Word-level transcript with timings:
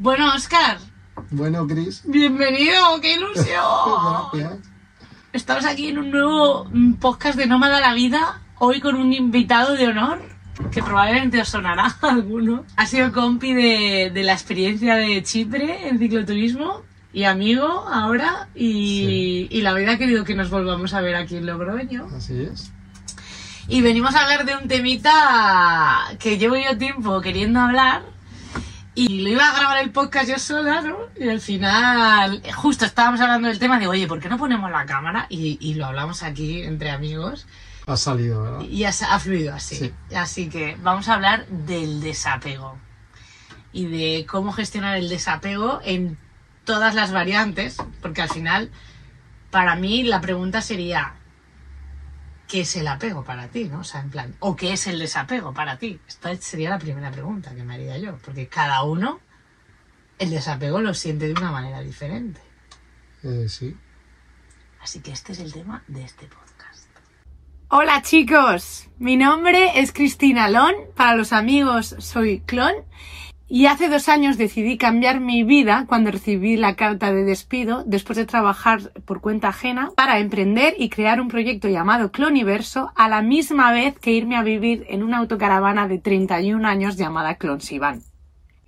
Bueno, 0.00 0.32
Oscar, 0.32 0.78
Bueno, 1.30 1.66
Chris. 1.66 2.02
bienvenido, 2.04 3.00
qué 3.02 3.14
ilusión. 3.16 3.64
Gracias. 4.32 4.60
Estamos 5.32 5.64
aquí 5.64 5.88
en 5.88 5.98
un 5.98 6.10
nuevo 6.12 6.70
podcast 7.00 7.36
de 7.36 7.46
Nómada 7.46 7.80
la 7.80 7.94
Vida, 7.94 8.40
hoy 8.60 8.80
con 8.80 8.94
un 8.94 9.12
invitado 9.12 9.74
de 9.74 9.88
honor, 9.88 10.20
que 10.70 10.82
probablemente 10.84 11.40
os 11.40 11.48
sonará 11.48 11.96
a 12.02 12.08
alguno. 12.10 12.64
Ha 12.76 12.86
sido 12.86 13.12
compi 13.12 13.52
de, 13.54 14.10
de 14.14 14.22
la 14.22 14.34
experiencia 14.34 14.94
de 14.94 15.20
Chipre 15.24 15.88
en 15.88 15.98
cicloturismo 15.98 16.82
y 17.12 17.24
amigo 17.24 17.66
ahora, 17.88 18.48
y, 18.54 19.48
y 19.50 19.62
la 19.62 19.74
vida 19.74 19.92
ha 19.94 19.98
querido 19.98 20.24
que 20.24 20.36
nos 20.36 20.48
volvamos 20.48 20.94
a 20.94 21.00
ver 21.00 21.16
aquí 21.16 21.36
en 21.36 21.46
Logroño. 21.46 22.06
Así 22.16 22.40
es. 22.42 22.70
Y 23.66 23.82
venimos 23.82 24.14
a 24.14 24.22
hablar 24.22 24.46
de 24.46 24.54
un 24.56 24.68
temita 24.68 26.04
que 26.20 26.38
llevo 26.38 26.54
yo 26.56 26.78
tiempo 26.78 27.20
queriendo 27.20 27.58
hablar. 27.60 28.02
Y 28.98 29.20
lo 29.22 29.28
iba 29.28 29.48
a 29.48 29.56
grabar 29.56 29.78
el 29.78 29.90
podcast 29.90 30.28
yo 30.28 30.38
sola, 30.38 30.80
¿no? 30.80 30.96
Y 31.16 31.28
al 31.28 31.40
final, 31.40 32.42
justo 32.56 32.84
estábamos 32.84 33.20
hablando 33.20 33.46
del 33.48 33.58
tema 33.60 33.78
de, 33.78 33.86
oye, 33.86 34.06
¿por 34.08 34.18
qué 34.18 34.28
no 34.28 34.38
ponemos 34.38 34.70
la 34.70 34.86
cámara? 34.86 35.26
Y, 35.28 35.56
y 35.60 35.74
lo 35.74 35.86
hablamos 35.86 36.22
aquí 36.24 36.62
entre 36.62 36.90
amigos. 36.90 37.46
Ha 37.86 37.96
salido, 37.96 38.42
¿verdad? 38.42 38.60
Y 38.62 38.84
se- 38.92 39.04
ha 39.04 39.18
fluido 39.20 39.54
así. 39.54 39.76
Sí. 39.76 39.94
Así 40.16 40.48
que 40.48 40.76
vamos 40.82 41.08
a 41.08 41.14
hablar 41.14 41.46
del 41.46 42.00
desapego. 42.00 42.76
Y 43.72 43.86
de 43.86 44.26
cómo 44.26 44.52
gestionar 44.52 44.96
el 44.96 45.08
desapego 45.08 45.80
en 45.84 46.18
todas 46.64 46.94
las 46.96 47.12
variantes. 47.12 47.76
Porque 48.02 48.22
al 48.22 48.30
final, 48.30 48.70
para 49.50 49.76
mí, 49.76 50.02
la 50.02 50.20
pregunta 50.20 50.60
sería, 50.60 51.14
¿qué 52.48 52.60
es 52.62 52.74
el 52.76 52.88
apego 52.88 53.22
para 53.22 53.48
ti? 53.48 53.64
¿no? 53.64 53.80
O 53.80 53.84
sea, 53.84 54.00
en 54.00 54.10
plan, 54.10 54.34
¿o 54.40 54.56
qué 54.56 54.72
es 54.72 54.86
el 54.86 54.98
desapego 54.98 55.52
para 55.52 55.78
ti? 55.78 56.00
Esta 56.08 56.34
sería 56.36 56.70
la 56.70 56.78
primera 56.78 57.10
pregunta 57.12 57.54
que 57.54 57.62
me 57.62 57.74
haría 57.74 57.98
yo. 57.98 58.16
Porque 58.24 58.48
cada 58.48 58.82
uno, 58.82 59.20
el 60.18 60.30
desapego 60.30 60.80
lo 60.80 60.94
siente 60.94 61.26
de 61.26 61.34
una 61.34 61.52
manera 61.52 61.80
diferente. 61.80 62.40
Eh, 63.22 63.46
sí. 63.48 63.76
Así 64.80 65.00
que 65.00 65.12
este 65.12 65.32
es 65.32 65.40
el 65.40 65.52
tema 65.52 65.84
de 65.86 66.04
este 66.04 66.26
podcast. 66.26 66.88
Hola 67.68 68.00
chicos, 68.00 68.88
mi 68.98 69.18
nombre 69.18 69.78
es 69.78 69.92
Cristina 69.92 70.48
Lon, 70.48 70.74
para 70.96 71.16
los 71.16 71.34
amigos 71.34 71.96
soy 71.98 72.40
Clon 72.40 72.72
y 73.48 73.66
hace 73.66 73.88
dos 73.88 74.08
años 74.10 74.36
decidí 74.36 74.76
cambiar 74.76 75.20
mi 75.20 75.42
vida 75.42 75.86
cuando 75.88 76.10
recibí 76.10 76.56
la 76.56 76.76
carta 76.76 77.12
de 77.12 77.24
despido 77.24 77.82
después 77.86 78.16
de 78.18 78.26
trabajar 78.26 78.92
por 79.06 79.22
cuenta 79.22 79.48
ajena 79.48 79.90
para 79.96 80.18
emprender 80.18 80.74
y 80.78 80.90
crear 80.90 81.20
un 81.20 81.28
proyecto 81.28 81.68
llamado 81.68 82.12
Cloniverso 82.12 82.92
a 82.94 83.08
la 83.08 83.22
misma 83.22 83.72
vez 83.72 83.98
que 83.98 84.12
irme 84.12 84.36
a 84.36 84.42
vivir 84.42 84.84
en 84.90 85.02
una 85.02 85.18
autocaravana 85.18 85.88
de 85.88 85.98
31 85.98 86.68
años 86.68 86.96
llamada 86.96 87.36
Clonsivan. 87.36 88.02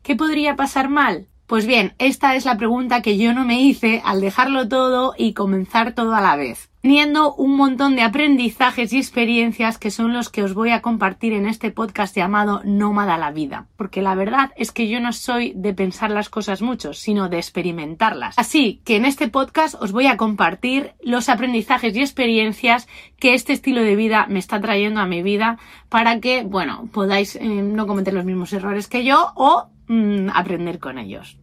¿Qué 0.02 0.16
podría 0.16 0.56
pasar 0.56 0.88
mal? 0.88 1.26
Pues 1.50 1.66
bien, 1.66 1.94
esta 1.98 2.36
es 2.36 2.44
la 2.44 2.56
pregunta 2.56 3.02
que 3.02 3.18
yo 3.18 3.34
no 3.34 3.44
me 3.44 3.60
hice 3.60 4.02
al 4.04 4.20
dejarlo 4.20 4.68
todo 4.68 5.14
y 5.18 5.32
comenzar 5.32 5.96
todo 5.96 6.14
a 6.14 6.20
la 6.20 6.36
vez, 6.36 6.70
teniendo 6.80 7.34
un 7.34 7.56
montón 7.56 7.96
de 7.96 8.02
aprendizajes 8.02 8.92
y 8.92 8.98
experiencias 8.98 9.76
que 9.76 9.90
son 9.90 10.12
los 10.12 10.28
que 10.28 10.44
os 10.44 10.54
voy 10.54 10.70
a 10.70 10.80
compartir 10.80 11.32
en 11.32 11.46
este 11.46 11.72
podcast 11.72 12.14
llamado 12.14 12.60
Nómada 12.62 13.18
la 13.18 13.32
vida, 13.32 13.66
porque 13.76 14.00
la 14.00 14.14
verdad 14.14 14.52
es 14.54 14.70
que 14.70 14.88
yo 14.88 15.00
no 15.00 15.12
soy 15.12 15.52
de 15.56 15.74
pensar 15.74 16.12
las 16.12 16.28
cosas 16.28 16.62
mucho, 16.62 16.94
sino 16.94 17.28
de 17.28 17.38
experimentarlas. 17.38 18.38
Así 18.38 18.80
que 18.84 18.94
en 18.94 19.04
este 19.04 19.26
podcast 19.26 19.74
os 19.82 19.90
voy 19.90 20.06
a 20.06 20.16
compartir 20.16 20.92
los 21.02 21.28
aprendizajes 21.28 21.96
y 21.96 22.00
experiencias 22.00 22.86
que 23.18 23.34
este 23.34 23.54
estilo 23.54 23.82
de 23.82 23.96
vida 23.96 24.26
me 24.28 24.38
está 24.38 24.60
trayendo 24.60 25.00
a 25.00 25.06
mi 25.06 25.24
vida 25.24 25.58
para 25.88 26.20
que, 26.20 26.44
bueno, 26.44 26.88
podáis 26.92 27.34
eh, 27.34 27.44
no 27.44 27.88
cometer 27.88 28.14
los 28.14 28.24
mismos 28.24 28.52
errores 28.52 28.86
que 28.86 29.04
yo 29.04 29.32
o 29.34 29.66
mm, 29.90 30.28
aprender 30.34 30.78
con 30.78 30.98
ellos. 30.98 31.36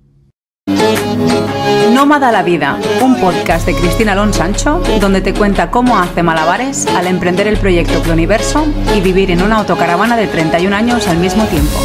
Nómada 1.94 2.32
la 2.32 2.44
Vida, 2.44 2.80
un 3.02 3.20
podcast 3.20 3.66
de 3.66 3.74
Cristina 3.76 4.12
Alonso 4.14 4.40
Sancho, 4.40 4.82
donde 5.02 5.22
te 5.22 5.34
cuenta 5.34 5.72
cómo 5.72 5.98
hace 5.98 6.22
malabares 6.24 6.86
al 6.88 7.08
emprender 7.08 7.48
el 7.48 7.58
proyecto 7.58 8.02
Cloniverso 8.04 8.66
y 8.96 9.02
vivir 9.02 9.32
en 9.32 9.42
una 9.42 9.58
autocaravana 9.58 10.16
de 10.18 10.28
31 10.28 10.76
años 10.76 11.08
al 11.08 11.18
mismo 11.18 11.46
tiempo. 11.48 11.78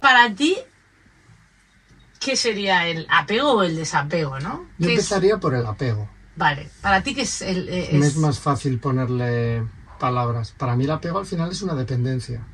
Para 0.00 0.34
ti, 0.34 0.56
¿qué 2.20 2.36
sería 2.36 2.86
el 2.86 3.06
apego 3.10 3.52
o 3.52 3.62
el 3.62 3.74
desapego, 3.76 4.38
no? 4.40 4.66
Yo 4.78 4.88
¿Qué 4.88 4.94
es- 4.94 5.00
empezaría 5.00 5.38
por 5.38 5.54
el 5.54 5.66
apego. 5.66 6.08
Vale, 6.36 6.68
para 6.80 7.02
ti, 7.02 7.14
¿qué 7.14 7.22
es 7.22 7.42
el...? 7.42 7.68
eh, 7.68 7.90
Me 7.92 8.06
es 8.06 8.16
más 8.16 8.38
fácil 8.38 8.78
ponerle 8.78 9.62
palabras. 9.98 10.52
Para 10.56 10.76
mí 10.76 10.84
el 10.84 10.90
apego 10.90 11.18
al 11.18 11.26
final 11.26 11.50
es 11.50 11.60
una 11.62 11.74
dependencia. 11.74 12.46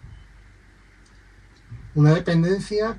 Una 1.97 2.15
dependencia 2.15 2.97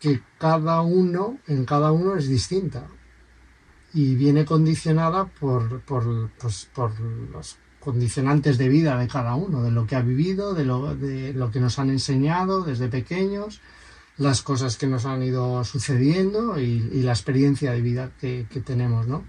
que 0.00 0.20
cada 0.38 0.82
uno, 0.82 1.38
en 1.46 1.64
cada 1.64 1.92
uno 1.92 2.16
es 2.16 2.28
distinta. 2.28 2.86
Y 3.94 4.14
viene 4.14 4.44
condicionada 4.44 5.24
por, 5.26 5.80
por, 5.80 6.30
pues, 6.38 6.68
por 6.74 6.98
los 7.00 7.56
condicionantes 7.80 8.58
de 8.58 8.68
vida 8.68 8.98
de 8.98 9.08
cada 9.08 9.34
uno, 9.34 9.62
de 9.62 9.70
lo 9.70 9.86
que 9.86 9.96
ha 9.96 10.02
vivido, 10.02 10.52
de 10.52 10.64
lo, 10.64 10.94
de 10.94 11.32
lo 11.32 11.50
que 11.50 11.60
nos 11.60 11.78
han 11.78 11.88
enseñado 11.88 12.62
desde 12.62 12.88
pequeños, 12.88 13.60
las 14.18 14.42
cosas 14.42 14.76
que 14.76 14.86
nos 14.86 15.06
han 15.06 15.22
ido 15.22 15.64
sucediendo 15.64 16.60
y, 16.60 16.80
la 17.02 17.12
experiencia 17.12 17.72
de 17.72 17.80
vida 17.80 18.10
que, 18.20 18.46
que 18.50 18.60
tenemos, 18.60 19.06
¿no? 19.08 19.24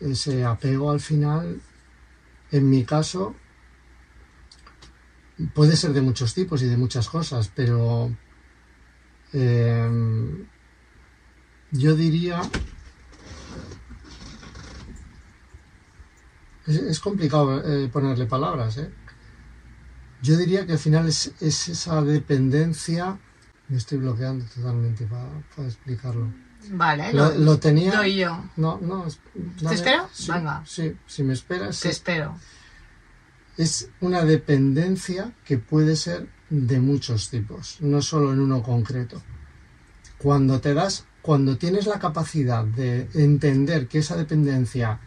ese 0.00 0.44
apego 0.44 0.90
al 0.90 1.00
final, 1.00 1.60
en 2.52 2.70
mi 2.70 2.84
caso, 2.84 3.34
puede 5.54 5.76
ser 5.76 5.92
de 5.92 6.00
muchos 6.00 6.34
tipos 6.34 6.62
y 6.62 6.66
de 6.66 6.76
muchas 6.76 7.08
cosas, 7.08 7.50
pero 7.54 8.10
eh, 9.32 9.90
yo 11.72 11.94
diría... 11.94 12.40
Es, 16.66 16.76
es 16.76 17.00
complicado 17.00 17.62
eh, 17.64 17.88
ponerle 17.88 18.26
palabras, 18.26 18.76
¿eh? 18.78 18.90
Yo 20.22 20.36
diría 20.36 20.66
que 20.66 20.72
al 20.72 20.78
final 20.78 21.08
es, 21.08 21.32
es 21.40 21.68
esa 21.68 22.02
dependencia... 22.02 23.18
Me 23.68 23.76
estoy 23.78 23.98
bloqueando 23.98 24.44
totalmente 24.54 25.06
para, 25.06 25.28
para 25.54 25.66
explicarlo. 25.68 26.32
Vale, 26.70 27.12
Lo, 27.12 27.34
lo 27.34 27.58
tenía... 27.58 27.96
doy 27.96 28.14
yo. 28.16 28.44
No, 28.56 28.78
no. 28.80 29.06
dame- 29.60 29.74
espero? 29.74 30.08
Sí, 30.12 30.30
Venga. 30.30 30.62
Sí, 30.64 30.96
si 31.06 31.22
me 31.24 31.32
esperas. 31.34 31.80
Te 31.80 31.88
sí. 31.88 31.88
espero. 31.88 32.38
Es 33.56 33.90
una 34.00 34.24
dependencia 34.24 35.32
que 35.44 35.58
puede 35.58 35.96
ser 35.96 36.28
de 36.50 36.80
muchos 36.80 37.30
tipos, 37.30 37.78
no 37.80 38.02
solo 38.02 38.32
en 38.32 38.40
uno 38.40 38.62
concreto. 38.62 39.22
Cuando 40.18 40.60
te 40.60 40.74
das, 40.74 41.04
cuando 41.22 41.56
tienes 41.56 41.86
la 41.86 41.98
capacidad 41.98 42.64
de 42.64 43.08
entender 43.14 43.88
que 43.88 43.98
esa 43.98 44.16
dependencia 44.16 45.00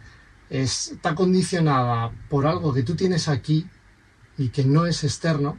está 0.48 1.14
condicionada 1.14 2.10
por 2.28 2.46
algo 2.46 2.74
que 2.74 2.82
tú 2.82 2.96
tienes 2.96 3.28
aquí 3.28 3.66
y 4.36 4.48
que 4.48 4.64
no 4.64 4.86
es 4.86 5.04
externo, 5.04 5.58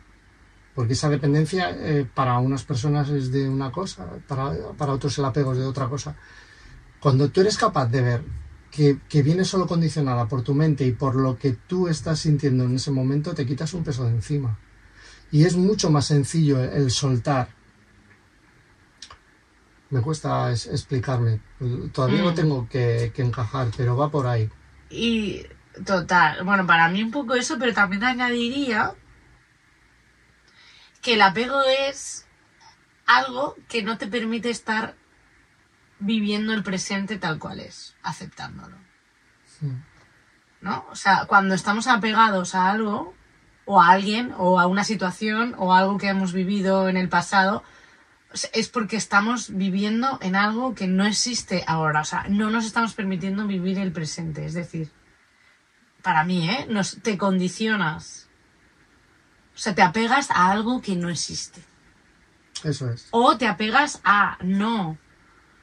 porque 0.76 0.94
esa 0.94 1.10
dependencia 1.10 1.70
eh, 1.72 2.06
para 2.14 2.40
unas 2.40 2.64
personas 2.64 3.10
es 3.10 3.32
de 3.32 3.48
una 3.48 3.72
cosa, 3.72 4.08
para, 4.28 4.72
para 4.78 4.94
otros 4.94 5.18
el 5.18 5.26
apego 5.26 5.54
es 5.54 5.60
de 5.60 5.66
otra 5.66 5.88
cosa. 5.88 6.16
Cuando 7.00 7.30
tú 7.30 7.42
eres 7.42 7.58
capaz 7.58 7.88
de 7.88 8.02
ver 8.02 8.24
que, 8.72 9.00
que 9.10 9.22
viene 9.22 9.44
solo 9.46 9.68
condicionada 9.68 10.28
por 10.28 10.44
tu 10.44 10.54
mente 10.56 10.86
y 10.86 10.92
por 10.94 11.16
lo 11.16 11.38
que 11.38 11.52
tú 11.52 11.88
estás 11.90 12.20
sintiendo 12.20 12.64
en 12.64 12.76
ese 12.76 12.90
momento, 12.92 13.34
te 13.36 13.46
quitas 13.46 13.74
un 13.74 13.84
peso 13.84 14.06
de 14.06 14.12
encima. 14.12 14.58
Y 15.32 15.44
es 15.46 15.56
mucho 15.56 15.90
más 15.92 16.06
sencillo 16.08 16.62
el, 16.62 16.70
el 16.70 16.92
soltar. 16.92 17.50
Me 19.90 20.02
cuesta 20.02 20.52
es- 20.52 20.68
explicarme. 20.68 21.42
Todavía 21.94 22.22
lo 22.24 22.32
Mm. 22.32 22.36
tengo 22.36 22.70
que, 22.70 23.12
que 23.14 23.22
encajar, 23.22 23.68
pero 23.76 23.98
va 23.98 24.10
por 24.10 24.26
ahí. 24.28 24.50
Y 24.90 25.46
total, 25.86 26.44
bueno, 26.46 26.66
para 26.66 26.88
mí 26.90 27.04
un 27.04 27.12
poco 27.12 27.36
eso, 27.36 27.58
pero 27.60 27.74
también 27.74 28.04
añadiría 28.04 28.94
que 31.02 31.16
el 31.16 31.22
apego 31.22 31.62
es 31.90 32.26
algo 33.06 33.56
que 33.68 33.84
no 33.84 33.98
te 33.98 34.08
permite 34.08 34.50
estar 34.50 34.96
viviendo 36.02 36.54
el 36.54 36.64
presente 36.64 37.18
tal 37.18 37.40
cual 37.40 37.60
es, 37.60 37.96
aceptándolo. 38.04 38.76
¿No? 40.60 40.86
O 40.92 40.96
sea, 40.96 41.26
cuando 41.28 41.54
estamos 41.54 41.88
apegados 41.88 42.56
a 42.56 42.70
algo, 42.70 43.14
o 43.66 43.80
a 43.80 43.90
alguien, 43.90 44.34
o 44.38 44.60
a 44.60 44.68
una 44.68 44.84
situación, 44.84 45.56
o 45.58 45.74
a 45.74 45.80
algo 45.80 45.98
que 45.98 46.10
hemos 46.10 46.34
vivido 46.34 46.90
en 46.90 46.98
el 46.98 47.08
pasado, 47.08 47.64
es 48.54 48.70
porque 48.70 48.96
estamos 48.96 49.56
viviendo 49.56 50.18
en 50.22 50.36
algo 50.36 50.74
que 50.74 50.88
no 50.88 51.06
existe 51.06 51.64
ahora. 51.68 52.02
O 52.02 52.06
sea, 52.06 52.26
no 52.30 52.50
nos 52.50 52.66
estamos 52.66 52.94
permitiendo 52.94 53.46
vivir 53.46 53.78
el 53.78 53.92
presente. 53.92 54.46
Es 54.46 54.54
decir, 54.54 54.92
para 56.02 56.24
mí, 56.24 56.50
¿eh? 56.50 56.66
Nos, 56.68 57.02
te 57.02 57.18
condicionas. 57.18 58.28
O 59.54 59.58
sea, 59.58 59.76
te 59.76 59.84
apegas 59.84 60.32
a 60.32 60.50
algo 60.50 60.82
que 60.82 60.96
no 60.96 61.10
existe. 61.10 61.62
Eso 62.64 62.90
es. 62.90 63.08
O 63.12 63.38
te 63.38 63.48
apegas 63.48 64.02
a 64.04 64.38
no 64.42 64.98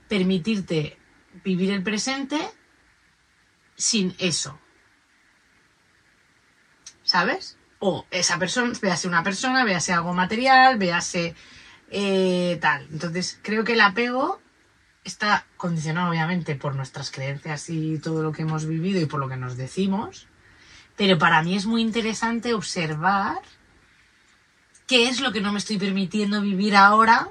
permitirte 0.09 0.99
vivir 1.45 1.71
el 1.71 1.83
presente 1.83 2.39
sin 3.77 4.15
eso. 4.19 4.59
¿Sabes? 7.03 7.57
O 7.79 8.07
esa 8.11 8.39
persona, 8.39 8.73
véase 8.83 9.09
una 9.09 9.23
persona, 9.23 9.65
véase 9.65 9.93
algo 9.93 10.13
material, 10.13 10.79
véase 10.79 11.35
eh, 11.91 12.59
tal. 12.61 12.87
Entonces, 12.91 13.39
creo 13.43 13.65
que 13.65 13.75
el 13.75 13.81
apego 13.81 14.41
está 15.05 15.47
condicionado 15.57 16.11
obviamente 16.11 16.55
por 16.55 16.75
nuestras 16.75 17.11
creencias 17.11 17.71
y 17.71 17.99
todo 17.99 18.23
lo 18.23 18.33
que 18.33 18.43
hemos 18.43 18.67
vivido 18.67 19.01
y 19.01 19.07
por 19.07 19.21
lo 19.21 19.29
que 19.29 19.37
nos 19.37 19.57
decimos, 19.57 20.27
pero 20.97 21.19
para 21.19 21.43
mí 21.43 21.57
es 21.57 21.65
muy 21.65 21.81
interesante 21.81 22.53
observar 22.53 23.41
qué 24.87 25.09
es 25.09 25.21
lo 25.21 25.33
que 25.33 25.41
no 25.41 25.53
me 25.53 25.59
estoy 25.59 25.79
permitiendo 25.79 26.43
vivir 26.43 26.77
ahora 26.77 27.29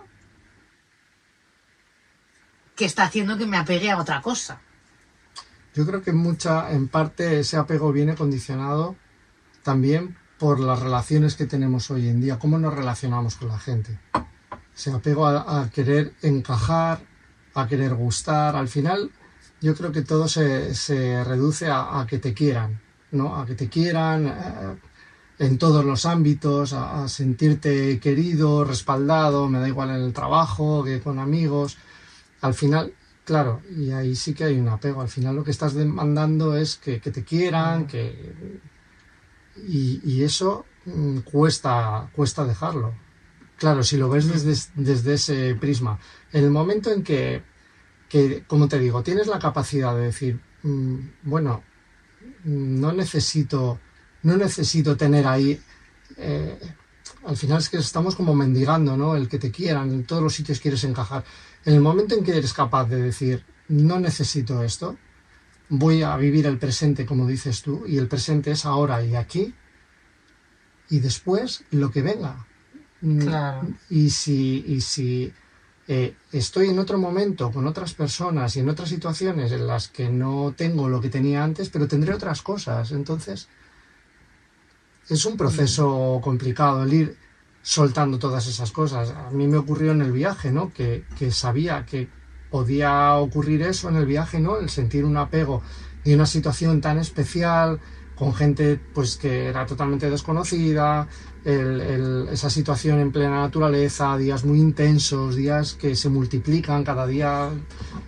que 2.78 2.86
está 2.86 3.04
haciendo 3.04 3.38
que 3.38 3.48
me 3.48 3.58
apegue 3.58 3.92
a 3.92 3.98
otra 3.98 4.22
cosa. 4.22 4.62
Yo 5.74 5.86
creo 5.86 6.02
que 6.02 6.14
mucha, 6.14 6.72
en 6.72 6.88
parte 6.88 7.40
ese 7.40 7.58
apego 7.58 7.92
viene 7.92 8.16
condicionado 8.16 8.96
también 9.64 10.16
por 10.40 10.60
las 10.60 10.80
relaciones 10.80 11.36
que 11.36 11.48
tenemos 11.48 11.90
hoy 11.90 12.08
en 12.08 12.22
día, 12.22 12.40
cómo 12.40 12.60
nos 12.60 12.74
relacionamos 12.74 13.36
con 13.36 13.50
la 13.50 13.58
gente. 13.58 14.00
Ese 14.76 14.92
apego 14.92 15.26
a, 15.26 15.70
querer 15.72 16.14
encajar, 16.22 17.02
a 17.56 17.68
querer 17.68 17.96
gustar. 17.96 18.56
Al 18.56 18.68
final, 18.68 19.12
yo 19.60 19.76
creo 19.76 19.92
que 19.92 20.04
todo 20.04 20.28
se, 20.28 21.24
reduce 21.24 21.68
a, 21.70 22.06
que 22.08 22.20
te 22.20 22.36
quieran, 22.36 22.80
¿no? 23.12 23.36
A 23.36 23.46
que 23.48 23.56
te 23.56 23.70
quieran 23.70 24.28
eh, 24.28 24.78
en 25.40 25.58
todos 25.58 25.84
los 25.84 26.06
ámbitos, 26.06 26.74
a, 26.74 27.08
sentirte 27.08 28.00
querido, 28.00 28.64
respaldado, 28.64 29.50
me 29.50 29.60
da 29.60 29.68
igual 29.68 29.90
en 29.90 30.04
el 30.04 30.14
trabajo, 30.14 30.84
que 30.84 31.02
con 31.02 31.18
amigos. 31.18 31.80
Al 32.42 32.54
final, 32.54 32.94
claro, 33.26 33.62
y 33.76 33.92
ahí 33.92 34.16
sí 34.16 34.34
que 34.34 34.46
hay 34.46 34.60
un 34.60 34.70
apego. 34.70 35.02
Al 35.02 35.10
final 35.10 35.36
lo 35.36 35.44
que 35.44 35.52
estás 35.52 35.74
demandando 35.74 36.56
es 36.56 36.78
que, 36.78 37.00
te 37.00 37.24
quieran, 37.24 37.88
que... 37.88 38.60
Y, 39.68 40.22
eso 40.22 40.66
mm, 40.86 41.20
cuesta, 41.20 42.10
cuesta 42.14 42.46
dejarlo. 42.46 42.94
Claro, 43.58 43.84
si 43.84 43.98
lo 43.98 44.10
ves 44.10 44.28
desde, 44.28 44.72
desde 44.76 45.14
ese 45.16 45.56
prisma. 45.56 46.00
En 46.32 46.44
el 46.44 46.52
momento 46.52 46.92
en 46.92 47.04
que, 47.04 47.42
que, 48.08 48.44
como 48.46 48.68
te 48.68 48.78
digo, 48.78 49.02
tienes 49.02 49.28
la 49.28 49.40
capacidad 49.40 49.96
de 49.96 50.04
decir, 50.04 50.40
mm, 50.62 50.98
bueno, 51.24 51.64
no 52.44 52.94
necesito, 52.94 53.80
no 54.24 54.38
necesito 54.38 54.96
tener 54.96 55.28
ahí, 55.28 55.60
eh, 56.18 56.58
al 57.26 57.36
final 57.36 57.60
es 57.60 57.70
que 57.70 57.78
estamos 57.78 58.16
como 58.16 58.34
mendigando, 58.34 58.96
¿no? 58.96 59.16
El 59.16 59.28
que 59.28 59.40
te 59.40 59.52
quieran, 59.52 59.92
en 59.92 60.06
todos 60.06 60.24
los 60.24 60.34
sitios 60.34 60.60
quieres 60.60 60.84
encajar. 60.84 61.24
En 61.66 61.74
el 61.74 61.82
momento 61.82 62.16
en 62.16 62.24
que 62.24 62.38
eres 62.38 62.54
capaz 62.54 62.86
de 62.86 63.02
decir, 63.02 63.44
no 63.68 64.00
necesito 64.00 64.64
esto, 64.64 64.98
voy 65.70 66.04
a 66.04 66.16
vivir 66.18 66.48
el 66.48 66.58
presente 66.58 67.06
como 67.06 67.28
dices 67.28 67.62
tú, 67.62 67.84
y 67.86 67.98
el 67.98 68.08
presente 68.08 68.52
es 68.52 68.66
ahora 68.66 69.04
y 69.04 69.16
aquí, 69.16 69.54
y 70.90 71.00
después 71.00 71.64
lo 71.72 71.92
que 71.92 72.02
venga. 72.02 72.46
Mm, 73.02 73.30
y 73.90 74.10
si, 74.10 74.64
y 74.68 74.82
si 74.82 75.32
eh, 75.88 76.16
estoy 76.32 76.70
en 76.70 76.80
otro 76.80 76.98
momento 76.98 77.52
con 77.52 77.68
otras 77.68 77.94
personas 77.94 78.56
y 78.56 78.60
en 78.60 78.70
otras 78.70 78.90
situaciones 78.90 79.52
en 79.52 79.68
las 79.68 79.88
que 79.88 80.10
no 80.10 80.54
tengo 80.56 80.90
lo 80.90 81.00
que 81.00 81.10
tenía 81.10 81.44
antes, 81.44 81.70
pero 81.70 81.88
tendré 81.88 82.14
otras 82.14 82.42
cosas. 82.42 82.92
Entonces, 82.92 83.48
es 85.10 85.26
un 85.26 85.38
proceso 85.38 86.20
complicado 86.22 86.84
el 86.84 86.94
ir 86.94 87.18
soltando 87.68 88.18
todas 88.18 88.48
esas 88.48 88.72
cosas. 88.72 89.10
A 89.10 89.30
mí 89.32 89.46
me 89.46 89.58
ocurrió 89.58 89.92
en 89.92 90.02
el 90.02 90.14
viaje, 90.14 90.54
¿no? 90.54 90.72
Que, 90.72 91.04
que 91.20 91.32
sabía 91.32 91.86
que 91.86 92.08
podía 92.50 93.16
ocurrir 93.16 93.62
eso 93.62 93.90
en 93.90 93.98
el 93.98 94.06
viaje, 94.06 94.40
¿no? 94.40 94.56
El 94.58 94.70
sentir 94.70 95.04
un 95.04 95.18
apego 95.18 95.62
de 96.06 96.16
una 96.16 96.26
situación 96.26 96.80
tan 96.80 96.98
especial, 96.98 97.82
con 98.16 98.34
gente 98.34 98.80
pues 98.94 99.18
que 99.18 99.48
era 99.48 99.66
totalmente 99.66 100.10
desconocida, 100.10 101.10
esa 101.46 102.50
situación 102.50 103.00
en 103.00 103.12
plena 103.12 103.42
naturaleza, 103.42 104.18
días 104.18 104.44
muy 104.44 104.60
intensos, 104.60 105.36
días 105.36 105.76
que 105.76 105.96
se 105.96 106.10
multiplican 106.10 106.84
cada 106.84 107.08
día, 107.08 107.50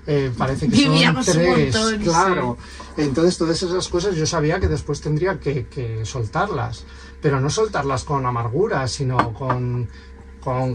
eh, 0.07 0.31
parece 0.37 0.67
que 0.67 0.75
son 0.75 1.23
tres, 1.23 1.75
claro. 2.03 2.57
Entonces 2.97 3.37
todas 3.37 3.61
esas 3.63 3.87
cosas 3.87 4.15
yo 4.15 4.25
sabía 4.25 4.59
que 4.59 4.67
después 4.67 4.99
tendría 4.99 5.39
que, 5.39 6.01
soltarlas, 6.03 6.85
pero 7.21 7.39
no 7.39 7.49
soltarlas 7.49 8.03
con 8.03 8.25
amargura, 8.25 8.87
sino 8.87 9.33
con, 9.33 9.87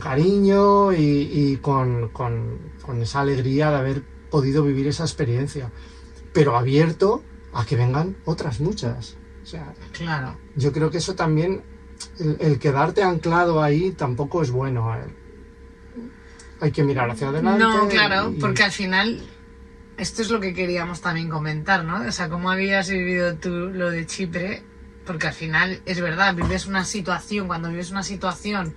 cariño 0.01 0.93
y, 0.93 1.59
con, 1.63 2.09
con 2.11 3.01
esa 3.01 3.21
alegría 3.21 3.71
de 3.71 3.77
haber 3.77 4.03
podido 4.31 4.65
vivir 4.65 4.89
esa 4.89 5.05
experiencia, 5.05 5.71
pero 6.33 6.57
abierto 6.57 7.23
a 7.53 7.65
que 7.65 7.77
vengan 7.77 8.17
otras 8.25 8.61
muchas. 8.61 9.17
O 9.45 9.47
sea, 9.47 9.75
claro. 9.93 10.37
yo 10.57 10.73
creo 10.73 10.91
que 10.91 10.99
eso 10.99 11.15
también, 11.15 11.63
el, 12.19 12.59
quedarte 12.59 13.03
anclado 13.03 13.63
ahí 13.63 13.93
tampoco 13.93 14.43
es 14.43 14.51
bueno. 14.51 14.95
Eh. 14.95 15.07
Hay 16.61 16.73
que 16.73 16.83
mirar 16.83 17.11
hacia 17.11 17.29
adelante. 17.29 17.63
No, 17.63 17.89
claro, 17.89 18.35
porque 18.41 18.63
al 18.63 18.73
final 18.73 19.23
esto 19.99 20.23
es 20.23 20.31
lo 20.31 20.41
que 20.41 20.55
queríamos 20.55 21.01
también 21.01 21.29
comentar, 21.29 21.85
¿no? 21.85 22.07
O 22.07 22.13
sea, 22.13 22.29
cómo 22.29 22.51
habías 22.51 22.89
vivido 22.89 23.37
tú 23.37 23.51
lo 23.51 23.91
de 23.91 24.07
Chipre, 24.07 24.63
porque 25.07 25.29
al 25.29 25.35
final 25.35 25.81
es 25.87 26.01
verdad, 26.01 26.35
vives 26.35 26.67
una 26.67 26.85
situación, 26.85 27.47
cuando 27.47 27.69
vives 27.69 27.91
una 27.91 28.03
situación 28.03 28.75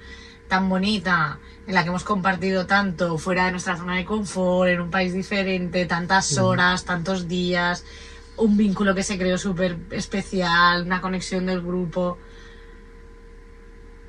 tan 0.47 0.69
bonita, 0.69 1.39
en 1.67 1.73
la 1.73 1.83
que 1.83 1.89
hemos 1.89 2.03
compartido 2.03 2.65
tanto 2.65 3.17
fuera 3.17 3.45
de 3.45 3.51
nuestra 3.51 3.75
zona 3.75 3.95
de 3.95 4.05
confort, 4.05 4.69
en 4.69 4.81
un 4.81 4.91
país 4.91 5.13
diferente, 5.13 5.85
tantas 5.85 6.37
horas, 6.37 6.85
tantos 6.85 7.27
días, 7.27 7.83
un 8.37 8.55
vínculo 8.55 8.95
que 8.95 9.03
se 9.03 9.17
creó 9.17 9.37
súper 9.37 9.77
especial, 9.91 10.83
una 10.83 11.01
conexión 11.01 11.45
del 11.45 11.61
grupo. 11.61 12.17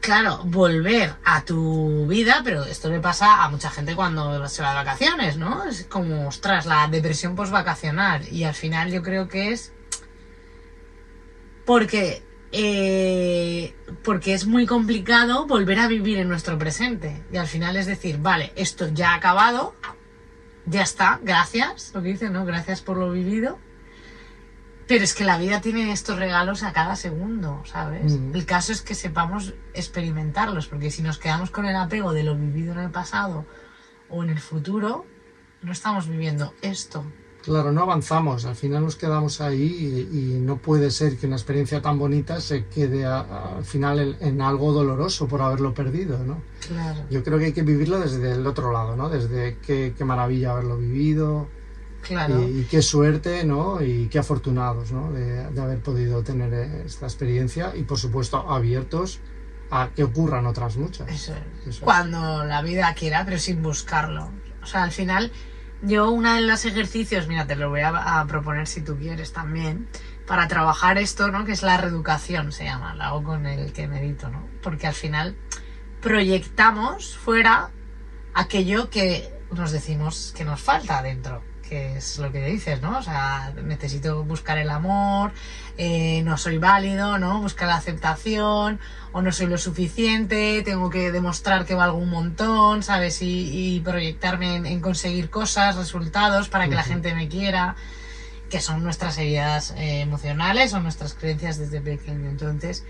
Claro, 0.01 0.43
volver 0.45 1.17
a 1.25 1.45
tu 1.45 2.07
vida, 2.07 2.43
pero 2.45 2.65
esto 2.65 2.89
le 2.89 3.01
pasa 3.01 3.43
a 3.43 3.49
mucha 3.51 3.71
gente 3.71 3.97
cuando 3.97 4.47
se 4.49 4.63
va 4.63 4.71
de 4.71 4.77
vacaciones, 4.77 5.37
¿no? 5.37 5.65
Es 5.65 5.85
como, 5.85 6.29
ostras, 6.29 6.67
la 6.67 6.87
depresión 6.87 7.35
post-vacacional. 7.35 8.27
Y 8.31 8.45
al 8.45 8.55
final 8.55 8.93
yo 8.93 9.03
creo 9.03 9.29
que 9.29 9.53
es 9.53 9.73
porque, 11.69 12.23
eh, 12.51 13.75
porque 14.03 14.33
es 14.33 14.47
muy 14.47 14.65
complicado 14.65 15.47
volver 15.47 15.79
a 15.81 15.87
vivir 15.87 16.17
en 16.17 16.27
nuestro 16.27 16.57
presente. 16.57 17.23
Y 17.31 17.37
al 17.37 17.47
final 17.47 17.77
es 17.77 17.85
decir, 17.85 18.17
vale, 18.17 18.55
esto 18.57 18.89
ya 18.89 19.11
ha 19.11 19.17
acabado, 19.17 19.75
ya 20.65 20.81
está, 20.81 21.21
gracias, 21.23 21.93
lo 21.93 22.01
que 22.01 22.09
dice, 22.09 22.31
¿no? 22.31 22.47
Gracias 22.47 22.81
por 22.81 22.97
lo 22.97 23.13
vivido 23.13 23.59
pero 24.87 25.05
es 25.05 25.15
que 25.15 25.25
la 25.25 25.37
vida 25.37 25.61
tiene 25.61 25.93
estos 25.93 26.19
regalos 26.19 26.63
a 26.63 26.73
cada 26.73 26.97
segundo, 26.97 27.63
¿sabes? 27.67 28.19
Mm. 28.19 28.35
El 28.35 28.47
caso 28.47 28.73
es 28.73 28.81
que 28.81 28.95
sepamos 28.95 29.53
experimentarlos, 29.75 30.67
porque 30.67 30.91
si 30.91 31.03
nos 31.03 31.19
quedamos 31.19 31.51
con 31.51 31.67
el 31.67 31.77
apego 31.77 32.15
de 32.15 32.25
lo 32.25 32.35
vivido 32.35 32.73
en 32.73 32.79
el 32.79 32.91
pasado 32.91 33.45
o 34.09 34.25
en 34.25 34.31
el 34.31 34.41
futuro, 34.41 35.05
no 35.61 35.73
estamos 35.73 36.09
viviendo 36.09 36.55
esto. 36.63 37.05
Claro, 37.49 37.73
no 37.73 37.83
avanzamos, 37.83 38.45
al 38.45 38.57
final 38.57 38.85
nos 38.85 38.97
quedamos 38.97 39.41
ahí 39.41 40.09
y, 40.13 40.39
no 40.39 40.57
puede 40.57 40.91
ser 40.91 41.17
que 41.17 41.27
una 41.27 41.37
experiencia 41.37 41.83
tan 41.83 41.99
bonita 41.99 42.41
se 42.41 42.67
quede 42.67 43.05
al 43.05 43.65
final 43.65 44.17
en, 44.21 44.41
algo 44.41 44.73
doloroso 44.73 45.27
por 45.27 45.43
haberlo 45.43 45.75
perdido, 45.75 46.19
¿no? 46.25 46.43
Claro. 46.67 47.01
Yo 47.11 47.23
creo 47.25 47.39
que 47.39 47.47
hay 47.47 47.53
que 47.53 47.63
vivirlo 47.63 47.99
desde 47.99 48.33
el 48.33 48.47
otro 48.47 48.73
lado, 48.73 48.97
¿no? 48.97 49.09
Desde 49.09 49.57
qué, 49.67 49.95
qué 49.97 50.05
maravilla 50.05 50.53
haberlo 50.53 50.77
vivido, 50.77 51.49
y, 52.39 52.65
qué 52.65 52.81
suerte, 52.81 53.45
¿no? 53.45 53.83
Y 53.83 54.09
qué 54.09 54.19
afortunados, 54.19 54.93
¿no? 54.93 55.13
De, 55.13 55.61
haber 55.61 55.81
podido 55.81 56.23
tener 56.23 56.53
esta 56.87 57.07
experiencia 57.07 57.75
y, 57.77 57.83
por 57.83 57.99
supuesto, 57.99 58.39
abiertos 58.51 59.21
a 59.71 59.91
que 59.95 60.05
ocurran 60.05 60.47
otras 60.47 60.77
muchas. 60.77 61.09
Eso, 61.11 61.35
Cuando 61.81 62.45
la 62.45 62.63
vida 62.63 62.95
quiera, 62.95 63.25
pero 63.25 63.39
sin 63.39 63.63
buscarlo. 63.63 64.31
O 64.63 64.67
sea, 64.67 64.85
al 64.85 64.93
final, 64.93 65.31
yo 65.83 66.11
una 66.11 66.37
de 66.37 66.43
los 66.43 66.65
ejercicios, 66.65 67.29
mira, 67.29 67.47
te 67.47 67.57
lo 67.57 67.71
voy 67.71 67.81
a, 67.83 68.25
proponer 68.29 68.67
si 68.67 68.83
tú 68.83 68.97
quieres 68.97 69.33
también, 69.33 69.89
para 70.27 70.49
trabajar 70.49 70.99
esto, 70.99 71.31
¿no? 71.31 71.45
Que 71.45 71.53
es 71.53 71.63
la 71.63 71.77
reeducación, 71.77 72.53
se 72.53 72.65
llama, 72.65 72.95
la 72.95 73.09
hago 73.09 73.23
con 73.23 73.47
el 73.47 73.73
que 73.73 73.89
medito, 73.89 74.29
¿no? 74.29 74.47
Porque 74.63 74.87
al 74.87 74.95
final 74.95 75.37
proyectamos 76.01 77.17
fuera 77.17 77.71
aquello 78.35 78.91
que 78.91 79.33
nos 79.53 79.73
decimos 79.73 80.35
que 80.37 80.45
nos 80.45 80.61
falta 80.61 81.03
dentro 81.03 81.43
que 81.69 81.99
es 81.99 82.19
lo 82.19 82.33
que 82.33 82.45
dices, 82.47 82.81
¿no? 82.81 82.99
O 82.99 83.03
sea, 83.03 83.53
necesito 83.63 84.25
buscar 84.25 84.59
el 84.59 84.71
amor, 84.71 85.33
eh, 85.77 86.23
no 86.25 86.39
soy 86.39 86.59
válido, 86.59 87.19
¿no? 87.19 87.41
Buscar 87.41 87.69
la 87.69 87.77
aceptación, 87.77 88.81
o 89.13 89.23
no 89.23 89.33
soy 89.33 89.47
lo 89.47 89.59
suficiente, 89.59 90.63
tengo 90.65 90.91
que 90.91 91.13
demostrar 91.13 91.67
que 91.67 91.75
valgo 91.75 91.99
un 91.99 92.11
montón, 92.11 92.83
¿sabes? 92.83 93.19
Y, 93.21 93.81
proyectarme 93.85 94.57
en, 94.57 94.81
conseguir 94.81 95.31
cosas, 95.31 95.77
resultados, 95.77 96.49
para 96.49 96.69
que 96.69 96.75
la 96.75 96.83
gente 96.83 97.15
me 97.15 97.29
quiera, 97.29 97.77
que 98.51 98.61
son 98.61 98.83
nuestras 98.83 99.19
heridas 99.19 99.73
eh, 99.77 100.01
emocionales 100.01 100.73
o 100.75 100.81
nuestras 100.81 101.15
creencias 101.15 101.59
desde 101.59 101.81
pequeño. 101.81 102.31
Entonces, 102.31 102.85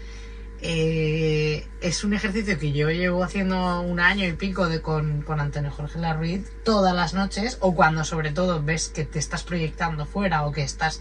eh, 0.61 1.69
es 1.81 2.03
un 2.03 2.15
ejercicio 2.15 2.59
que 2.59 2.73
yo 2.73 2.91
llevo 2.91 3.23
haciendo 3.23 3.81
un 3.81 4.01
año 4.01 4.27
y 4.27 4.33
pico 4.33 4.69
de, 4.69 4.83
con, 4.83 5.25
Antonio 5.29 5.71
Jorge 5.71 5.99
Larruiz 5.99 6.51
todas 6.65 6.95
las 6.95 7.15
noches, 7.15 7.59
o 7.61 7.75
cuando 7.75 8.05
sobre 8.05 8.33
todo 8.33 8.63
ves 8.63 8.89
que 8.89 9.05
te 9.05 9.19
estás 9.19 9.45
proyectando 9.45 10.05
fuera 10.05 10.45
o 10.45 10.53
que 10.53 10.63
estás 10.63 11.01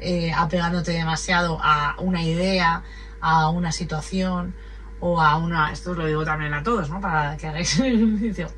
eh, 0.00 0.32
apegándote 0.36 0.92
demasiado 0.92 1.58
a 1.62 1.96
una 1.98 2.22
idea, 2.22 2.82
a 3.20 3.48
una 3.50 3.72
situación, 3.72 4.54
o 5.00 5.20
a 5.20 5.36
una, 5.36 5.72
esto 5.72 5.92
os 5.92 5.96
lo 5.96 6.06
digo 6.06 6.24
también 6.24 6.52
a 6.54 6.62
todos, 6.62 6.90
¿no? 6.90 7.00
Para 7.00 7.36
que 7.36 7.46
hagáis 7.46 7.78
el 7.78 7.94
ejercicio. 7.94 8.48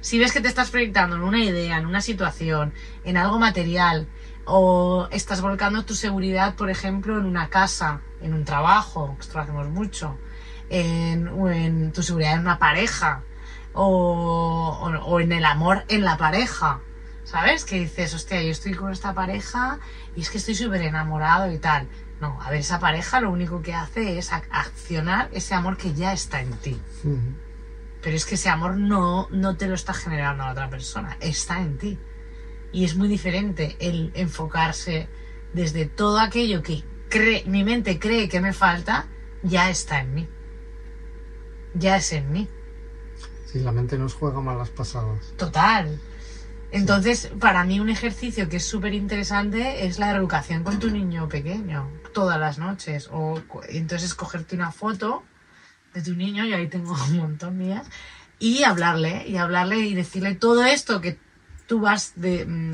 Si 0.00 0.18
ves 0.18 0.32
que 0.32 0.40
te 0.40 0.48
estás 0.48 0.70
proyectando 0.70 1.16
en 1.16 1.22
una 1.22 1.42
idea, 1.42 1.78
en 1.78 1.86
una 1.86 2.02
situación, 2.02 2.74
en 3.04 3.16
algo 3.16 3.38
material, 3.38 4.06
o 4.44 5.08
estás 5.10 5.40
volcando 5.40 5.84
tu 5.84 5.94
seguridad, 5.94 6.56
por 6.56 6.68
ejemplo, 6.68 7.18
en 7.18 7.24
una 7.24 7.48
casa, 7.48 8.02
en 8.24 8.34
un 8.34 8.44
trabajo, 8.44 9.16
esto 9.20 9.34
lo 9.38 9.42
hacemos 9.44 9.68
mucho, 9.68 10.16
en, 10.70 11.92
tu 11.92 12.02
seguridad 12.02 12.34
en 12.34 12.40
una 12.40 12.58
pareja, 12.58 13.22
o, 13.72 14.78
o- 14.80 15.04
o 15.04 15.20
en 15.20 15.32
el 15.32 15.44
amor 15.44 15.84
en 15.88 16.04
la 16.04 16.16
pareja, 16.16 16.80
¿sabes? 17.24 17.64
Que 17.64 17.78
dices, 17.80 18.14
hostia, 18.14 18.42
yo 18.42 18.50
estoy 18.50 18.74
con 18.74 18.92
esta 18.92 19.12
pareja 19.14 19.78
y 20.16 20.20
es 20.22 20.30
que 20.30 20.38
estoy 20.38 20.54
súper 20.54 20.82
enamorado 20.82 21.50
y 21.52 21.58
tal. 21.58 21.88
No, 22.20 22.40
a 22.40 22.50
ver, 22.50 22.60
esa 22.60 22.78
pareja 22.78 23.20
lo 23.20 23.30
único 23.30 23.60
que 23.62 23.74
hace 23.74 24.18
es 24.18 24.32
ac- 24.32 24.46
accionar 24.50 25.28
ese 25.32 25.54
amor 25.54 25.76
que 25.76 25.92
ya 25.94 26.12
está 26.12 26.40
en 26.40 26.52
ti. 26.58 26.80
Pero 28.02 28.16
es 28.16 28.24
que 28.24 28.36
ese 28.36 28.48
amor 28.48 28.76
no, 28.76 29.28
no 29.30 29.56
te 29.56 29.66
lo 29.66 29.74
está 29.74 29.92
generando 29.94 30.44
la 30.44 30.52
otra 30.52 30.70
persona, 30.70 31.16
está 31.20 31.60
en 31.60 31.76
ti. 31.78 31.98
Y 32.72 32.84
es 32.84 32.96
muy 32.96 33.08
diferente 33.08 33.76
el 33.80 34.12
enfocarse 34.14 35.08
desde 35.52 35.86
todo 35.86 36.20
aquello 36.20 36.62
que 36.62 36.82
cree, 37.14 37.44
mi 37.46 37.62
mente 37.62 38.00
cree 38.00 38.28
que 38.28 38.40
me 38.40 38.52
falta, 38.52 39.06
ya 39.44 39.70
está 39.70 40.00
en 40.00 40.14
mí. 40.14 40.28
Ya 41.74 41.96
es 41.96 42.12
en 42.12 42.32
mí. 42.32 42.48
Sí, 43.46 43.60
la 43.60 43.70
mente 43.70 43.96
nos 43.96 44.14
juega 44.14 44.40
malas 44.40 44.70
pasadas. 44.70 45.32
Total. 45.36 46.00
Entonces, 46.72 47.30
para 47.38 47.62
mí 47.62 47.78
un 47.78 47.88
ejercicio 47.88 48.48
que 48.48 48.56
es 48.56 48.66
súper 48.66 48.94
interesante 48.94 49.86
es 49.86 50.00
la 50.00 50.12
reeducación 50.12 50.64
con 50.64 50.80
tu 50.80 50.90
niño 50.90 51.28
pequeño, 51.28 51.88
todas 52.12 52.40
las 52.40 52.58
noches. 52.58 53.08
O 53.12 53.40
entonces 53.68 54.14
cogerte 54.16 54.56
una 54.56 54.72
foto 54.72 55.22
de 55.94 56.02
tu 56.02 56.16
niño, 56.16 56.44
yo 56.44 56.56
ahí 56.56 56.66
tengo 56.66 56.96
un 57.10 57.16
montón 57.16 57.56
mías, 57.56 57.86
y 58.40 58.64
hablarle, 58.64 59.28
y 59.28 59.36
hablarle 59.36 59.78
y 59.78 59.94
decirle 59.94 60.34
todo 60.34 60.64
esto 60.64 61.00
que 61.00 61.16
tú 61.68 61.78
vas 61.80 62.14
de... 62.16 62.72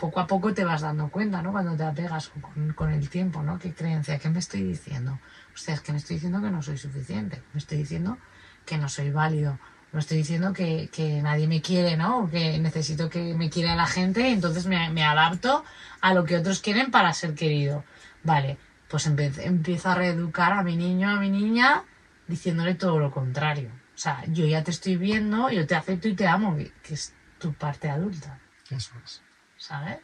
poco 0.00 0.18
a 0.18 0.26
poco 0.26 0.54
te 0.54 0.64
vas 0.64 0.80
dando 0.80 1.10
cuenta, 1.10 1.42
¿no? 1.42 1.52
Cuando 1.52 1.76
te 1.76 1.84
apegas 1.84 2.32
con, 2.74 2.90
el 2.90 3.10
tiempo, 3.10 3.42
¿no? 3.42 3.58
¿Qué 3.58 3.74
creencia? 3.74 4.18
¿Qué 4.18 4.30
me 4.30 4.38
estoy 4.38 4.62
diciendo? 4.62 5.20
O 5.54 5.58
sea, 5.58 5.74
es 5.74 5.82
que 5.82 5.92
me 5.92 5.98
estoy 5.98 6.16
diciendo 6.16 6.40
que 6.40 6.50
no 6.50 6.62
soy 6.62 6.78
suficiente. 6.78 7.42
Me 7.52 7.58
estoy 7.58 7.78
diciendo 7.78 8.16
que 8.64 8.78
no 8.78 8.88
soy 8.88 9.10
válido. 9.10 9.58
Me 9.92 10.00
estoy 10.00 10.18
diciendo 10.18 10.54
que, 10.54 10.88
que 10.90 11.20
nadie 11.20 11.46
me 11.46 11.60
quiere, 11.60 11.98
¿no? 11.98 12.30
Que 12.30 12.58
necesito 12.58 13.10
que 13.10 13.34
me 13.34 13.50
quiera 13.50 13.76
la 13.76 13.86
gente 13.86 14.30
entonces 14.30 14.66
me, 14.66 15.04
adapto 15.04 15.64
a 16.00 16.14
lo 16.14 16.24
que 16.24 16.38
otros 16.38 16.60
quieren 16.60 16.90
para 16.90 17.12
ser 17.12 17.34
querido. 17.34 17.84
Vale, 18.22 18.56
pues 18.88 19.06
empiezo 19.06 19.90
a 19.90 19.94
reeducar 19.94 20.52
a 20.52 20.62
mi 20.62 20.76
niño, 20.76 21.10
a 21.10 21.20
mi 21.20 21.28
niña, 21.28 21.84
diciéndole 22.26 22.74
todo 22.74 22.98
lo 22.98 23.10
contrario. 23.10 23.70
O 23.94 23.98
sea, 23.98 24.24
yo 24.28 24.46
ya 24.46 24.64
te 24.64 24.70
estoy 24.70 24.96
viendo, 24.96 25.50
yo 25.50 25.66
te 25.66 25.74
acepto 25.74 26.08
y 26.08 26.14
te 26.14 26.26
amo, 26.26 26.56
que, 26.56 26.72
que 26.82 26.94
es 26.94 27.12
tu 27.38 27.52
parte 27.52 27.90
adulta. 27.90 28.40
Eso 28.70 28.92
es. 29.04 29.20
¿Sabes? 29.60 30.00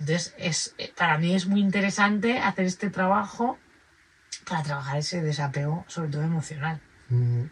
Entonces, 0.00 0.34
es, 0.36 0.74
eh, 0.78 0.92
para 0.96 1.16
mí 1.18 1.34
es 1.34 1.46
muy 1.46 1.60
interesante 1.60 2.38
hacer 2.40 2.66
este 2.66 2.90
trabajo 2.90 3.58
para 4.46 4.62
trabajar 4.64 4.98
ese 4.98 5.22
desapego, 5.22 5.84
sobre 5.88 6.10
todo 6.10 6.22
emocional, 6.22 6.80
Ujú. 7.08 7.48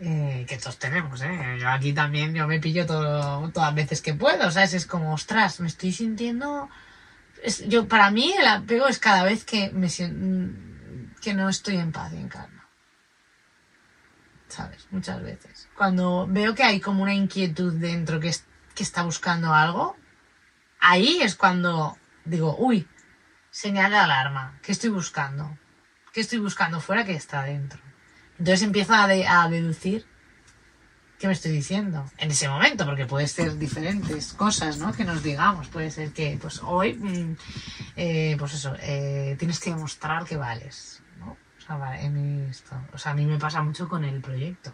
eh, 0.00 0.44
que 0.48 0.58
todos 0.58 0.78
tenemos, 0.78 1.20
¿eh? 1.22 1.56
Yo 1.58 1.68
aquí 1.70 1.92
también, 1.94 2.34
yo 2.34 2.46
me 2.46 2.60
pillo 2.60 2.86
todo, 2.86 3.48
todas 3.50 3.68
las 3.70 3.74
veces 3.74 4.02
que 4.02 4.12
puedo, 4.14 4.50
¿sabes? 4.50 4.74
Es 4.74 4.86
como, 4.86 5.14
ostras, 5.14 5.58
me 5.60 5.66
estoy 5.68 5.92
sintiendo... 5.92 6.68
es- 7.42 7.66
yo, 7.66 7.88
para 7.88 8.10
mí 8.10 8.32
el 8.38 8.46
apego 8.46 8.86
es 8.86 8.98
cada 8.98 9.24
vez 9.24 9.44
que 9.44 9.70
me 9.70 9.88
que 11.20 11.34
no 11.34 11.48
estoy 11.48 11.76
en 11.78 11.90
paz 11.90 12.12
y 12.12 12.16
en 12.18 12.28
calma. 12.28 12.68
¿Sabes? 14.48 14.86
Muchas 14.90 15.20
veces. 15.22 15.68
Cuando 15.76 16.26
veo 16.28 16.54
que 16.54 16.62
hay 16.62 16.80
como 16.80 17.02
una 17.02 17.14
inquietud 17.14 17.72
dentro 17.74 18.20
que, 18.20 18.28
es- 18.28 18.44
que 18.74 18.82
está 18.82 19.02
buscando 19.02 19.52
algo, 19.52 19.96
ahí 20.80 21.20
es 21.22 21.34
cuando 21.34 21.96
digo, 22.24 22.56
uy, 22.58 22.86
señal 23.50 23.90
de 23.90 23.96
alarma, 23.98 24.58
¿qué 24.62 24.72
estoy 24.72 24.90
buscando? 24.90 25.56
¿Qué 26.12 26.20
estoy 26.20 26.38
buscando 26.38 26.80
fuera 26.80 27.04
que 27.04 27.14
está 27.14 27.42
dentro? 27.44 27.80
Entonces 28.38 28.62
empiezo 28.62 28.94
a, 28.94 29.06
de- 29.06 29.26
a 29.26 29.48
deducir 29.48 30.06
qué 31.18 31.26
me 31.26 31.32
estoy 31.32 31.50
diciendo 31.52 32.08
en 32.18 32.30
ese 32.30 32.48
momento, 32.48 32.84
porque 32.86 33.04
puede 33.06 33.26
ser 33.26 33.58
diferentes 33.58 34.32
cosas, 34.34 34.78
¿no? 34.78 34.92
Que 34.92 35.04
nos 35.04 35.22
digamos. 35.22 35.66
Puede 35.68 35.90
ser 35.90 36.12
que, 36.12 36.38
pues 36.40 36.60
hoy, 36.62 36.94
mm, 36.94 37.36
eh, 37.96 38.36
pues 38.38 38.54
eso, 38.54 38.74
eh, 38.80 39.34
tienes 39.38 39.58
que 39.58 39.70
demostrar 39.70 40.24
que 40.24 40.36
vales, 40.36 41.02
¿no? 41.18 41.32
O 41.32 41.60
sea, 41.60 41.76
vale, 41.76 42.04
en 42.04 42.48
esto. 42.48 42.76
O 42.92 42.98
sea, 42.98 43.12
a 43.12 43.14
mí 43.16 43.26
me 43.26 43.38
pasa 43.38 43.60
mucho 43.62 43.88
con 43.88 44.04
el 44.04 44.20
proyecto. 44.20 44.72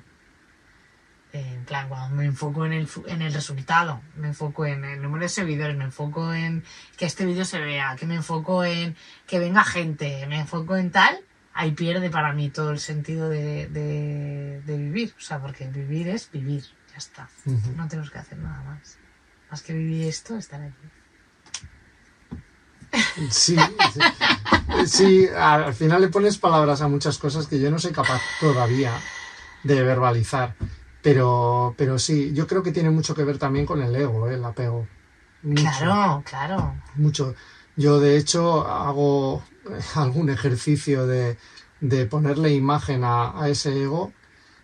En 1.37 1.65
plan, 1.65 1.89
cuando 1.89 2.15
me 2.15 2.27
enfoco 2.27 2.65
en 2.65 2.73
el, 2.73 2.89
en 3.09 3.21
el 3.21 3.35
resultado, 3.35 4.01
me 4.17 4.29
enfoco 4.29 4.67
en 4.67 4.85
el 4.85 5.03
número 5.03 5.25
de 5.25 5.29
seguidores, 5.29 5.77
me 5.77 5.83
enfoco 5.83 6.33
en 6.33 6.63
que 6.97 7.07
este 7.07 7.27
vídeo 7.27 7.45
se 7.45 7.59
vea, 7.59 7.97
que 7.99 8.07
me 8.07 8.15
enfoco 8.15 8.65
en 8.65 8.95
que 9.27 9.41
venga 9.41 9.65
gente, 9.65 10.25
me 10.29 10.39
enfoco 10.39 10.77
en 10.77 10.93
tal, 10.93 11.19
ahí 11.53 11.73
pierde 11.73 12.09
para 12.09 12.33
mí 12.35 12.51
todo 12.51 12.71
el 12.71 12.79
sentido 12.79 13.29
de, 13.29 13.67
de- 13.67 14.63
de 14.65 14.77
vivir. 14.77 15.13
O 15.19 15.21
sea, 15.21 15.41
porque 15.41 15.67
vivir 15.67 16.07
es 16.09 16.31
vivir, 16.31 16.63
ya 16.93 16.99
está. 16.99 17.29
No 17.77 17.89
tenemos 17.89 18.13
que 18.13 18.19
hacer 18.19 18.39
nada 18.39 18.63
más. 18.63 18.97
Más 19.51 19.61
que 19.63 19.73
vivir 19.73 20.07
esto, 20.07 20.37
estar 20.37 20.61
aquí. 20.63 20.89
Sí, 23.31 23.57
sí. 24.87 25.27
Al 25.37 25.75
final 25.75 26.01
le 26.01 26.09
pones 26.09 26.39
palabras 26.39 26.81
a 26.81 26.87
muchas 26.87 27.19
cosas 27.19 27.49
que 27.49 27.59
yo 27.59 27.73
no 27.73 27.81
soy 27.81 27.91
capaz 27.91 28.21
todavía 28.39 28.93
de 29.65 29.83
verbalizar. 29.83 30.55
Pero, 31.05 31.75
pero 31.77 31.99
sí, 31.99 32.33
yo 32.33 32.47
creo 32.47 32.63
que 32.63 32.73
tiene 32.73 32.89
mucho 32.91 33.15
que 33.15 33.25
ver 33.25 33.37
también 33.39 33.67
con 33.67 33.81
el 33.83 33.95
ego, 33.95 34.29
¿eh? 34.29 34.35
el 34.35 34.45
apego. 34.45 34.89
Mucho, 35.43 35.63
Claro, 35.63 36.23
claro. 36.25 36.75
mucho. 36.97 37.35
Yo 37.77 38.01
de 38.01 38.17
hecho 38.17 38.67
hago 38.67 39.43
algún 39.95 40.31
ejercicio 40.31 41.07
de, 41.07 41.37
de 41.81 42.07
ponerle 42.07 42.55
imagen 42.55 43.05
a, 43.05 43.39
a 43.39 43.49
ese 43.51 43.83
ego. 43.83 44.13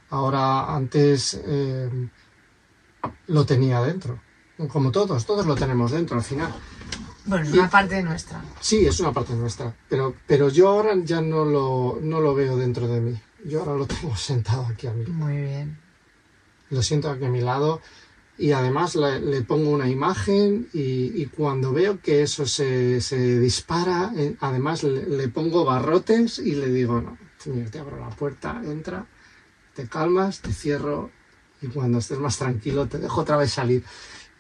Ahora 0.09 0.75
antes 0.75 1.39
eh, 1.47 1.91
lo 3.27 3.45
tenía 3.45 3.83
dentro. 3.83 4.19
Como 4.69 4.91
todos, 4.91 5.27
todos 5.27 5.45
lo 5.47 5.55
tenemos 5.55 5.91
dentro 5.91 6.17
al 6.17 6.25
final. 6.25 6.53
Bueno, 7.27 7.45
es 7.45 7.53
una 7.53 7.69
parte 7.69 8.03
nuestra. 8.03 8.43
Sí, 8.61 8.87
es 8.87 8.99
una 8.99 9.13
parte 9.13 9.35
nuestra, 9.35 9.75
pero, 9.91 10.15
pero 10.27 10.49
yo 10.49 10.71
ahora 10.71 10.95
ya 11.05 11.21
no 11.21 11.45
lo, 11.45 11.99
no 12.01 12.21
lo 12.21 12.35
veo 12.35 12.57
dentro 12.57 12.89
de 12.89 13.01
mí. 13.01 13.21
Yo 13.45 13.61
ahora 13.61 13.75
lo 13.75 13.87
tengo 13.87 14.17
sentado 14.31 14.65
aquí 14.67 14.87
a 14.87 14.93
mí. 14.95 15.05
Muy 15.07 15.37
bien. 15.37 15.79
Lo 16.71 16.83
siento 16.83 17.11
aquí 17.11 17.25
a 17.25 17.29
mi 17.29 17.41
lado 17.41 17.81
y 18.39 18.53
además 18.53 18.97
le, 18.97 19.21
le 19.21 19.43
pongo 19.43 19.71
una 19.71 19.89
imagen 19.89 20.69
y, 20.73 21.23
y 21.23 21.27
cuando 21.27 21.73
veo 21.73 22.01
que 22.01 22.23
eso 22.23 22.47
se, 22.47 23.01
se 23.03 23.39
dispara, 23.39 24.13
eh, 24.17 24.37
además 24.41 24.83
le, 24.83 25.07
le 25.07 25.29
pongo 25.29 25.65
barrotes 25.65 26.39
y 26.39 26.53
le 26.55 26.69
digo, 26.69 27.03
no, 27.03 27.19
te 27.71 27.79
abro 27.79 28.01
la 28.01 28.09
puerta, 28.09 28.63
entra, 28.65 29.07
te 29.75 29.87
calmas, 29.89 30.41
te 30.41 30.55
cierro 30.55 31.11
y 31.61 31.67
cuando 31.67 31.99
estés 31.99 32.19
más 32.19 32.39
tranquilo 32.39 32.87
te 32.87 32.99
dejo 32.99 33.21
otra 33.21 33.37
vez 33.37 33.53
salir. 33.53 33.85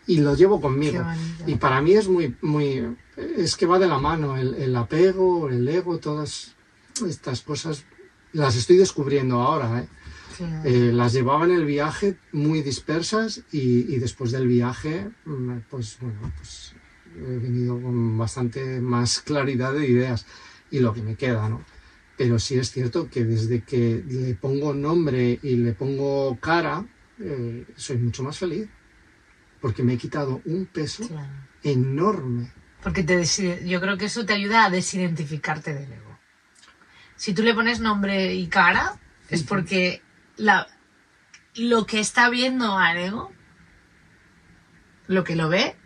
Y 0.06 0.18
lo 0.18 0.34
llevo 0.34 0.60
conmigo. 0.60 1.04
Y 1.46 1.56
para 1.56 1.82
mí 1.82 1.92
es 1.92 2.08
muy, 2.08 2.34
muy, 2.40 2.96
es 3.16 3.54
que 3.56 3.66
va 3.66 3.78
de 3.78 3.86
la 3.86 3.98
mano 3.98 4.36
el, 4.36 4.54
el 4.54 4.74
apego, 4.74 5.48
el 5.50 5.68
ego, 5.68 5.98
todas 5.98 6.54
estas 7.06 7.42
cosas. 7.42 7.84
Las 8.32 8.56
estoy 8.56 8.76
descubriendo 8.76 9.42
ahora, 9.42 9.80
¿eh? 9.80 9.88
Claro. 10.46 10.68
Eh, 10.68 10.92
las 10.92 11.12
llevaba 11.12 11.44
en 11.44 11.50
el 11.52 11.64
viaje 11.66 12.16
muy 12.32 12.62
dispersas 12.62 13.42
y, 13.52 13.94
y 13.94 13.98
después 13.98 14.30
del 14.32 14.46
viaje, 14.48 15.10
mm, 15.26 15.58
pues 15.68 15.98
bueno, 16.00 16.32
pues 16.36 16.74
he 17.16 17.36
venido 17.38 17.80
con 17.80 18.16
bastante 18.16 18.80
más 18.80 19.20
claridad 19.20 19.74
de 19.74 19.86
ideas 19.86 20.24
y 20.70 20.78
lo 20.80 20.94
que 20.94 21.02
me 21.02 21.16
queda, 21.16 21.48
¿no? 21.48 21.64
Pero 22.16 22.38
sí 22.38 22.58
es 22.58 22.70
cierto 22.70 23.08
que 23.10 23.24
desde 23.24 23.62
que 23.62 24.02
le 24.06 24.34
pongo 24.34 24.72
nombre 24.74 25.38
y 25.42 25.56
le 25.56 25.72
pongo 25.72 26.38
cara, 26.40 26.84
eh, 27.18 27.66
soy 27.76 27.98
mucho 27.98 28.22
más 28.22 28.38
feliz. 28.38 28.68
Porque 29.60 29.82
me 29.82 29.92
he 29.94 29.98
quitado 29.98 30.40
un 30.46 30.64
peso 30.64 31.06
Claro. 31.06 31.28
enorme. 31.62 32.50
Porque 32.82 33.02
te 33.02 33.22
yo 33.66 33.78
creo 33.80 33.98
que 33.98 34.06
eso 34.06 34.24
te 34.24 34.32
ayuda 34.32 34.64
a 34.64 34.70
desidentificarte 34.70 35.74
del 35.74 35.92
ego. 35.92 36.18
Si 37.16 37.34
tú 37.34 37.42
le 37.42 37.52
pones 37.54 37.80
nombre 37.80 38.34
y 38.34 38.46
cara, 38.46 38.98
es 39.28 39.42
porque 39.42 40.00
la, 40.40 40.66
lo 41.54 41.86
que 41.86 42.00
está 42.00 42.28
viendo 42.30 42.76
al 42.78 42.96
ego, 42.98 43.30
lo 45.06 45.24
que 45.24 45.36
lo 45.36 45.48
ve, 45.48 45.76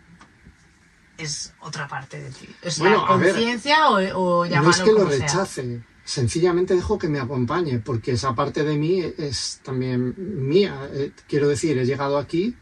es 1.17 1.53
otra 1.61 1.87
parte 1.87 2.19
de 2.21 2.29
ti. 2.29 2.47
Es 2.61 2.79
Bueno, 2.79 3.01
la 3.01 3.07
conciencia 3.07 3.89
o, 3.89 3.95
o 3.95 4.45
No 4.45 4.51
llamarlo 4.51 4.71
es 4.71 4.81
que 4.81 4.91
lo 4.91 5.09
sea. 5.09 5.19
rechace, 5.19 5.83
sencillamente 6.03 6.75
dejo 6.75 6.97
que 6.97 7.07
me 7.07 7.19
acompañe, 7.19 7.79
porque 7.79 8.11
esa 8.11 8.35
parte 8.35 8.63
de 8.63 8.77
mí 8.77 9.01
es 9.17 9.61
también 9.63 10.13
mía. 10.17 10.89
Eh, 10.93 11.11
Quiero 11.27 11.47
decir, 11.47 11.77
he 11.77 11.85
llegado 11.85 12.17
aquí 12.17 12.55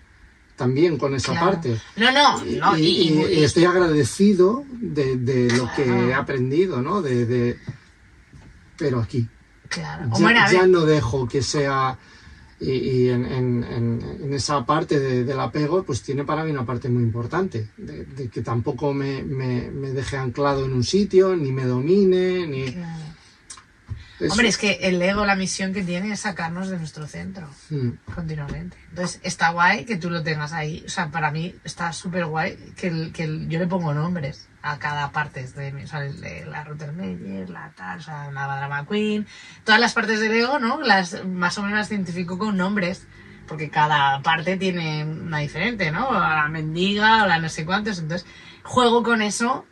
también 0.55 0.97
con 0.97 1.15
esa 1.15 1.31
Claro. 1.31 1.47
parte. 1.53 1.81
No, 1.95 2.12
no, 2.12 2.43
no, 2.45 2.77
y- 2.77 2.81
y- 2.85 3.13
y- 3.13 3.39
y 3.39 3.43
estoy 3.43 3.65
agradecido 3.65 4.63
de, 4.69 5.17
de 5.17 5.51
lo 5.57 5.69
que 5.75 5.83
he 5.83 6.13
aprendido, 6.13 6.81
¿no? 6.81 7.01
De, 7.01 7.25
de- 7.25 7.59
Pero 8.77 9.00
aquí. 9.01 9.27
Claro. 9.74 10.10
Ya, 10.20 10.25
ya 10.53 10.68
no 10.68 10.82
dejo 10.86 11.27
que 11.27 11.42
sea... 11.42 11.98
Y, 12.60 12.72
y 12.72 13.10
en, 13.10 13.25
en- 13.25 13.63
en- 13.65 14.18
en 14.24 14.34
esa 14.34 14.65
parte 14.65 14.98
de- 14.98 15.25
del 15.25 15.39
apego, 15.39 15.84
pues 15.84 16.01
tiene 16.01 16.24
para 16.24 16.46
mí 16.46 16.51
una 16.51 16.65
parte 16.65 16.88
muy 16.88 17.03
importante, 17.03 17.68
de, 17.75 18.06
de 18.06 18.30
que 18.30 18.42
tampoco 18.42 18.94
me, 18.94 19.22
me- 19.24 19.70
me 19.70 19.92
deje 19.92 20.15
anclado 20.15 20.63
en 20.65 20.72
un 20.74 20.84
sitio, 20.86 21.36
ni 21.36 21.51
me 21.51 21.65
domine, 21.65 22.48
ni... 22.48 22.72
claro. 22.72 23.03
Es- 24.20 24.32
Hombre, 24.32 24.48
es 24.48 24.58
que 24.58 24.72
el 24.84 25.01
ego, 25.01 25.25
la 25.25 25.36
misión 25.36 25.74
que 25.74 25.84
tiene 25.84 26.13
es 26.13 26.22
sacarnos 26.22 26.70
de 26.70 26.77
nuestro 26.77 27.08
centro 27.08 27.50
Mm, 27.70 27.89
continuamente. 28.13 28.77
Entonces, 28.89 29.20
está 29.24 29.50
guay 29.50 29.86
que 29.86 29.98
tú 29.98 30.10
lo 30.10 30.22
tengas 30.24 30.53
ahí. 30.53 30.84
O 30.86 30.89
sea, 30.89 31.08
para 31.10 31.32
mí 31.32 31.55
está 31.63 31.91
súper 31.93 32.25
guay 32.25 32.55
que, 32.77 32.88
el- 32.88 33.12
que 33.12 33.24
el- 33.24 33.50
yo 33.50 33.60
le 33.60 33.67
pongo 33.67 33.93
nombres 33.93 34.48
a 34.62 34.77
cada 34.79 35.12
parte 35.12 35.46
de 35.46 35.72
mí. 35.74 35.84
O 35.84 35.88
sea, 35.88 36.05
el 36.05 36.22
la 36.50 36.63
Rottermeier, 36.63 37.50
la 37.50 37.72
tal, 37.75 38.00
o 38.00 38.03
sea, 38.03 38.32
la 38.32 38.46
Drama 38.58 38.86
Queen. 38.88 39.27
Todas 39.63 39.82
las 39.82 39.93
partes 39.93 40.20
del 40.20 40.32
ego, 40.34 40.60
¿no? 40.60 40.79
Las 40.82 41.25
más 41.25 41.58
o 41.58 41.63
menos 41.63 41.77
las 41.79 41.91
identifico 41.91 42.38
con 42.38 42.55
nombres. 42.58 43.05
Porque 43.46 43.70
cada 43.70 44.22
parte 44.22 44.55
tiene 44.55 45.03
una 45.03 45.39
diferente, 45.39 45.91
¿no? 45.91 46.13
La 46.13 46.48
mendiga, 46.48 47.27
la 47.27 47.39
no 47.39 47.50
sé 47.50 47.65
cuántos. 47.65 48.00
Entonces, 48.00 48.25
juego 48.63 49.03
con 49.03 49.22
eso 49.22 49.65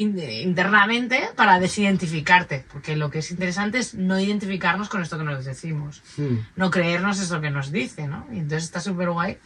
internamente 0.00 1.30
para 1.36 1.58
desidentificarte. 1.58 2.64
Porque 2.72 2.96
lo 2.96 3.10
que 3.10 3.20
es 3.20 3.30
interesante 3.30 3.78
es 3.78 3.94
no 3.94 4.18
identificarnos 4.18 4.88
con 4.88 5.02
esto 5.02 5.18
que 5.18 5.24
nos 5.24 5.44
decimos 5.44 6.02
mm. 6.16 6.36
no 6.56 6.70
creernos 6.70 7.20
eso 7.20 7.40
que 7.40 7.50
nos 7.50 7.70
dice, 7.70 8.08
¿no? 8.08 8.26
Y 8.32 8.38
entonces 8.38 8.64
está 8.64 8.80
súper 8.80 9.10
guay 9.10 9.38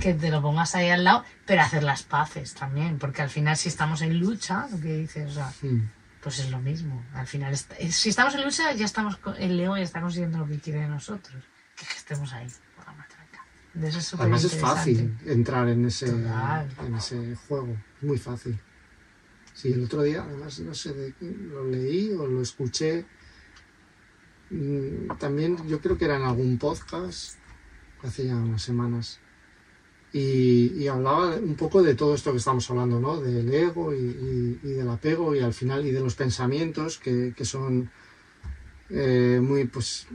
que 0.00 0.14
te 0.14 0.30
lo 0.30 0.42
pongas 0.42 0.74
ahí 0.74 0.90
al 0.90 1.04
lado, 1.04 1.24
pero 1.46 1.62
hacer 1.62 1.82
las 1.82 2.02
paces 2.02 2.54
también, 2.54 2.98
porque 2.98 3.22
al 3.22 3.30
final 3.30 3.56
si 3.56 3.68
estamos 3.68 4.02
en 4.02 4.18
lucha, 4.18 4.66
lo 4.70 4.80
que 4.80 4.96
dices, 4.98 5.30
o 5.30 5.34
sea, 5.34 5.52
Mm. 5.62 5.88
pues 6.22 6.38
es 6.38 6.50
lo 6.50 6.60
mismo. 6.60 7.02
Al 7.14 7.26
final, 7.26 7.54
si 7.56 8.08
estamos 8.08 8.34
en 8.34 8.44
lucha, 8.44 8.72
ya 8.72 8.86
estamos, 8.86 9.18
el 9.38 9.56
Leo 9.56 9.76
ya 9.76 9.82
está 9.82 10.00
consiguiendo 10.00 10.38
lo 10.38 10.46
que 10.46 10.58
quiere 10.58 10.80
de 10.80 10.88
nosotros, 10.88 11.42
que, 11.76 11.84
estemos 11.96 12.32
ahí. 12.32 12.46
por 12.76 12.86
la 12.86 12.92
matraca. 12.92 13.44
Entonces 13.74 14.06
es 14.12 14.20
Además 14.20 14.44
es 14.44 14.58
fácil 14.58 15.18
entrar 15.26 15.68
en 15.68 15.84
ese, 15.84 16.10
Total. 16.10 16.68
en 16.86 16.94
ese 16.94 17.36
juego, 17.48 17.76
muy 18.00 18.18
fácil. 18.18 18.58
Sí, 19.54 19.72
el 19.72 19.84
otro 19.84 20.02
día, 20.02 20.24
además, 20.24 20.58
no 20.60 20.74
sé, 20.74 20.92
de, 20.92 21.14
lo 21.20 21.64
leí 21.64 22.12
o 22.12 22.26
lo 22.26 22.42
escuché. 22.42 23.04
mm, 24.50 25.16
También 25.18 25.56
yo 25.68 25.80
creo 25.80 25.96
que 25.96 26.04
era 26.06 26.16
en 26.16 26.22
algún 26.24 26.58
podcast, 26.58 27.36
hace 28.02 28.26
ya 28.26 28.36
unas 28.36 28.62
semanas. 28.62 29.20
Y, 30.12 30.86
hablaba 30.86 31.36
un 31.36 31.56
poco 31.56 31.82
de 31.82 31.94
todo 31.96 32.14
esto 32.14 32.30
que 32.30 32.38
estamos 32.38 32.70
hablando, 32.70 33.00
¿no? 33.00 33.20
Del 33.20 33.52
ego 33.52 33.92
y, 33.92 34.58
y- 34.62 34.72
del 34.74 34.88
apego 34.88 35.34
y 35.34 35.40
al 35.40 35.52
final 35.52 35.84
y 35.86 35.90
de 35.90 36.00
los 36.00 36.14
pensamientos 36.14 36.98
que, 36.98 37.32
que 37.36 37.44
son 37.44 37.90
eh, 38.90 39.40
muy, 39.42 39.64
pues, 39.66 40.06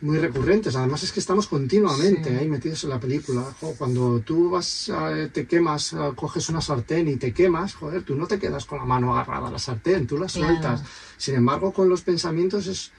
muy 0.00 0.18
recurrentes. 0.18 0.76
Además 0.76 1.02
es 1.02 1.12
que 1.12 1.20
estamos 1.20 1.46
continuamente 1.48 2.30
Sí. 2.30 2.36
ahí 2.36 2.48
metidos 2.48 2.84
en 2.84 2.90
la 2.90 3.00
película. 3.00 3.42
Jo, 3.60 3.74
cuando 3.76 4.20
tú 4.20 4.50
vas, 4.50 4.88
a- 4.90 5.28
te 5.32 5.46
quemas, 5.46 5.92
a- 5.94 6.12
coges 6.12 6.48
una 6.48 6.60
sartén 6.60 7.08
y 7.08 7.16
te 7.16 7.32
quemas, 7.32 7.74
joder, 7.74 8.02
tú 8.04 8.14
no 8.14 8.26
te 8.26 8.38
quedas 8.38 8.64
con 8.64 8.78
la 8.78 8.84
mano 8.84 9.12
agarrada 9.14 9.48
a 9.48 9.50
la 9.50 9.58
sartén, 9.58 10.06
tú 10.06 10.16
la 10.18 10.26
Claro. 10.26 10.46
sueltas. 10.48 10.82
Sin 11.16 11.34
embargo, 11.34 11.72
con 11.72 11.88
los 11.88 12.02
pensamientos 12.02 12.66
es 12.68 12.92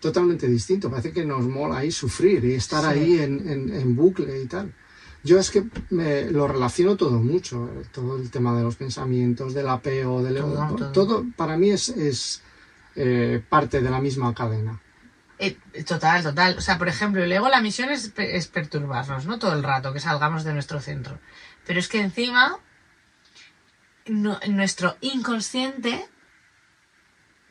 totalmente 0.00 0.46
distinto. 0.48 0.90
Parece 0.90 1.12
que 1.12 1.24
nos 1.24 1.42
mola 1.46 1.78
ahí 1.78 1.90
sufrir 1.92 2.44
y 2.44 2.54
estar 2.54 2.82
Sí. 2.82 2.90
ahí 3.00 3.18
en, 3.20 3.48
en- 3.48 3.72
en 3.74 3.96
bucle 3.96 4.42
y 4.42 4.46
tal. 4.46 4.74
Yo 5.24 5.38
es 5.38 5.50
que 5.52 5.62
me 5.90 6.28
lo 6.32 6.48
relaciono 6.48 6.96
todo 6.96 7.20
mucho, 7.20 7.70
eh, 7.80 7.84
todo 7.92 8.16
el 8.16 8.28
tema 8.30 8.56
de 8.56 8.64
los 8.64 8.74
pensamientos, 8.74 9.54
del 9.54 9.68
apego, 9.68 10.20
del 10.22 10.34
Todo, 10.38 10.66
todo, 10.76 10.90
todo. 10.92 11.24
para 11.36 11.56
mí 11.56 11.70
es, 11.70 11.88
es, 11.90 12.42
eh, 12.96 13.40
parte 13.48 13.80
de 13.80 13.88
la 13.88 14.00
misma 14.00 14.34
cadena. 14.34 14.81
Eh, 15.44 15.58
total, 15.84 16.22
total. 16.22 16.56
O 16.58 16.60
sea, 16.60 16.78
por 16.78 16.86
ejemplo, 16.88 17.20
el 17.24 17.32
ego, 17.32 17.48
la 17.48 17.60
misión 17.60 17.90
es, 17.90 18.08
pe- 18.10 18.36
es 18.36 18.46
perturbarnos, 18.46 19.26
¿no? 19.26 19.40
Todo 19.40 19.54
el 19.54 19.64
rato, 19.64 19.92
que 19.92 19.98
salgamos 19.98 20.44
de 20.44 20.52
nuestro 20.52 20.78
centro. 20.80 21.18
Pero 21.66 21.80
es 21.80 21.88
que 21.88 22.00
encima, 22.00 22.58
nuestro 24.06 24.96
inconsciente, 25.00 26.08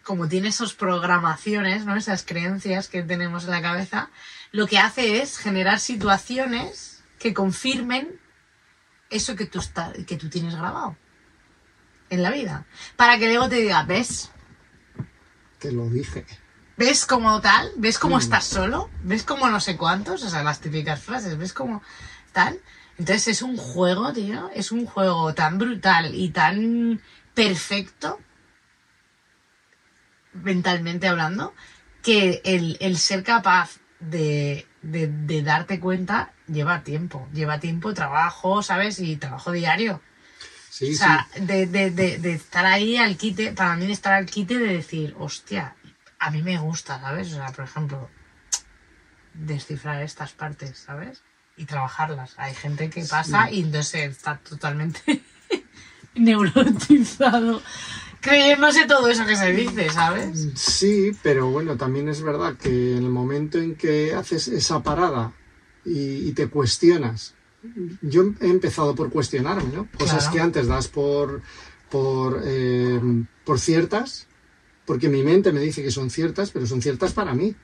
como 0.03 0.27
tiene 0.29 0.47
esas 0.49 0.73
programaciones, 0.73 1.85
¿no? 1.85 1.95
Esas 1.97 2.23
creencias 2.23 2.87
que 2.87 3.03
tenemos 3.03 3.43
en 3.45 3.51
la 3.51 3.61
cabeza, 3.61 4.09
lo 4.53 4.67
que 4.67 4.79
hace 4.79 5.21
es 5.21 5.37
generar 5.37 5.79
situaciones 5.79 7.03
que 7.19 7.33
confirmen 7.33 8.19
eso 9.09 9.35
que 9.35 9.45
tú, 9.45 9.59
está- 9.59 9.91
que 10.07 10.15
tú 10.15 10.29
tienes 10.29 10.55
grabado 10.55 10.95
en 12.09 12.23
la 12.23 12.31
vida. 12.31 12.65
Para 12.95 13.17
que 13.17 13.25
el 13.25 13.31
ego 13.33 13.49
te 13.49 13.57
diga, 13.57 13.83
¿ves? 13.83 14.31
Te 15.59 15.71
lo 15.73 15.89
dije. 15.89 16.25
¿Ves 16.81 17.05
cómo 17.05 17.41
tal? 17.41 17.69
¿Ves 17.77 17.99
cómo 17.99 18.15
Mm. 18.15 18.21
estás 18.21 18.45
solo? 18.45 18.89
¿Ves 19.03 19.21
cómo 19.21 19.47
no 19.49 19.59
sé 19.59 19.77
cuántos? 19.77 20.23
O 20.23 20.29
sea, 20.31 20.41
las 20.43 20.61
típicas 20.61 20.99
frases. 20.99 21.37
¿Ves 21.37 21.53
cómo 21.53 21.83
tal? 22.33 22.59
Entonces 22.97 23.27
es 23.27 23.41
un 23.43 23.55
juego, 23.55 24.11
tío. 24.13 24.49
Es 24.55 24.71
un 24.71 24.87
juego 24.87 25.35
tan 25.35 25.59
brutal 25.59 26.15
y 26.15 26.29
tan 26.29 26.99
perfecto, 27.35 28.19
mentalmente 30.33 31.07
hablando, 31.07 31.53
que 32.01 32.41
el, 32.45 32.77
el 32.81 32.97
ser 32.97 33.21
capaz 33.23 33.77
de, 33.99 34.65
de, 34.81 35.07
de 35.07 35.43
darte 35.43 35.79
cuenta 35.79 36.33
lleva 36.47 36.81
tiempo. 36.83 37.27
Lleva 37.31 37.59
tiempo, 37.59 37.93
trabajo, 37.93 38.63
¿sabes? 38.63 38.97
Y 38.99 39.17
trabajo 39.17 39.51
diario. 39.51 40.01
Sí, 40.71 40.93
O 40.93 40.97
sea, 40.97 41.27
sí. 41.35 41.41
de, 41.45 41.67
de, 41.67 41.91
de, 41.91 42.17
de 42.17 42.33
estar 42.33 42.65
ahí 42.65 42.97
al 42.97 43.17
quite, 43.17 43.51
para 43.51 43.75
mí 43.75 43.91
estar 43.91 44.13
al 44.13 44.25
quite 44.25 44.57
de 44.57 44.73
decir, 44.73 45.15
hostia, 45.19 45.75
a 46.21 46.31
mí 46.31 46.41
me 46.41 46.57
gusta, 46.59 46.99
¿sabes? 47.01 47.31
O 47.33 47.35
sea, 47.35 47.47
por 47.47 47.65
ejemplo, 47.65 48.09
descifrar 49.33 50.01
estas 50.03 50.31
partes, 50.31 50.77
¿sabes? 50.77 51.21
Y 51.57 51.65
trabajarlas. 51.65 52.35
Hay 52.37 52.53
gente 52.53 52.89
que 52.89 53.03
pasa 53.03 53.51
y 53.51 53.61
entonces 53.61 54.11
está 54.11 54.37
totalmente 54.37 55.21
neurotizado, 56.15 57.61
creyéndose 58.19 58.85
todo 58.85 59.07
eso 59.09 59.25
que 59.25 59.35
se 59.35 59.51
dice, 59.51 59.89
¿sabes? 59.89 60.47
Sí, 60.55 61.11
pero 61.23 61.49
bueno, 61.49 61.77
también 61.77 62.07
es 62.09 62.21
verdad 62.21 62.55
que 62.55 62.91
en 62.97 63.03
el 63.03 63.09
momento 63.09 63.57
en 63.57 63.75
que 63.75 64.13
haces 64.13 64.47
esa 64.47 64.81
parada 64.83 65.33
y, 65.85 66.27
y 66.29 66.31
te 66.33 66.47
cuestionas, 66.47 67.33
yo 68.01 68.23
he 68.41 68.47
empezado 68.47 68.95
por 68.95 69.09
cuestionarme, 69.11 69.73
¿no? 69.75 69.87
Cosas 69.97 70.23
Claro. 70.23 70.33
que 70.33 70.39
antes 70.41 70.67
das 70.67 70.87
por, 70.87 71.41
por, 71.89 72.41
eh, 72.45 72.99
por 73.45 73.59
ciertas, 73.59 74.27
porque 74.85 75.09
mi 75.09 75.23
mente 75.23 75.51
me 75.51 75.59
dice 75.59 75.83
que 75.83 75.91
son 75.91 76.09
ciertas, 76.09 76.51
pero 76.51 76.65
son 76.65 76.81
ciertas 76.81 77.13
para 77.13 77.33
mí. 77.33 77.55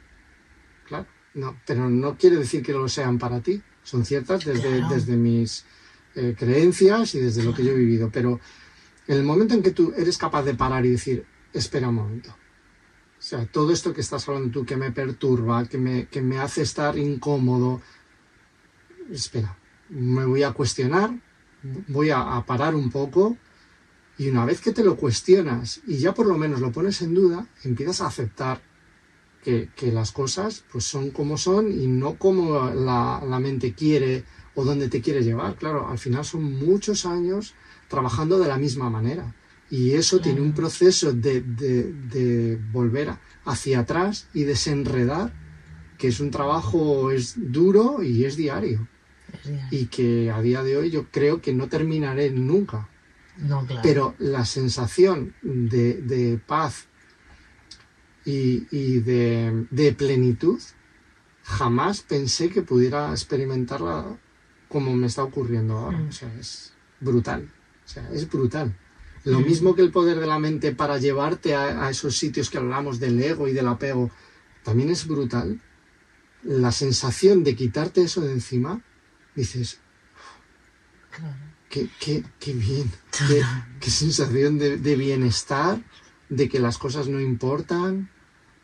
Claro, 0.85 1.07
no, 1.33 1.59
pero 1.65 1.89
no 1.89 2.17
quiere 2.17 2.37
decir 2.37 2.63
que 2.63 2.73
lo 2.73 2.87
sean 2.87 3.17
para 3.17 3.41
ti. 3.41 3.61
Son 3.83 4.05
ciertas 4.05 4.45
desde, 4.45 4.77
Claro. 4.79 4.93
desde 4.93 5.15
mis 5.15 5.65
eh, 6.15 6.35
creencias 6.37 7.15
y 7.15 7.19
desde 7.19 7.43
lo 7.43 7.53
que 7.53 7.63
yo 7.63 7.71
he 7.71 7.75
vivido. 7.75 8.09
Pero 8.11 8.39
en 9.07 9.17
el 9.17 9.23
momento 9.23 9.53
en 9.53 9.63
que 9.63 9.71
tú 9.71 9.93
eres 9.95 10.17
capaz 10.17 10.43
de 10.43 10.53
parar 10.55 10.85
y 10.85 10.89
decir, 10.91 11.25
espera 11.53 11.89
un 11.89 11.95
momento. 11.95 12.29
O 12.31 13.21
sea, 13.21 13.45
todo 13.47 13.71
esto 13.71 13.93
que 13.93 14.01
estás 14.01 14.27
hablando 14.27 14.51
tú, 14.51 14.65
que 14.65 14.77
me 14.77 14.91
perturba, 14.91 15.65
que 15.65 15.77
me, 15.77 16.07
que 16.07 16.21
me 16.21 16.37
hace 16.37 16.61
estar 16.61 16.97
incómodo, 16.97 17.81
espera, 19.11 19.57
me 19.89 20.25
voy 20.25 20.43
a 20.43 20.51
cuestionar, 20.51 21.11
voy 21.87 22.11
a, 22.11 22.35
a 22.37 22.45
parar 22.45 22.75
un 22.75 22.91
poco 22.91 23.37
y 24.17 24.29
una 24.29 24.45
vez 24.45 24.61
que 24.61 24.71
te 24.73 24.83
lo 24.83 24.95
cuestionas 24.97 25.81
y 25.87 25.97
ya 25.97 26.13
por 26.13 26.25
lo 26.25 26.37
menos 26.37 26.59
lo 26.61 26.71
pones 26.71 27.01
en 27.01 27.13
duda, 27.13 27.47
empiezas 27.63 28.01
a 28.01 28.07
aceptar 28.07 28.61
que, 29.43 29.69
que 29.75 29.91
las 29.91 30.11
cosas 30.11 30.63
pues 30.71 30.83
son 30.85 31.11
como 31.11 31.37
son 31.37 31.71
y 31.71 31.87
no 31.87 32.15
como 32.17 32.69
la, 32.71 33.23
la 33.27 33.39
mente 33.39 33.73
quiere 33.73 34.23
o 34.55 34.63
donde 34.65 34.89
te 34.89 35.01
quiere 35.01 35.23
llevar. 35.23 35.55
Claro, 35.55 35.87
al 35.87 35.99
final 35.99 36.25
son 36.25 36.43
muchos 36.43 37.05
años 37.05 37.53
trabajando 37.87 38.39
de 38.39 38.47
la 38.47 38.57
misma 38.57 38.89
manera. 38.89 39.35
Y 39.69 39.91
eso 39.91 40.19
tiene 40.19 40.41
un 40.41 40.53
proceso 40.53 41.13
de, 41.13 41.41
de- 41.41 41.93
de 41.93 42.55
volver 42.71 43.11
hacia 43.45 43.79
atrás 43.81 44.27
y 44.33 44.43
desenredar, 44.43 45.31
que 45.97 46.07
es 46.07 46.19
un 46.19 46.31
trabajo 46.31 47.11
es 47.11 47.35
duro 47.37 48.01
y 48.01 48.25
es 48.25 48.35
diario. 48.35 48.87
Y 49.71 49.85
que 49.87 50.31
a 50.31 50.41
día 50.41 50.63
de 50.63 50.77
hoy 50.77 50.89
yo 50.89 51.07
creo 51.11 51.41
que 51.41 51.53
no 51.53 51.67
terminaré 51.67 52.31
nunca. 52.31 52.89
No, 53.37 53.65
claro. 53.65 53.81
Pero 53.83 54.15
la 54.19 54.45
sensación 54.45 55.35
de, 55.41 56.01
de 56.01 56.37
paz 56.37 56.87
y, 58.25 58.67
y 58.71 58.99
de, 58.99 59.67
de 59.69 59.93
plenitud, 59.93 60.59
jamás 61.43 62.01
pensé 62.01 62.49
que 62.49 62.61
pudiera 62.61 63.11
experimentarla 63.11 64.17
como 64.67 64.93
me 64.95 65.07
está 65.07 65.23
ocurriendo 65.23 65.77
ahora. 65.77 65.97
Mm. 65.99 66.07
O 66.09 66.11
sea, 66.11 66.33
es 66.39 66.73
brutal. 66.99 67.49
O 67.85 67.87
sea, 67.87 68.09
es 68.11 68.29
brutal. 68.29 68.75
Lo 69.23 69.39
Mm. 69.39 69.45
mismo 69.45 69.75
que 69.75 69.81
el 69.81 69.91
poder 69.91 70.19
de 70.19 70.27
la 70.27 70.39
mente 70.39 70.73
para 70.73 70.97
llevarte 70.97 71.55
a, 71.55 71.85
a 71.85 71.89
esos 71.89 72.17
sitios 72.17 72.49
que 72.49 72.57
hablamos 72.57 72.99
del 72.99 73.21
ego 73.21 73.47
y 73.47 73.53
del 73.53 73.67
apego, 73.67 74.09
también 74.63 74.89
es 74.89 75.07
brutal. 75.07 75.61
La 76.43 76.71
sensación 76.71 77.43
de 77.43 77.55
quitarte 77.55 78.01
eso 78.01 78.21
de 78.21 78.31
encima, 78.33 78.81
dices, 79.35 79.79
Claro. 81.11 81.35
Qué, 81.77 81.89
qué, 81.99 82.23
qué 82.39 82.53
bien, 82.53 82.91
qué, 83.27 83.43
qué 83.79 83.89
sensación 83.89 84.57
de, 84.57 84.77
de 84.77 84.95
bienestar, 84.95 85.79
de 86.29 86.49
que 86.49 86.59
las 86.59 86.77
cosas 86.77 87.07
no 87.07 87.19
importan 87.19 88.09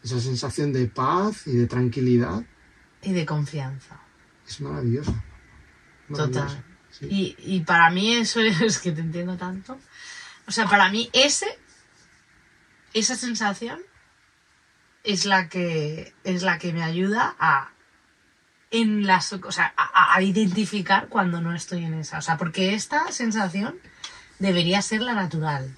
esa 0.03 0.19
sensación 0.19 0.73
de 0.73 0.87
paz 0.87 1.47
y 1.47 1.55
de 1.55 1.67
tranquilidad 1.67 2.43
Y 3.01 3.13
de 3.13 3.25
confianza. 3.25 3.99
es 4.47 4.59
maravillosa. 4.61 5.23
Maravillosa, 6.09 6.47
Total. 6.47 6.65
sí. 6.89 7.07
Y, 7.09 7.35
y 7.39 7.59
para 7.61 7.89
mí 7.89 8.13
eso 8.13 8.39
es 8.41 8.79
que 8.79 8.91
te 8.91 9.01
entiendo 9.01 9.37
tanto. 9.37 9.77
O 10.47 10.51
sea, 10.51 10.67
para 10.67 10.89
mí 10.89 11.09
ese, 11.13 11.47
esa 12.93 13.15
sensación 13.15 13.79
es 15.03 15.25
la 15.25 15.49
que 15.49 16.13
es 16.23 16.43
la 16.43 16.57
que 16.59 16.71
me 16.73 16.83
ayuda 16.83 17.35
a 17.39 17.72
en 18.73 19.05
las 19.07 19.31
o 19.31 19.51
sea, 19.51 19.73
a, 19.77 20.15
a 20.15 20.21
identificar 20.21 21.07
cuando 21.07 21.39
no 21.39 21.55
estoy 21.55 21.85
en 21.85 21.93
esa. 21.93 22.17
O 22.17 22.21
sea, 22.21 22.37
porque 22.37 22.73
esta 22.73 23.11
sensación 23.11 23.75
debería 24.39 24.81
ser 24.81 25.01
la 25.01 25.13
natural. 25.13 25.73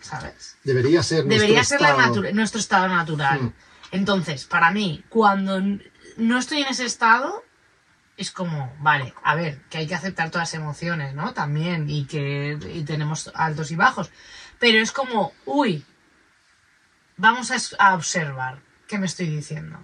¿Sabes? 0.00 0.56
Debería 0.62 1.02
ser 1.02 1.24
Debería 1.24 1.64
ser 1.64 1.80
la 1.80 1.96
natura- 1.96 2.30
nuestro 2.32 2.60
estado 2.60 2.86
natural. 2.88 3.42
Mm. 3.42 3.52
Entonces, 3.92 4.44
para 4.44 4.70
mí, 4.70 5.02
cuando 5.08 5.60
no 6.16 6.38
estoy 6.38 6.60
en 6.62 6.68
ese 6.68 6.84
estado, 6.84 7.42
es 8.16 8.30
como, 8.30 8.74
vale, 8.80 9.14
a 9.24 9.34
ver, 9.34 9.60
que 9.70 9.78
hay 9.78 9.86
que 9.86 9.94
aceptar 9.94 10.30
todas 10.30 10.52
las 10.52 10.60
emociones, 10.60 11.14
¿no? 11.14 11.32
También, 11.34 11.88
y 11.90 12.04
que 12.06 12.58
y 12.72 12.84
tenemos 12.84 13.30
altos 13.34 13.70
y 13.70 13.76
bajos. 13.76 14.10
Pero 14.58 14.78
es 14.78 14.92
como, 14.92 15.32
uy, 15.44 15.84
vamos 17.16 17.50
a, 17.50 17.56
a 17.84 17.94
observar 17.94 18.60
qué 18.86 18.98
me 18.98 19.06
estoy 19.06 19.28
diciendo. 19.28 19.78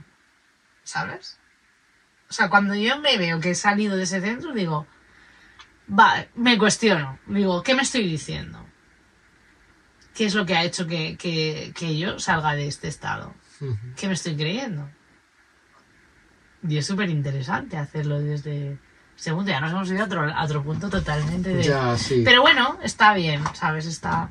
¿Sabes? 0.85 1.39
O 2.33 2.35
sea, 2.35 2.49
cuando 2.49 2.75
yo 2.75 2.99
me 2.99 3.19
veo 3.19 3.41
que 3.41 3.51
he 3.51 3.55
salido 3.55 3.95
de 3.95 4.05
ese 4.05 4.23
centro, 4.23 4.55
digo, 4.55 4.87
va, 5.87 6.25
me 6.35 6.57
cuestiono. 6.57 7.19
Digo, 7.27 7.63
¿qué 7.63 7.75
me 7.75 7.83
estoy 7.83 8.09
diciendo? 8.09 8.67
¿Qué 10.15 10.25
es 10.25 10.35
lo 10.35 10.47
que 10.47 10.57
ha 10.57 10.65
hecho 10.65 10.87
que, 10.87 11.19
que, 11.19 11.75
que 11.79 11.99
yo 11.99 12.19
salga 12.19 12.55
de 12.55 12.69
este 12.69 12.89
estado? 12.89 13.35
¿Qué 13.99 14.07
me 14.07 14.15
estoy 14.15 14.35
creyendo? 14.35 14.89
Y 16.67 16.79
es 16.79 16.87
súper 16.87 17.11
interesante 17.11 17.77
hacerlo 17.77 18.19
desde 18.19 18.79
segundo. 19.15 19.51
Ya 19.51 19.61
nos 19.61 19.73
hemos 19.73 19.91
ido 19.91 20.01
a 20.01 20.07
otro, 20.07 20.23
a 20.23 20.43
otro 20.43 20.65
punto 20.65 20.89
totalmente 20.89 21.51
de... 21.51 21.63
Ya, 21.63 21.99
sí. 21.99 22.23
Pero 22.25 22.41
bueno, 22.41 22.79
está 22.83 23.13
bien, 23.13 23.43
¿sabes? 23.53 23.85
Está, 23.85 24.31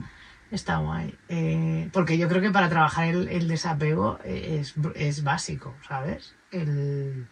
está 0.49 0.77
guay. 0.77 1.15
Eh, 1.29 1.87
porque 1.93 2.17
yo 2.17 2.27
creo 2.27 2.41
que 2.41 2.49
para 2.49 2.67
trabajar 2.67 3.09
el, 3.09 3.27
el 3.27 3.47
desapego 3.47 4.17
eh, 4.23 4.57
es, 4.59 4.73
es 4.95 5.23
básico, 5.23 5.75
¿sabes? 5.87 6.33
El, 6.49 7.27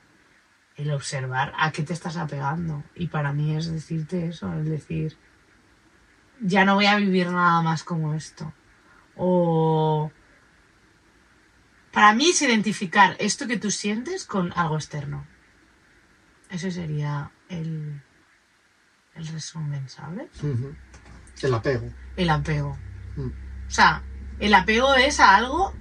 el 0.80 0.92
observar 0.92 1.54
a 1.58 1.72
qué 1.72 1.84
te 1.84 1.94
estás 1.94 2.16
apegando. 2.16 2.84
Y 2.96 3.08
para 3.08 3.34
mí 3.34 3.56
es 3.56 3.70
decirte 3.70 4.28
eso, 4.28 4.52
es 4.54 4.66
decir, 4.66 5.18
ya 6.42 6.64
no 6.64 6.76
voy 6.76 6.86
a 6.86 6.96
vivir 6.96 7.28
nada 7.28 7.62
más 7.62 7.84
como 7.84 8.14
esto. 8.14 8.54
O... 9.16 10.12
Para 11.92 12.14
mí 12.14 12.30
es 12.30 12.42
identificar 12.42 13.18
esto 13.20 13.48
que 13.48 13.58
tú 13.58 13.72
sientes 13.72 14.24
con 14.26 14.54
algo 14.56 14.76
externo. 14.76 15.28
Ese 16.50 16.72
sería 16.72 17.32
el, 17.50 18.02
el 19.16 19.28
resumen, 19.28 19.90
¿sabes? 19.90 20.30
El 21.42 21.54
apego. 21.54 21.92
El 22.16 22.30
apego. 22.30 22.78
Mm. 23.18 23.28
O 23.68 23.72
sea, 23.72 24.04
el 24.40 24.54
apego 24.54 24.94
es 24.96 25.20
a 25.20 25.36
algo 25.36 25.74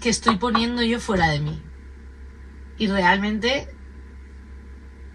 que 0.00 0.08
estoy 0.08 0.38
poniendo 0.38 0.82
yo 0.82 0.98
fuera 0.98 1.28
de 1.28 1.40
mí. 1.40 1.62
Y 2.78 2.88
realmente 2.88 3.68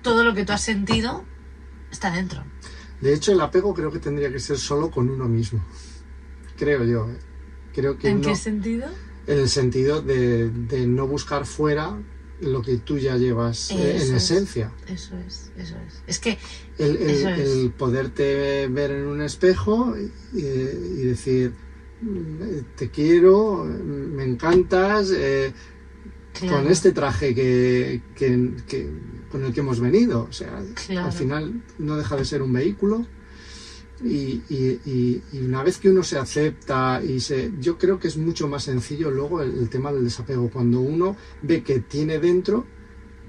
todo 0.03 0.23
lo 0.23 0.35
que 0.35 0.45
tú 0.45 0.51
has 0.53 0.61
sentido 0.61 1.23
está 1.91 2.11
dentro. 2.11 2.43
De 3.01 3.13
hecho, 3.13 3.31
el 3.31 3.41
apego 3.41 3.73
creo 3.73 3.91
que 3.91 3.99
tendría 3.99 4.31
que 4.31 4.39
ser 4.39 4.57
solo 4.57 4.91
con 4.91 5.09
uno 5.09 5.27
mismo. 5.27 5.63
Creo 6.57 6.83
yo. 6.83 7.09
¿eh? 7.09 7.17
Creo 7.73 7.97
que 7.97 8.09
¿En 8.09 8.21
no, 8.21 8.27
qué 8.29 8.35
sentido? 8.35 8.87
en 9.25 9.39
el 9.39 9.49
sentido 9.49 10.01
de, 10.01 10.49
de 10.49 10.85
no 10.85 11.07
buscar 11.07 11.45
fuera 11.45 11.97
lo 12.41 12.61
que 12.61 12.77
tú 12.77 12.97
ya 12.97 13.15
llevas 13.17 13.71
eh, 13.71 13.91
en 13.95 14.01
es. 14.01 14.09
esencia. 14.11 14.71
Eso 14.87 15.17
es, 15.25 15.51
eso 15.57 15.75
es. 15.87 16.03
Es 16.07 16.19
que 16.19 16.37
El, 16.77 16.97
el- 16.97 17.09
Eso 17.09 17.29
es. 17.29 17.39
el 17.39 17.71
poderte 17.71 18.67
ver 18.67 18.91
en 18.91 19.05
un 19.07 19.21
espejo 19.21 19.95
y, 19.97 20.39
y 20.39 21.05
decir, 21.05 21.53
"Mm, 22.01 22.75
te 22.75 22.89
quiero, 22.91 23.63
me 23.65 24.23
encantas, 24.25 25.11
eh, 25.15 25.53
Claro. 26.39 26.57
con 26.63 26.71
este 26.71 26.91
traje 26.91 27.33
que, 27.35 28.01
que- 28.15 28.53
que- 28.67 28.89
con 29.33 29.43
el 29.43 29.51
que 29.51 29.59
hemos 29.61 29.79
venido. 29.81 30.27
O 30.29 30.31
sea, 30.31 30.61
Claro. 30.87 31.07
al 31.07 31.11
final 31.11 31.61
no 31.79 31.97
deja 31.97 32.15
de 32.15 32.23
ser 32.23 32.41
un 32.43 32.53
vehículo. 32.53 33.05
Y, 34.03 34.41
y- 34.49 34.79
y- 34.85 35.21
y 35.31 35.37
una 35.39 35.63
vez 35.63 35.77
que 35.77 35.89
uno 35.89 36.03
se 36.03 36.17
acepta 36.17 37.01
y 37.03 37.19
se... 37.19 37.51
Yo 37.59 37.77
creo 37.77 37.99
que 37.99 38.07
es 38.09 38.17
mucho 38.17 38.47
más 38.47 38.63
sencillo 38.65 39.09
luego 39.11 39.41
el, 39.41 39.57
el 39.57 39.69
tema 39.69 39.91
del 39.91 40.03
desapego. 40.03 40.49
Cuando 40.49 40.81
uno 40.81 41.15
ve 41.41 41.63
que 41.63 41.79
tiene 41.79 42.19
dentro 42.19 42.65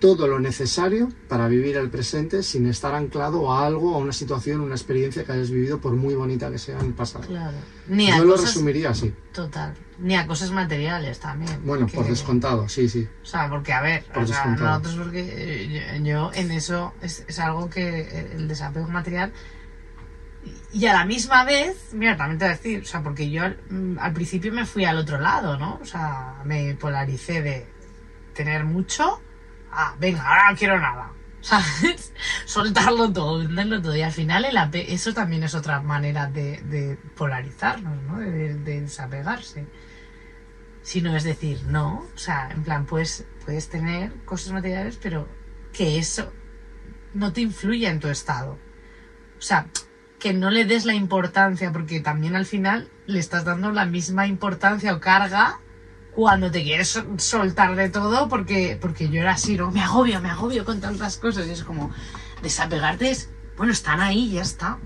todo 0.01 0.27
lo 0.27 0.41
necesario 0.41 1.09
para 1.29 1.49
vivir 1.49 1.77
el 1.77 1.89
presente 1.91 2.43
sin 2.43 2.67
estar 2.67 2.95
anclado 2.95 3.51
a 3.53 3.65
algo, 3.67 3.95
a 3.95 3.99
una 3.99 4.13
situación, 4.13 4.61
una 4.61 4.75
experiencia 4.75 5.25
que 5.25 5.33
hayas 5.33 5.51
vivido 5.51 5.81
por 5.81 5.95
muy 5.95 6.15
bonita 6.15 6.51
que 6.51 6.59
sea 6.59 6.79
en 6.81 6.87
el 6.87 6.93
pasado. 6.95 7.27
claro. 7.27 7.57
Yo 7.89 8.25
lo 8.25 8.37
resumiría 8.37 8.91
así. 8.91 9.13
total. 9.33 9.75
Ni 9.99 10.17
a 10.17 10.27
cosas 10.27 10.51
materiales 10.51 11.21
también. 11.21 11.61
Bueno, 11.65 11.87
porque- 11.87 11.97
por 11.99 12.07
descontado, 12.07 12.69
sí, 12.69 12.89
sí. 12.89 13.09
O 13.23 13.27
sea, 13.27 13.49
porque 13.49 13.73
a 13.73 13.81
ver, 13.81 14.05
Por 14.05 14.25
o 14.25 14.27
sea, 14.27 14.47
nosotros 14.47 14.97
porque 14.97 15.21
eh, 15.37 15.99
yo, 16.01 16.05
yo 16.05 16.31
en 16.35 16.51
eso 16.51 16.95
es, 17.01 17.25
es 17.29 17.39
algo 17.39 17.71
que 17.71 18.31
el 18.35 18.49
desapego 18.49 18.89
material 18.89 19.33
y 20.73 20.87
a 20.87 20.93
la 20.93 21.05
misma 21.05 21.45
vez, 21.45 21.91
mira, 21.93 22.17
también 22.17 22.39
te 22.39 22.45
voy 22.47 22.53
a 22.55 22.57
decir, 22.57 22.83
o 22.83 22.85
sea, 22.85 23.03
porque 23.03 23.31
yo 23.31 23.45
al, 23.45 23.59
mm, 23.71 23.99
al 24.01 24.13
principio 24.13 24.53
me 24.53 24.67
fui 24.67 24.85
al 24.85 24.99
otro 24.99 25.19
lado, 25.21 25.57
¿no? 25.57 25.79
O 25.81 25.85
sea, 25.85 26.35
me 26.45 26.75
polaricé 26.75 27.41
de 27.43 27.67
tener 28.35 28.65
mucho 28.65 29.21
a, 29.71 29.95
venga, 29.99 30.27
ahora 30.27 30.51
no 30.51 30.57
quiero 30.57 30.81
nada. 30.81 31.11
¿Sabes? 31.45 32.13
Soltarlo 32.47 33.13
todo, 33.13 33.39
venderlo 33.39 33.83
todo. 33.83 33.95
Y 33.95 34.01
al 34.03 34.13
final 34.13 34.47
el 34.47 34.57
eso 34.89 35.13
también 35.13 35.43
es 35.43 35.55
otra 35.55 35.81
manera 35.83 36.27
de, 36.27 36.99
polarizarnos, 37.17 38.03
¿no? 38.05 38.19
De, 38.19 38.31
de- 38.31 38.55
de 38.55 38.81
desapegarse 38.81 39.67
sino 40.83 41.17
es 41.17 41.25
decir, 41.25 41.63
no, 41.65 42.07
o 42.15 42.19
sea, 42.19 42.51
en 42.51 42.63
plan, 42.63 42.85
puedes, 42.85 43.25
puedes 43.45 43.71
tener 43.71 44.13
cosas 44.27 44.53
materiales, 44.53 44.99
pero 45.03 45.27
que 45.73 45.99
eso 45.99 46.31
no 47.15 47.33
te 47.33 47.41
influya 47.41 47.91
en 47.91 48.01
tu 48.01 48.09
estado. 48.09 48.59
O 49.39 49.41
sea, 49.41 49.67
que 50.19 50.35
no 50.35 50.51
le 50.51 50.67
des 50.67 50.85
la 50.85 50.93
importancia, 50.93 51.73
porque 51.73 52.01
también 52.01 52.37
al 52.37 52.45
final 52.45 52.91
le 53.07 53.19
estás 53.19 53.47
dando 53.47 53.71
la 53.73 53.87
misma 53.87 54.27
importancia 54.27 54.95
o 54.95 55.01
carga 55.01 55.59
cuando 56.15 56.51
te 56.51 56.63
quieres 56.63 56.89
sol- 56.89 57.19
soltar 57.19 57.75
de 57.77 57.89
todo, 57.91 58.29
porque, 58.29 58.79
porque 58.81 59.09
yo 59.09 59.21
era 59.21 59.33
así, 59.33 59.57
¿no? 59.57 59.71
Me 59.71 59.81
agobio, 59.83 60.21
me 60.21 60.31
agobio 60.31 60.65
con 60.65 60.81
tantas 60.81 61.17
cosas. 61.19 61.47
Y 61.47 61.51
es 61.51 61.65
como, 61.65 61.91
desapegarte 62.43 63.11
es, 63.11 63.29
bueno, 63.57 63.73
están 63.73 64.01
ahí, 64.01 64.33
ya 64.33 64.43
está. 64.43 64.79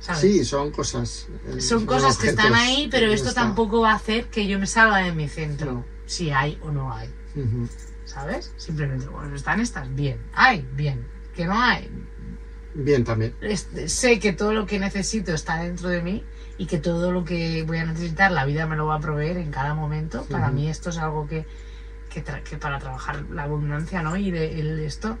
¿Sabes? 0.00 0.20
Sí, 0.20 0.44
son 0.44 0.70
cosas. 0.70 1.26
eh, 1.48 1.60
Son 1.60 1.84
cosas 1.84 2.16
que 2.18 2.28
están 2.28 2.54
ahí, 2.54 2.88
pero 2.90 3.12
esto 3.12 3.28
está. 3.30 3.42
tampoco 3.42 3.80
va 3.80 3.92
a 3.92 3.96
hacer 3.96 4.26
que 4.26 4.46
yo 4.46 4.58
me 4.58 4.66
salga 4.66 4.98
de 4.98 5.12
mi 5.12 5.28
centro. 5.28 5.72
No. 5.72 5.84
Si 6.06 6.30
hay 6.30 6.58
o 6.62 6.70
no 6.70 6.92
hay, 6.92 7.08
Ujú. 7.34 7.68
¿sabes? 8.04 8.52
Simplemente, 8.56 9.06
bueno, 9.08 9.34
están 9.34 9.60
estas, 9.60 9.92
bien. 9.94 10.18
Hay, 10.34 10.66
bien. 10.72 11.06
Que 11.34 11.44
no 11.46 11.60
hay, 11.60 11.90
Bien 12.74 13.04
también. 13.04 13.34
es- 13.40 13.68
sé 13.86 14.18
que 14.20 14.32
todo 14.32 14.52
lo 14.54 14.66
que 14.66 14.78
necesito 14.78 15.34
está 15.34 15.62
dentro 15.62 15.88
de 15.88 16.00
mí 16.02 16.24
y 16.58 16.66
que 16.66 16.78
todo 16.78 17.12
lo 17.12 17.24
que 17.24 17.62
voy 17.62 17.78
a 17.78 17.84
necesitar 17.84 18.30
la 18.30 18.44
vida 18.44 18.66
me 18.66 18.76
lo 18.76 18.86
va 18.86 18.96
a 18.96 19.00
proveer 19.00 19.36
en 19.38 19.50
cada 19.50 19.74
momento. 19.74 20.24
Para 20.28 20.50
mí 20.50 20.68
esto 20.68 20.90
es 20.90 20.98
algo 20.98 21.26
que, 21.28 21.46
que, 22.10 22.24
tra- 22.24 22.42
que 22.42 22.58
para 22.58 22.78
trabajar 22.78 23.22
la 23.30 23.44
abundancia, 23.44 24.02
¿no? 24.02 24.16
Y 24.16 24.30
de, 24.30 24.58
el- 24.60 24.80
esto 24.80 25.16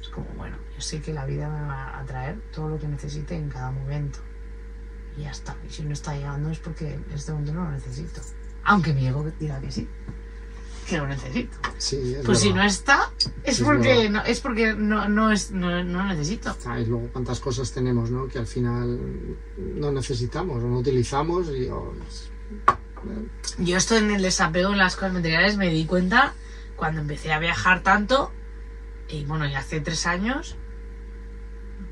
es 0.00 0.08
como, 0.08 0.26
bueno, 0.36 0.56
yo 0.76 0.80
sé 0.82 1.00
que 1.00 1.12
la 1.12 1.24
vida 1.24 1.48
me 1.48 1.66
va 1.66 1.98
a 1.98 2.04
traer 2.04 2.36
todo 2.52 2.68
lo 2.68 2.78
que 2.78 2.86
necesite 2.88 3.34
en 3.36 3.48
cada 3.48 3.70
momento. 3.70 4.18
Y 5.16 5.22
ya 5.22 5.30
está. 5.30 5.56
Y 5.66 5.70
si 5.72 5.82
no 5.82 5.92
está 5.92 6.14
llegando 6.14 6.50
es 6.50 6.58
porque 6.58 6.94
en 6.94 7.04
este 7.14 7.32
momento 7.32 7.52
no 7.54 7.64
lo 7.64 7.70
necesito. 7.72 8.20
Aunque 8.64 8.92
mi 8.92 9.06
ego 9.06 9.24
diga 9.40 9.60
que 9.60 9.70
sí, 9.72 9.88
que 10.88 10.98
lo 10.98 11.06
necesito. 11.06 11.56
Sí, 11.78 12.14
es 12.18 12.24
Pues 12.24 12.40
si 12.40 12.52
no 12.52 12.62
está, 12.62 13.10
es 13.44 13.58
Es 13.58 13.64
porque 13.64 13.88
verdad. 14.08 14.10
no, 14.10 14.22
es 14.24 14.40
porque 14.40 14.74
no, 14.74 15.08
no, 15.08 15.30
es, 15.32 15.50
no, 15.50 15.82
no 15.84 16.04
necesito. 16.06 16.56
Y 16.80 16.84
luego 16.86 17.08
cuántas 17.12 17.40
cosas 17.40 17.72
tenemos, 17.72 18.10
¿no? 18.10 18.26
Que 18.28 18.38
al 18.38 18.46
final 18.46 18.98
no 19.58 19.92
necesitamos 19.92 20.62
o 20.62 20.66
no 20.68 20.78
utilizamos 20.78 21.48
y 21.48 21.68
o- 21.68 21.94
Yo 23.58 23.76
esto 23.76 23.96
en 23.96 24.10
el 24.10 24.22
desapego 24.22 24.72
en 24.72 24.78
las 24.78 24.94
cosas 24.96 25.12
materiales 25.14 25.56
me 25.56 25.68
di 25.70 25.84
cuenta 25.86 26.34
cuando 26.76 27.00
empecé 27.00 27.32
a 27.32 27.38
viajar 27.38 27.82
tanto 27.82 28.32
y 29.08 29.24
bueno, 29.24 29.46
ya 29.46 29.58
hace 29.58 29.80
tres 29.80 30.06
años, 30.06 30.56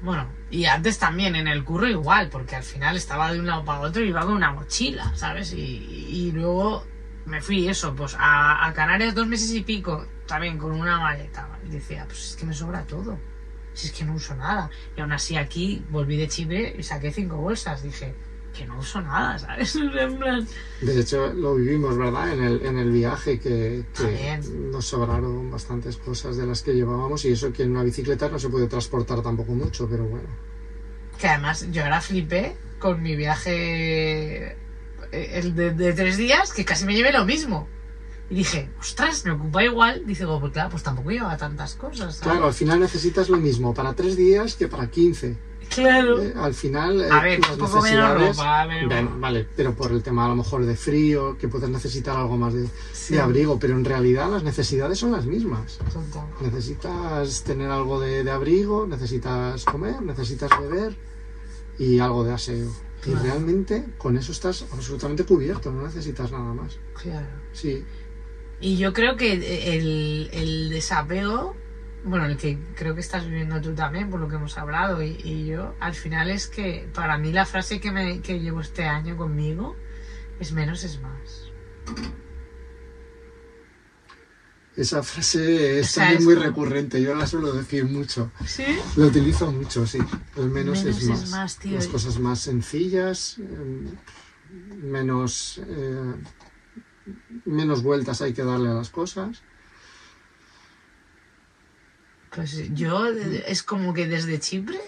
bueno, 0.02 0.26
y 0.50 0.64
antes 0.64 0.98
también 0.98 1.36
en 1.36 1.48
el 1.48 1.64
curro 1.64 1.86
igual, 1.88 2.28
porque 2.30 2.56
al 2.56 2.62
final 2.62 2.96
estaba 2.96 3.32
de 3.32 3.38
un 3.40 3.46
lado 3.46 3.64
para 3.64 3.80
otro 3.80 4.02
y 4.02 4.08
iba 4.08 4.22
con 4.24 4.34
una 4.34 4.52
mochila, 4.52 5.12
¿sabes? 5.16 5.52
Y, 5.52 5.58
y 5.58 6.32
luego 6.32 6.84
me 7.30 7.40
fui 7.40 7.68
eso, 7.68 7.94
pues 7.94 8.16
a, 8.18 8.66
a 8.66 8.74
Canarias 8.74 9.14
dos 9.14 9.26
meses 9.26 9.52
y 9.52 9.62
pico, 9.62 10.04
también 10.26 10.58
con 10.58 10.72
una 10.72 10.98
maleta. 10.98 11.48
Y 11.64 11.70
decía, 11.70 12.04
pues 12.06 12.30
es 12.30 12.36
que 12.36 12.44
me 12.44 12.52
sobra 12.52 12.82
todo, 12.82 13.18
si 13.72 13.86
es 13.86 13.92
que 13.92 14.04
no 14.04 14.14
uso 14.14 14.34
nada. 14.34 14.68
Y 14.96 15.00
aún 15.00 15.12
así 15.12 15.36
aquí 15.36 15.84
volví 15.90 16.16
de 16.16 16.26
Chipre 16.26 16.74
y 16.76 16.82
saqué 16.82 17.12
cinco 17.12 17.36
bolsas, 17.36 17.84
dije, 17.84 18.14
que 18.52 18.66
no 18.66 18.78
uso 18.78 19.00
nada, 19.00 19.38
¿sabes? 19.38 19.76
En 19.76 20.18
plan, 20.18 20.46
De 20.80 21.00
hecho, 21.00 21.32
lo 21.32 21.54
vivimos, 21.54 21.96
¿verdad? 21.96 22.32
En 22.32 22.42
el, 22.42 22.66
en 22.66 22.78
el 22.78 22.90
viaje 22.90 23.38
que, 23.38 23.84
que 23.96 24.40
nos 24.72 24.86
sobraron 24.86 25.52
bastantes 25.52 25.96
cosas 25.98 26.36
de 26.36 26.46
las 26.46 26.62
que 26.62 26.74
llevábamos 26.74 27.24
y 27.24 27.32
eso 27.32 27.52
que 27.52 27.62
en 27.62 27.70
una 27.70 27.84
bicicleta 27.84 28.28
no 28.28 28.40
se 28.40 28.48
puede 28.48 28.66
transportar 28.66 29.22
tampoco 29.22 29.52
mucho, 29.52 29.88
pero 29.88 30.04
bueno. 30.04 30.28
Que 31.16 31.28
además 31.28 31.70
yo 31.70 31.84
ahora 31.84 32.00
flipé 32.00 32.56
con 32.80 33.00
mi 33.02 33.14
viaje 33.14 34.56
el 35.12 35.54
de, 35.54 35.72
de 35.72 35.92
tres 35.92 36.16
días, 36.16 36.52
que 36.52 36.64
casi 36.64 36.84
me 36.84 36.94
llevé 36.94 37.12
lo 37.12 37.24
mismo. 37.24 37.68
Y 38.28 38.34
dije, 38.36 38.70
ostras, 38.78 39.24
me 39.24 39.32
ocupa 39.32 39.64
igual. 39.64 40.02
Dice, 40.06 40.24
oh, 40.24 40.38
pues 40.38 40.52
claro, 40.52 40.70
pues 40.70 40.82
tampoco 40.84 41.10
lleva 41.10 41.36
tantas 41.36 41.74
cosas. 41.74 42.14
¿sabes? 42.16 42.18
Claro, 42.20 42.46
al 42.46 42.54
final 42.54 42.78
necesitas 42.78 43.28
lo 43.28 43.38
mismo 43.38 43.74
para 43.74 43.92
tres 43.94 44.16
días 44.16 44.54
que 44.54 44.68
para 44.68 44.88
15. 44.88 45.36
Claro. 45.74 46.20
Eh, 46.22 46.32
al 46.36 46.54
final, 46.54 47.00
eh, 47.00 47.08
A 47.10 47.20
ver, 47.22 47.40
las 47.40 47.50
poco 47.56 47.76
necesidades- 47.82 48.36
ropa, 48.36 48.66
vale, 49.18 49.46
pero 49.56 49.74
por 49.74 49.92
el 49.92 50.02
tema 50.02 50.24
a 50.24 50.28
lo 50.28 50.34
mejor 50.36 50.64
de 50.66 50.76
frío, 50.76 51.38
que 51.38 51.46
puedes 51.48 51.68
necesitar 51.70 52.16
algo 52.16 52.36
más 52.36 52.54
de, 52.54 52.66
Sí. 52.92 53.14
de 53.14 53.20
abrigo, 53.20 53.58
pero 53.60 53.74
en 53.74 53.84
realidad 53.84 54.28
las 54.30 54.42
necesidades 54.42 54.98
son 54.98 55.12
las 55.12 55.26
mismas. 55.26 55.78
Total. 55.92 56.24
Necesitas 56.40 57.42
tener 57.44 57.70
algo 57.70 58.00
de, 58.00 58.24
de 58.24 58.30
abrigo, 58.30 58.86
necesitas 58.86 59.64
comer, 59.64 60.02
necesitas 60.02 60.50
beber 60.60 60.96
y 61.78 61.98
algo 61.98 62.24
de 62.24 62.32
aseo. 62.32 62.70
Y 63.06 63.12
Claro. 63.12 63.22
realmente 63.22 63.86
con 63.96 64.16
eso 64.18 64.30
estás 64.30 64.66
absolutamente 64.72 65.24
cubierto, 65.24 65.70
no 65.72 65.82
necesitas 65.82 66.30
nada 66.30 66.52
más. 66.52 66.78
Claro. 67.00 67.26
Sí, 67.52 67.82
Y 68.60 68.76
yo 68.76 68.92
creo 68.92 69.16
que 69.16 69.32
el, 69.78 70.28
el 70.32 70.68
desapego, 70.68 71.56
bueno, 72.04 72.26
el 72.26 72.36
que 72.36 72.58
creo 72.74 72.94
que 72.94 73.00
estás 73.00 73.24
viviendo 73.24 73.58
tú 73.62 73.74
también, 73.74 74.10
por 74.10 74.20
lo 74.20 74.28
que 74.28 74.34
hemos 74.36 74.58
hablado, 74.58 75.02
y, 75.02 75.18
y 75.24 75.46
yo, 75.46 75.74
al 75.80 75.94
final 75.94 76.28
es 76.30 76.46
que 76.46 76.88
para 76.92 77.16
mí 77.16 77.32
la 77.32 77.46
frase 77.46 77.80
que, 77.80 77.90
me, 77.90 78.20
que 78.20 78.38
llevo 78.38 78.60
este 78.60 78.84
año 78.84 79.16
conmigo 79.16 79.76
es 80.38 80.52
menos 80.52 80.84
es 80.84 81.00
más. 81.00 81.50
Esa 84.80 85.02
frase 85.02 85.78
es 85.80 85.94
también 85.94 86.18
es 86.18 86.24
muy 86.24 86.34
como- 86.34 86.46
recurrente, 86.46 87.00
yo 87.02 87.14
la 87.14 87.26
suelo 87.26 87.52
decir 87.52 87.84
mucho. 87.84 88.30
¿Sí? 88.46 88.64
Lo 88.96 89.06
utilizo 89.06 89.50
mucho, 89.52 89.86
sí. 89.86 89.98
El 90.36 90.50
menos, 90.50 90.82
Menos 90.84 90.96
es 90.96 91.02
es 91.02 91.08
más. 91.08 91.30
más, 91.30 91.56
tío. 91.58 91.74
Las 91.76 91.86
cosas 91.88 92.18
más 92.18 92.40
sencillas, 92.40 93.36
eh, 93.38 93.90
menos, 94.82 95.60
eh, 95.66 96.14
menos 97.44 97.82
vueltas 97.82 98.22
hay 98.22 98.32
que 98.32 98.42
darle 98.44 98.70
a 98.70 98.74
las 98.74 98.90
cosas. 98.90 99.42
Pues 102.34 102.72
yo 102.74 103.06
es 103.08 103.62
como 103.62 103.92
que 103.92 104.06
desde 104.06 104.38
Chipre, 104.38 104.80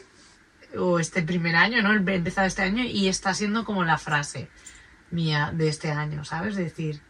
o 0.79 0.99
este 1.01 1.23
primer 1.23 1.57
año, 1.57 1.83
¿no? 1.83 1.93
He 1.93 2.15
empezado 2.15 2.47
este 2.47 2.63
año 2.63 2.85
y 2.85 3.09
está 3.09 3.35
siendo 3.35 3.65
como 3.65 3.85
la 3.85 3.99
frase 3.99 4.49
mía 5.11 5.53
de 5.55 5.69
este 5.69 5.91
año, 5.91 6.25
¿sabes? 6.25 6.53
Es 6.53 6.65
decir, 6.65 7.03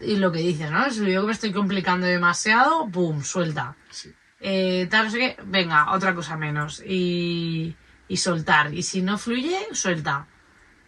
y 0.00 0.16
lo 0.16 0.32
que 0.32 0.40
dices, 0.40 0.70
¿no? 0.70 0.90
Si 0.90 1.00
yo 1.10 1.22
que 1.22 1.26
me 1.26 1.32
estoy 1.32 1.52
complicando 1.52 2.06
demasiado, 2.06 2.88
¡pum! 2.88 3.22
Suelta. 3.22 3.76
Sí. 3.90 4.14
Eh, 4.40 4.86
tal, 4.90 5.06
no 5.06 5.10
sé 5.10 5.18
qué, 5.18 5.36
venga, 5.44 5.92
otra 5.92 6.14
cosa 6.14 6.36
menos. 6.36 6.82
Y, 6.86 7.76
y 8.08 8.16
soltar. 8.16 8.72
Y 8.74 8.82
si 8.82 9.02
no 9.02 9.18
fluye, 9.18 9.68
suelta. 9.72 10.26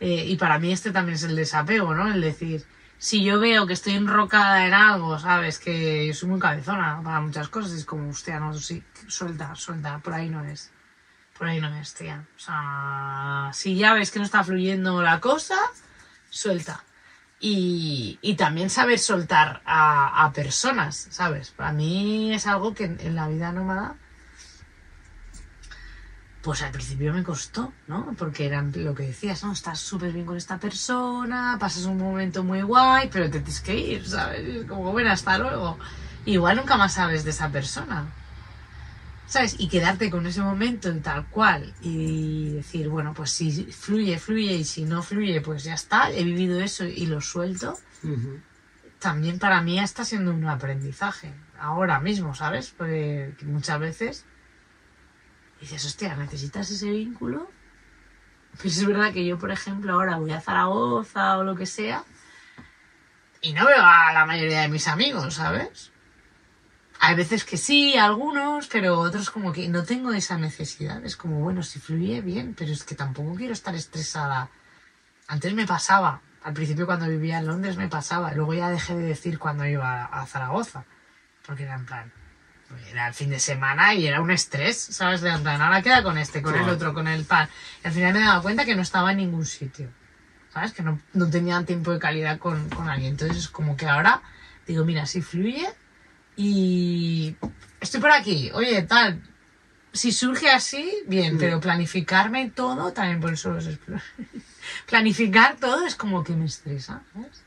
Eh, 0.01 0.27
y 0.27 0.37
para 0.37 0.59
mí 0.59 0.73
este 0.73 0.91
también 0.91 1.17
es 1.17 1.25
el 1.25 1.37
desapego, 1.37 1.95
¿no? 1.95 2.13
El 2.13 2.21
decir, 2.21 2.65
si 2.99 3.25
yo 3.25 3.41
veo 3.41 3.67
que 3.67 3.73
estoy 3.73 3.95
enrocada 3.95 4.67
en 4.67 4.75
algo, 4.75 5.19
¿sabes? 5.19 5.59
Que 5.59 6.07
yo 6.07 6.15
soy 6.15 6.29
muy 6.29 6.41
cabezona 6.41 7.01
para 7.03 7.21
muchas 7.21 7.49
cosas. 7.49 7.73
Es 7.73 7.85
como, 7.85 8.11
hostia, 8.11 8.39
no, 8.39 8.55
sí, 8.55 8.83
suelta, 9.07 9.55
suelta, 9.55 9.99
por 9.99 10.15
ahí 10.15 10.29
no 10.29 10.45
es. 10.45 10.73
Por 11.37 11.47
ahí 11.47 11.61
no 11.61 11.73
es, 11.77 11.95
tía. 11.95 12.27
O 12.37 12.39
sea, 12.39 13.51
si 13.53 13.77
ya 13.77 13.95
ves 13.95 14.11
que 14.11 14.19
no 14.19 14.25
está 14.25 14.43
fluyendo 14.43 15.03
la 15.03 15.21
cosa, 15.21 15.57
suelta. 16.31 16.85
Y, 17.41 18.19
y 18.21 18.35
también 18.35 18.69
saber 18.69 18.99
soltar 18.99 19.63
a, 19.65 20.31
personas, 20.35 21.07
¿sabes? 21.11 21.51
Para 21.51 21.73
mí 21.73 22.35
es 22.35 22.47
algo 22.47 22.75
que 22.75 22.85
en, 22.85 23.15
la 23.15 23.29
vida 23.29 23.53
nómada, 23.53 23.95
pues 26.43 26.63
al 26.63 26.73
principio 26.73 27.13
me 27.13 27.23
costó, 27.23 27.73
¿no? 27.87 28.15
Porque 28.19 28.47
era 28.47 28.63
lo 28.63 28.95
que 28.95 29.05
decías, 29.05 29.45
¿no? 29.45 29.53
Estás 29.53 29.79
súper 29.79 30.13
bien 30.13 30.27
con 30.27 30.37
esta 30.37 30.59
persona, 30.59 31.57
pasas 31.61 31.85
un 31.85 31.99
momento 31.99 32.43
muy 32.43 32.63
guay, 32.63 33.09
pero 33.13 33.27
te 33.27 33.39
tienes 33.39 33.61
que 33.61 33.77
ir, 33.77 34.09
¿sabes? 34.09 34.41
Es 34.41 34.67
como, 34.67 34.91
bueno, 34.91 35.13
hasta 35.13 35.39
luego. 35.39 35.79
Igual 36.25 36.57
nunca 36.57 36.77
más 36.77 36.95
sabes 36.95 37.25
de 37.25 37.31
esa 37.31 37.51
persona. 37.51 38.13
¿Sabes? 39.29 39.57
Y 39.59 39.69
quedarte 39.69 40.11
con 40.11 40.27
ese 40.27 40.41
momento 40.41 40.91
y 40.91 41.01
tal 41.01 41.27
cual 41.29 41.75
y 41.83 42.55
decir, 42.55 42.89
bueno, 42.89 43.13
pues 43.13 43.31
si 43.31 43.65
fluye, 43.65 44.19
fluye 44.19 44.55
y 44.55 44.65
si 44.65 44.85
no 44.85 45.03
fluye, 45.03 45.41
pues 45.43 45.65
ya 45.65 45.75
está, 45.75 46.11
he 46.11 46.25
vivido 46.25 46.61
eso 46.61 46.85
y 46.87 47.07
lo 47.07 47.21
suelto. 47.21 47.79
También 48.99 49.39
para 49.39 49.61
mí 49.61 49.79
está 49.79 50.05
siendo 50.05 50.33
un 50.33 50.47
aprendizaje, 50.47 51.35
ahora 51.61 52.01
mismo, 52.01 52.35
¿sabes? 52.35 52.73
Porque 52.77 53.35
muchas 53.43 53.79
veces 53.79 54.25
dices, 55.61 55.85
hostia, 55.85 56.17
¿necesitas 56.17 56.71
ese 56.71 56.91
vínculo? 56.91 57.51
Pero 58.57 58.69
es 58.69 58.87
verdad 58.87 59.13
que 59.13 59.27
yo, 59.27 59.39
por 59.39 59.51
ejemplo, 59.51 59.93
ahora 59.93 60.17
voy 60.17 60.33
a 60.33 60.41
Zaragoza 60.41 61.39
o 61.39 61.45
lo 61.45 61.55
que 61.55 61.67
sea 61.67 62.03
y 63.41 63.53
no 63.53 63.67
veo 63.67 63.83
a 63.83 64.13
la 64.13 64.27
mayoría 64.27 64.63
de 64.63 64.69
mis 64.69 64.89
amigos, 64.89 65.35
¿sabes? 65.35 65.93
Hay 67.01 67.15
veces 67.15 67.45
que 67.45 67.57
sí, 67.57 67.97
algunos, 67.97 68.67
pero 68.67 68.99
otros 68.99 69.31
como 69.31 69.53
que 69.53 69.69
no 69.69 69.85
tengo 69.85 70.13
esa 70.13 70.37
necesidad. 70.37 71.05
Es 71.05 71.17
como, 71.17 71.39
bueno, 71.39 71.63
si 71.63 71.79
fluye 71.79 72.21
bien, 72.23 72.55
pero 72.59 72.73
es 72.73 72.83
que 72.83 72.97
tampoco 72.97 73.35
quiero 73.37 73.53
estar 73.53 73.75
estresada. 73.75 74.51
Antes 75.29 75.55
me 75.55 75.67
pasaba, 75.67 76.21
al 76.43 76.55
principio 76.55 76.87
cuando 76.87 77.09
vivía 77.09 77.39
en 77.39 77.47
Londres 77.47 77.77
me 77.77 77.89
pasaba, 77.89 78.33
luego 78.33 78.55
ya 78.55 78.71
dejé 78.71 78.97
de 78.97 79.05
decir 79.05 79.39
cuando 79.39 79.65
iba 79.65 80.07
a 80.07 80.27
Zaragoza, 80.27 80.85
porque 81.47 81.65
era 81.65 81.77
en 81.77 81.87
plan, 81.87 82.13
era 82.91 83.09
el 83.09 83.15
fin 83.15 83.31
de 83.31 83.39
semana 83.39 83.95
y 83.95 84.07
era 84.07 84.21
un 84.21 84.31
estrés, 84.31 84.77
¿sabes? 84.79 85.21
De 85.21 85.31
en 85.31 85.43
plan, 85.43 85.63
ahora 85.63 85.83
queda 85.83 86.03
con 86.03 86.19
este, 86.19 86.43
con 86.43 86.55
el 86.57 86.69
otro, 86.69 86.95
con 86.95 87.07
el 87.07 87.25
pan. 87.25 87.49
Y 87.85 87.87
al 87.87 87.93
final 87.93 88.13
me 88.13 88.21
daba 88.21 88.43
cuenta 88.43 88.65
que 88.65 88.75
no 88.75 88.83
estaba 88.83 89.13
en 89.13 89.19
ningún 89.19 89.47
sitio, 89.47 89.89
¿sabes? 90.53 90.73
Que 90.73 90.83
no, 90.83 91.01
no 91.13 91.31
tenía 91.31 91.63
tiempo 91.65 91.93
de 91.93 92.01
calidad 92.01 92.39
con, 92.39 92.69
con 92.71 92.89
alguien. 92.89 93.13
Entonces 93.13 93.37
es 93.37 93.49
como 93.49 93.77
que 93.77 93.87
ahora 93.87 94.23
digo, 94.67 94.85
mira, 94.85 95.07
si 95.07 95.23
fluye 95.23 95.67
y 96.39 97.37
estoy 97.81 98.01
por 98.01 98.13
aquí, 98.13 98.51
oye, 98.55 98.83
tal. 98.83 99.21
Si 99.93 100.13
surge 100.13 100.49
así, 100.51 100.89
bien, 101.07 101.35
Mm. 101.35 101.39
pero 101.39 101.61
planificarme 101.61 102.51
todo, 102.55 102.93
también 102.93 103.21
por 103.21 103.33
eso 103.33 103.51
los 103.51 103.67
Planificar 104.87 105.57
todo 105.57 105.85
es 105.85 105.97
como 105.97 106.23
que 106.23 106.35
me 106.35 106.45
estresa, 106.45 107.03
¿sabes? 107.13 107.43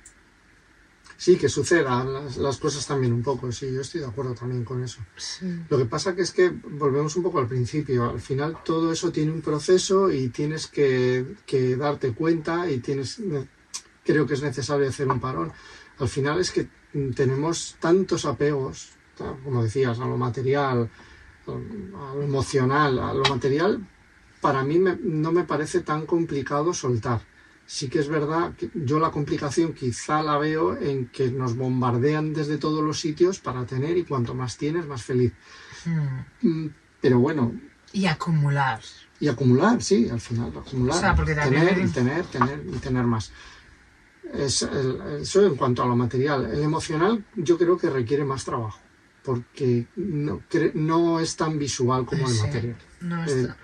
Sí, 1.16 1.38
que 1.38 1.50
sucedan 1.50 2.12
las, 2.12 2.38
las 2.38 2.58
cosas 2.58 2.86
también 2.88 3.14
un 3.14 3.22
poco, 3.22 3.52
sí, 3.52 3.72
yo 3.72 3.82
estoy 3.82 4.02
de 4.02 4.08
acuerdo 4.08 4.34
también 4.34 4.66
con 4.66 4.84
eso. 4.84 5.00
Sí. 5.16 5.46
Lo 5.70 5.78
que 5.78 5.86
pasa 5.86 6.16
que 6.16 6.24
es 6.24 6.32
que 6.32 6.50
volvemos 6.50 7.16
un 7.16 7.22
poco 7.24 7.38
al 7.40 7.48
principio. 7.48 8.10
Al 8.10 8.20
final 8.20 8.58
todo 8.66 8.92
eso 8.92 9.12
tiene 9.12 9.32
un 9.32 9.42
proceso 9.42 10.12
y 10.12 10.30
tienes 10.30 10.66
que, 10.66 11.36
que 11.46 11.76
darte 11.78 12.14
cuenta 12.14 12.70
y 12.72 12.80
tienes, 12.80 13.22
creo 14.04 14.26
que 14.26 14.34
es 14.34 14.42
necesario 14.42 14.90
hacer 14.90 15.08
un 15.08 15.20
parón. 15.20 15.54
Al 16.02 16.10
final 16.10 16.40
es 16.40 16.52
que 16.52 16.68
tenemos 17.16 17.76
tantos 17.80 18.26
apegos, 18.26 18.90
como 19.44 19.64
decías, 19.64 20.00
a 20.00 20.06
lo 20.06 20.18
material, 20.18 20.90
a 21.48 22.16
lo 22.16 22.24
emocional, 22.24 23.00
a 23.00 23.14
lo 23.14 23.24
material. 23.30 23.88
Para 24.42 24.64
mí 24.64 24.80
me- 24.80 24.98
no 25.02 25.32
me 25.32 25.44
parece 25.44 25.82
tan 25.82 26.06
complicado 26.06 26.74
soltar. 26.74 27.22
Sí 27.68 27.88
que 27.88 28.00
es 28.00 28.10
verdad 28.10 28.54
que 28.58 28.70
yo 28.74 29.00
la 29.00 29.12
complicación 29.12 29.74
quizá 29.74 30.22
la 30.24 30.38
veo 30.38 30.76
en 30.76 31.08
que 31.08 31.30
nos 31.32 31.56
bombardean 31.56 32.34
desde 32.34 32.58
todos 32.58 32.84
los 32.84 33.00
sitios 33.00 33.40
para 33.40 33.66
tener 33.66 33.96
y 33.98 34.04
cuanto 34.04 34.34
más 34.34 34.58
tienes, 34.58 34.86
más 34.88 35.04
feliz. 35.04 35.32
Mm. 35.86 36.48
Mm, 36.48 36.70
Pero 37.00 37.20
bueno, 37.20 37.54
Y 37.94 38.06
acumular. 38.08 38.80
y 39.20 39.28
acumular, 39.28 39.82
sí, 39.82 40.10
al 40.10 40.20
final, 40.20 40.52
acumular. 40.58 40.98
O 40.98 41.00
sea, 41.00 41.16
porque 41.16 41.34
también 41.36 41.66
tener, 41.68 41.86
y 41.86 41.92
tener, 41.92 42.26
tener 42.26 42.64
y 42.68 42.78
tener 42.80 43.06
más. 43.06 43.32
Es 44.34 44.62
el- 44.62 45.02
eso 45.22 45.46
en 45.46 45.56
cuanto 45.56 45.84
a 45.84 45.88
lo 45.88 45.96
material. 45.96 46.46
El 46.46 46.62
emocional 46.62 47.24
yo 47.36 47.58
creo 47.58 47.78
que 47.78 47.90
requiere 47.90 48.24
más 48.24 48.46
trabajo, 48.46 48.80
porque 49.24 49.88
no, 49.96 50.42
no 50.76 51.20
es 51.20 51.36
tan 51.36 51.58
visual 51.60 52.06
como 52.06 52.30
el 52.30 52.38
material. 52.38 52.78
No 53.02 53.24
Eh, 53.24 53.28
está. 53.42 53.58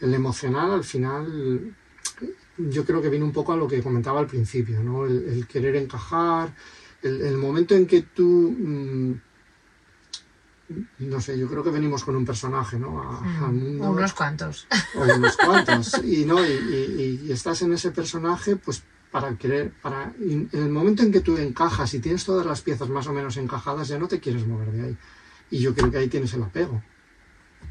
El 0.00 0.14
emocional 0.14 0.72
al 0.72 0.84
final 0.84 1.74
yo 2.58 2.84
creo 2.84 3.00
que 3.02 3.08
viene 3.08 3.24
un 3.24 3.32
poco 3.32 3.52
a 3.52 3.56
lo 3.56 3.66
que 3.66 3.82
comentaba 3.82 4.20
al 4.20 4.26
principio, 4.26 4.82
¿no? 4.82 5.06
El, 5.06 5.24
el 5.28 5.46
querer 5.46 5.76
encajar, 5.76 6.54
el, 7.02 7.20
el 7.22 7.36
momento 7.36 7.74
en 7.74 7.86
que 7.86 8.02
tú, 8.02 8.54
mm, 8.56 9.12
no 11.00 11.20
sé, 11.20 11.38
yo 11.38 11.48
creo 11.48 11.62
que 11.62 11.70
venimos 11.70 12.04
con 12.04 12.16
un 12.16 12.24
personaje, 12.24 12.78
¿no? 12.78 13.00
A- 13.02 13.20
mundo, 13.50 13.84
Mm. 13.84 13.96
Unos 13.96 14.12
cuantos. 14.14 14.66
o 14.94 15.02
unos 15.02 15.36
cuantos, 15.36 16.00
y, 16.04 16.24
¿no? 16.24 16.44
Y, 16.44 16.50
y- 16.52 17.20
y 17.26 17.32
estás 17.32 17.60
en 17.62 17.72
ese 17.72 17.90
personaje, 17.90 18.56
pues 18.56 18.82
para 19.14 19.38
querer, 19.38 19.70
para, 19.80 20.12
en 20.18 20.48
el 20.52 20.70
momento 20.70 21.04
en 21.04 21.12
que 21.12 21.20
tú 21.20 21.36
encajas 21.36 21.94
y 21.94 22.00
tienes 22.00 22.24
todas 22.24 22.44
las 22.44 22.62
piezas 22.62 22.88
más 22.88 23.06
o 23.06 23.12
menos 23.12 23.36
encajadas, 23.36 23.86
ya 23.86 23.96
no 23.96 24.08
te 24.08 24.18
quieres 24.18 24.44
mover 24.44 24.72
de 24.72 24.82
ahí. 24.82 24.96
Y 25.52 25.60
yo 25.60 25.72
creo 25.72 25.88
que 25.88 25.98
ahí 25.98 26.08
tienes 26.08 26.34
el 26.34 26.42
apego. 26.42 26.82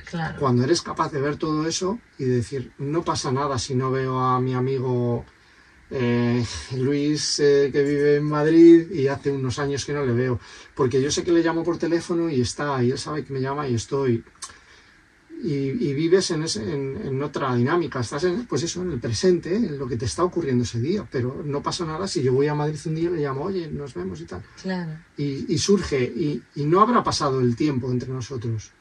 Claro. 0.10 0.40
Cuando 0.40 0.64
eres 0.64 0.82
capaz 0.82 1.12
de 1.12 1.20
ver 1.20 1.36
todo 1.36 1.68
eso 1.68 2.00
y 2.18 2.24
decir, 2.24 2.72
no 2.78 3.04
pasa 3.04 3.30
nada 3.34 3.60
si 3.60 3.76
no 3.76 3.92
veo 3.92 4.22
a 4.22 4.40
mi 4.40 4.54
amigo 4.54 5.26
eh, 5.92 6.46
Luis 6.78 7.42
eh, 7.42 7.72
que 7.74 7.84
vive 7.84 8.16
en 8.16 8.24
Madrid 8.24 8.90
y 8.90 9.10
hace 9.10 9.30
unos 9.30 9.60
años 9.60 9.84
que 9.84 9.92
no 9.92 10.06
le 10.06 10.14
veo, 10.14 10.40
porque 10.74 11.02
yo 11.02 11.12
sé 11.12 11.26
que 11.26 11.34
le 11.34 11.44
llamo 11.44 11.62
por 11.66 11.78
teléfono 11.78 12.30
y 12.30 12.40
está, 12.40 12.82
y 12.82 12.92
él 12.92 12.98
sabe 12.98 13.26
que 13.26 13.34
me 13.34 13.42
llama 13.42 13.68
y 13.68 13.76
estoy. 13.76 14.24
Y, 15.44 15.90
y 15.90 15.94
vives 15.94 16.32
en, 16.32 16.44
ese, 16.44 16.64
en, 16.64 16.98
en, 17.06 17.22
otra 17.22 17.54
dinámica, 17.54 18.00
estás 18.00 18.24
en, 18.24 18.46
pues 18.46 18.64
eso, 18.64 18.82
en 18.82 18.94
el 18.94 19.00
presente, 19.00 19.54
en 19.54 19.78
lo 19.78 19.86
que 19.88 19.98
te 19.98 20.06
está 20.06 20.24
ocurriendo 20.24 20.64
ese 20.64 20.80
día, 20.80 21.06
pero 21.12 21.44
no 21.44 21.62
pasa 21.62 21.86
nada 21.86 22.08
si 22.08 22.24
yo 22.24 22.32
voy 22.32 22.48
a 22.48 22.56
Madrid 22.56 22.80
un 22.86 22.96
día 22.96 23.10
y 23.10 23.14
le 23.14 23.22
llamo, 23.24 23.44
oye, 23.44 23.68
nos 23.68 23.94
vemos 23.94 24.22
y 24.22 24.26
tal. 24.26 24.42
Claro. 24.62 24.98
Y, 25.18 25.54
y 25.54 25.58
surge, 25.58 26.02
y, 26.02 26.42
y 26.56 26.64
no 26.64 26.80
habrá 26.80 27.04
pasado 27.04 27.42
el 27.42 27.58
tiempo 27.58 27.92
entre 27.92 28.10
nosotros. 28.10 28.72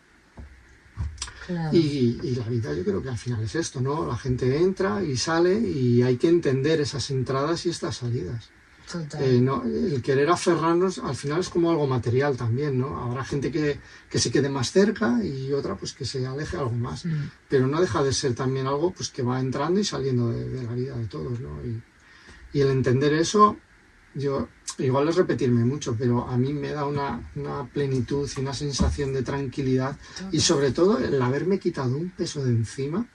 Claro. 1.48 1.77
Y, 1.77 2.20
y, 2.22 2.37
la 2.37 2.48
vida 2.48 2.72
yo 2.72 2.85
creo 2.85 3.03
que 3.03 3.09
al 3.09 3.18
final 3.18 3.42
es 3.42 3.57
esto, 3.57 3.81
¿no? 3.81 4.07
La 4.07 4.16
gente 4.16 4.57
entra 4.57 5.03
y 5.03 5.16
sale 5.16 5.59
y 5.59 6.03
hay 6.03 6.16
que 6.16 6.29
entender 6.29 6.81
esas 6.81 7.11
entradas 7.11 7.66
y 7.66 7.70
estas 7.70 7.96
salidas. 7.96 8.51
Eh, 9.20 9.40
no, 9.40 9.62
el 9.64 10.02
querer 10.02 10.28
aferrarnos 10.31 10.98
al 10.98 11.14
final 11.14 11.40
es 11.40 11.48
como 11.48 11.70
algo 11.70 11.87
material 11.87 12.37
también, 12.37 12.78
¿no? 12.78 13.02
Habrá 13.02 13.24
gente 13.24 13.50
que, 13.50 13.78
que, 14.09 14.18
se 14.18 14.31
quede 14.31 14.48
más 14.48 14.70
cerca 14.70 15.22
y 15.24 15.52
otra 15.52 15.76
pues 15.76 15.92
que 15.92 16.05
se 16.05 16.26
aleje 16.26 16.57
algo 16.57 16.72
más. 16.72 17.05
Mm. 17.05 17.31
Pero 17.48 17.66
no 17.66 17.81
deja 17.81 18.02
de 18.02 18.12
ser 18.12 18.35
también 18.35 18.66
algo 18.66 18.92
pues 18.92 19.11
que 19.11 19.22
va 19.22 19.40
entrando 19.40 19.81
y 19.81 19.85
saliendo 19.85 20.31
de, 20.31 20.48
de 20.48 20.62
la 20.62 20.72
vida 20.72 20.96
de 20.96 21.07
todos, 21.07 21.40
¿no? 21.40 21.61
Y, 21.64 21.83
y, 22.52 22.61
el 22.61 22.70
entender 22.70 23.12
eso, 23.14 23.57
yo, 24.14 24.48
igual 24.78 25.09
es 25.09 25.16
repetirme 25.16 25.64
mucho, 25.64 25.96
pero 25.98 26.28
a 26.28 26.37
mí 26.37 26.52
me 26.52 26.72
da 26.72 26.85
una, 26.85 27.31
una 27.37 27.64
plenitud 27.66 28.28
y 28.37 28.40
una 28.40 28.55
sensación 28.55 29.12
de 29.12 29.22
tranquilidad 29.22 29.96
y 30.31 30.40
sobre 30.40 30.72
todo 30.72 30.98
el 30.98 31.20
haberme 31.20 31.59
quitado 31.59 31.96
un 31.96 32.11
peso 32.11 32.44
de 32.44 32.50
encima 32.50 33.07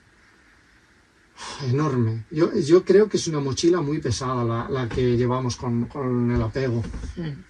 enorme. 1.66 2.26
Yo, 2.32 2.54
yo 2.54 2.84
creo 2.84 3.08
que 3.10 3.18
es 3.18 3.28
una 3.28 3.40
mochila 3.40 3.82
muy 3.82 4.00
pesada 4.00 4.44
la, 4.44 4.70
la 4.70 4.90
que 4.90 5.18
llevamos 5.18 5.56
con, 5.56 5.86
con, 5.86 6.32
el 6.32 6.42
apego. 6.42 6.84
Mm. 7.16 7.48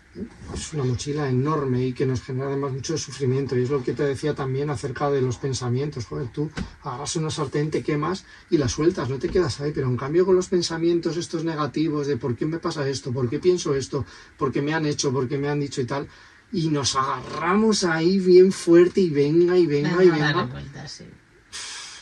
Es 0.54 0.73
una 0.73 0.84
mochila 0.84 1.30
enorme 1.30 1.86
y 1.86 1.93
que 1.93 2.06
nos 2.06 2.23
genera 2.23 2.47
además 2.47 2.71
mucho 2.71 2.97
sufrimiento. 2.97 3.56
Y 3.56 3.63
es 3.63 3.69
lo 3.69 3.84
que 3.84 3.93
te 3.93 4.04
decía 4.04 4.34
también 4.34 4.69
acerca 4.71 5.12
de 5.12 5.21
los 5.21 5.38
pensamientos. 5.38 6.08
Joder, 6.08 6.30
tú 6.30 6.50
agarras 6.82 7.15
una 7.17 7.30
sartén, 7.30 7.69
te 7.69 7.84
quemas 7.84 8.26
y 8.50 8.58
la 8.58 8.67
sueltas, 8.67 9.10
no 9.10 9.19
te 9.19 9.30
quedas 9.30 9.62
ahí. 9.62 9.71
Pero 9.73 9.88
en 9.88 9.97
cambio 9.97 10.26
con 10.26 10.36
los 10.36 10.47
pensamientos 10.47 11.17
estos 11.17 11.43
negativos 11.43 12.08
de 12.08 12.17
por 12.17 12.36
qué 12.36 12.47
me 12.47 12.58
pasa 12.58 12.88
esto, 12.89 13.12
por 13.12 13.30
qué 13.30 13.38
pienso 13.39 13.76
esto, 13.76 14.06
por 14.38 14.52
qué 14.52 14.62
me 14.63 14.73
han 14.73 14.88
hecho, 14.88 15.13
por 15.13 15.28
qué 15.28 15.38
me 15.38 15.50
han 15.50 15.60
dicho 15.60 15.82
y 15.82 15.86
tal, 15.86 16.08
y 16.52 16.69
nos 16.69 16.95
agarramos 16.95 17.84
ahí 17.84 18.19
bien 18.19 18.52
fuerte 18.52 19.02
y 19.02 19.12
venga 19.12 19.56
y 19.58 19.67
venga 19.67 20.04
y 20.04 20.10
venga. 20.10 20.45
Vuelta, 20.45 20.88
sí. 20.88 21.06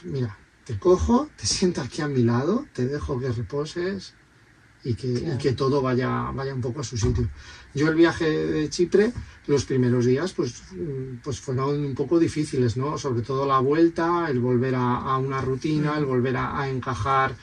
Mira, 0.05 0.37
te 0.65 0.77
cojo, 0.79 1.29
te 1.37 1.45
siento 1.45 1.81
aquí 1.81 2.01
a 2.01 2.07
mi 2.07 2.23
lado, 2.23 2.65
te 2.73 2.87
dejo 2.87 3.19
que 3.19 3.31
reposes 3.31 4.13
y 4.83 4.95
que, 4.95 5.13
claro. 5.13 5.35
y 5.35 5.37
que 5.37 5.53
todo 5.53 5.81
vaya, 5.81 6.31
vaya 6.33 6.53
un 6.53 6.61
poco 6.61 6.81
a 6.81 6.83
su 6.83 6.97
sitio. 6.97 7.29
Yo 7.73 7.87
el 7.87 7.95
viaje 7.95 8.29
de 8.29 8.69
Chipre, 8.69 9.13
los 9.47 9.65
primeros 9.65 10.05
días, 10.05 10.33
pues, 10.33 10.63
pues 11.23 11.39
fueron 11.39 11.85
un 11.85 11.95
poco 11.95 12.19
difíciles, 12.19 12.77
¿no? 12.77 12.97
Sobre 12.97 13.21
todo 13.21 13.45
la 13.45 13.59
vuelta, 13.59 14.27
el 14.29 14.39
volver 14.39 14.75
a, 14.75 14.95
a 14.95 15.17
una 15.17 15.41
rutina, 15.41 15.97
el 15.97 16.05
volver 16.05 16.37
a, 16.37 16.59
a 16.59 16.69
encajar 16.69 17.35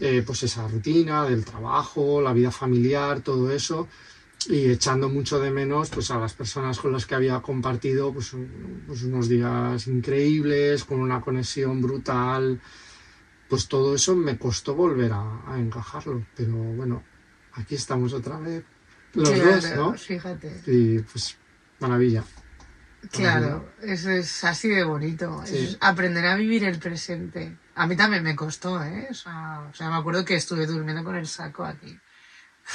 eh, 0.00 0.22
pues 0.24 0.42
esa 0.44 0.66
rutina 0.68 1.24
del 1.24 1.44
trabajo, 1.44 2.20
la 2.20 2.32
vida 2.32 2.50
familiar, 2.50 3.20
todo 3.20 3.50
eso 3.50 3.88
y 4.46 4.70
echando 4.70 5.08
mucho 5.08 5.40
de 5.40 5.50
menos 5.50 5.90
pues 5.90 6.10
a 6.10 6.18
las 6.18 6.32
personas 6.34 6.78
con 6.78 6.92
las 6.92 7.06
que 7.06 7.14
había 7.14 7.40
compartido 7.40 8.12
pues, 8.12 8.32
pues, 8.86 9.02
unos 9.02 9.28
días 9.28 9.86
increíbles 9.88 10.84
con 10.84 11.00
una 11.00 11.20
conexión 11.20 11.80
brutal. 11.82 12.60
Pues 13.48 13.66
todo 13.66 13.94
eso 13.94 14.14
me 14.14 14.38
costó 14.38 14.74
volver 14.74 15.12
a, 15.12 15.52
a 15.52 15.58
encajarlo 15.58 16.24
pero 16.36 16.52
bueno 16.52 17.02
aquí 17.54 17.74
estamos 17.74 18.12
otra 18.12 18.38
vez 18.38 18.62
los 19.14 19.30
claro, 19.30 19.50
dos 19.50 19.74
no 19.76 19.92
fíjate. 19.94 20.62
Y 20.66 20.98
pues 21.00 21.36
maravilla. 21.80 22.22
Claro 23.10 23.70
eso 23.82 24.10
es 24.10 24.44
así 24.44 24.68
de 24.68 24.84
bonito 24.84 25.42
Sí. 25.46 25.56
es 25.56 25.78
aprender 25.80 26.26
a 26.26 26.36
vivir 26.36 26.64
el 26.64 26.78
presente. 26.78 27.56
A 27.74 27.86
mí 27.86 27.96
también 27.96 28.22
me 28.22 28.36
costó 28.36 28.82
eh 28.84 29.08
o 29.10 29.14
sea, 29.14 29.66
o 29.70 29.74
sea 29.74 29.88
me 29.90 29.96
acuerdo 29.96 30.24
que 30.24 30.34
estuve 30.36 30.66
durmiendo 30.66 31.02
con 31.02 31.16
el 31.16 31.26
saco 31.26 31.64
aquí 31.64 31.98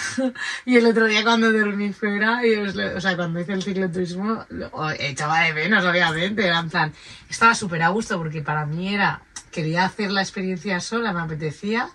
y 0.65 0.75
el 0.77 0.85
otro 0.87 1.05
día 1.05 1.23
cuando 1.23 1.51
dormí 1.51 1.93
fuera, 1.93 2.45
y 2.45 2.55
os 2.55 2.75
lo- 2.75 2.97
o 2.97 3.01
sea, 3.01 3.15
cuando 3.15 3.39
hice 3.39 3.53
el 3.53 3.63
cicloturismo, 3.63 4.45
lo- 4.49 4.89
echaba 4.91 5.41
de 5.41 5.53
menos, 5.53 5.83
obviamente. 5.85 6.45
Era 6.45 6.59
en 6.59 6.69
plan, 6.69 6.93
estaba 7.29 7.53
súper 7.55 7.83
a 7.83 7.89
gusto 7.89 8.17
porque 8.17 8.41
para 8.41 8.65
mí 8.65 8.93
era, 8.93 9.21
quería 9.51 9.85
hacer 9.85 10.11
la 10.11 10.21
experiencia 10.21 10.79
sola, 10.79 11.13
me 11.13 11.21
apetecía. 11.21 11.89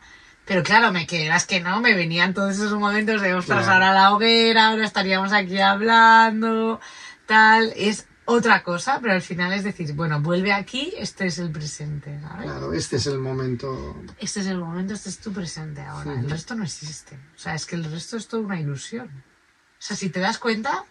Pero 0.44 0.62
claro, 0.62 0.92
me 0.92 1.06
quedas 1.06 1.44
que 1.46 1.61
no, 1.61 1.80
me 1.80 1.94
venían 1.94 2.32
todos 2.32 2.54
esos 2.54 2.72
momentos 2.72 3.20
de, 3.20 3.34
ostras, 3.34 3.64
Claro. 3.64 3.84
ahora 3.84 3.92
la 3.92 4.14
hoguera, 4.14 4.68
ahora 4.68 4.84
estaríamos 4.87 5.32
aquí 5.34 5.58
hablando, 5.61 6.80
tal. 7.26 7.72
Es 7.76 8.06
otra 8.30 8.62
cosa, 8.62 8.98
pero 9.00 9.14
al 9.14 9.22
final 9.22 9.54
es 9.54 9.64
decir, 9.64 9.94
bueno, 9.94 10.20
vuelve 10.20 10.52
aquí, 10.52 10.92
este 10.98 11.26
es 11.26 11.38
el 11.38 11.50
presente, 11.50 12.20
¿sabes? 12.20 12.44
claro 12.44 12.74
este 12.74 12.96
es 12.96 13.06
el 13.06 13.18
momento 13.18 14.02
este 14.18 14.40
es 14.40 14.46
el 14.48 14.58
momento, 14.58 14.92
este 14.92 15.08
es 15.08 15.18
tu 15.18 15.32
presente 15.32 15.80
ahora. 15.80 16.12
El 16.12 16.18
Ujú. 16.20 16.28
resto 16.28 16.54
no 16.54 16.62
existe. 16.64 17.18
O 17.34 17.38
sea, 17.38 17.54
es 17.54 17.64
que 17.64 17.76
el 17.76 17.84
resto 17.84 18.18
es 18.18 18.28
toda 18.28 18.42
una 18.42 18.60
ilusión. 18.60 19.08
O 19.08 19.80
sea, 19.80 19.96
si 19.96 20.10
te 20.10 20.20
das 20.20 20.36
cuenta, 20.36 20.84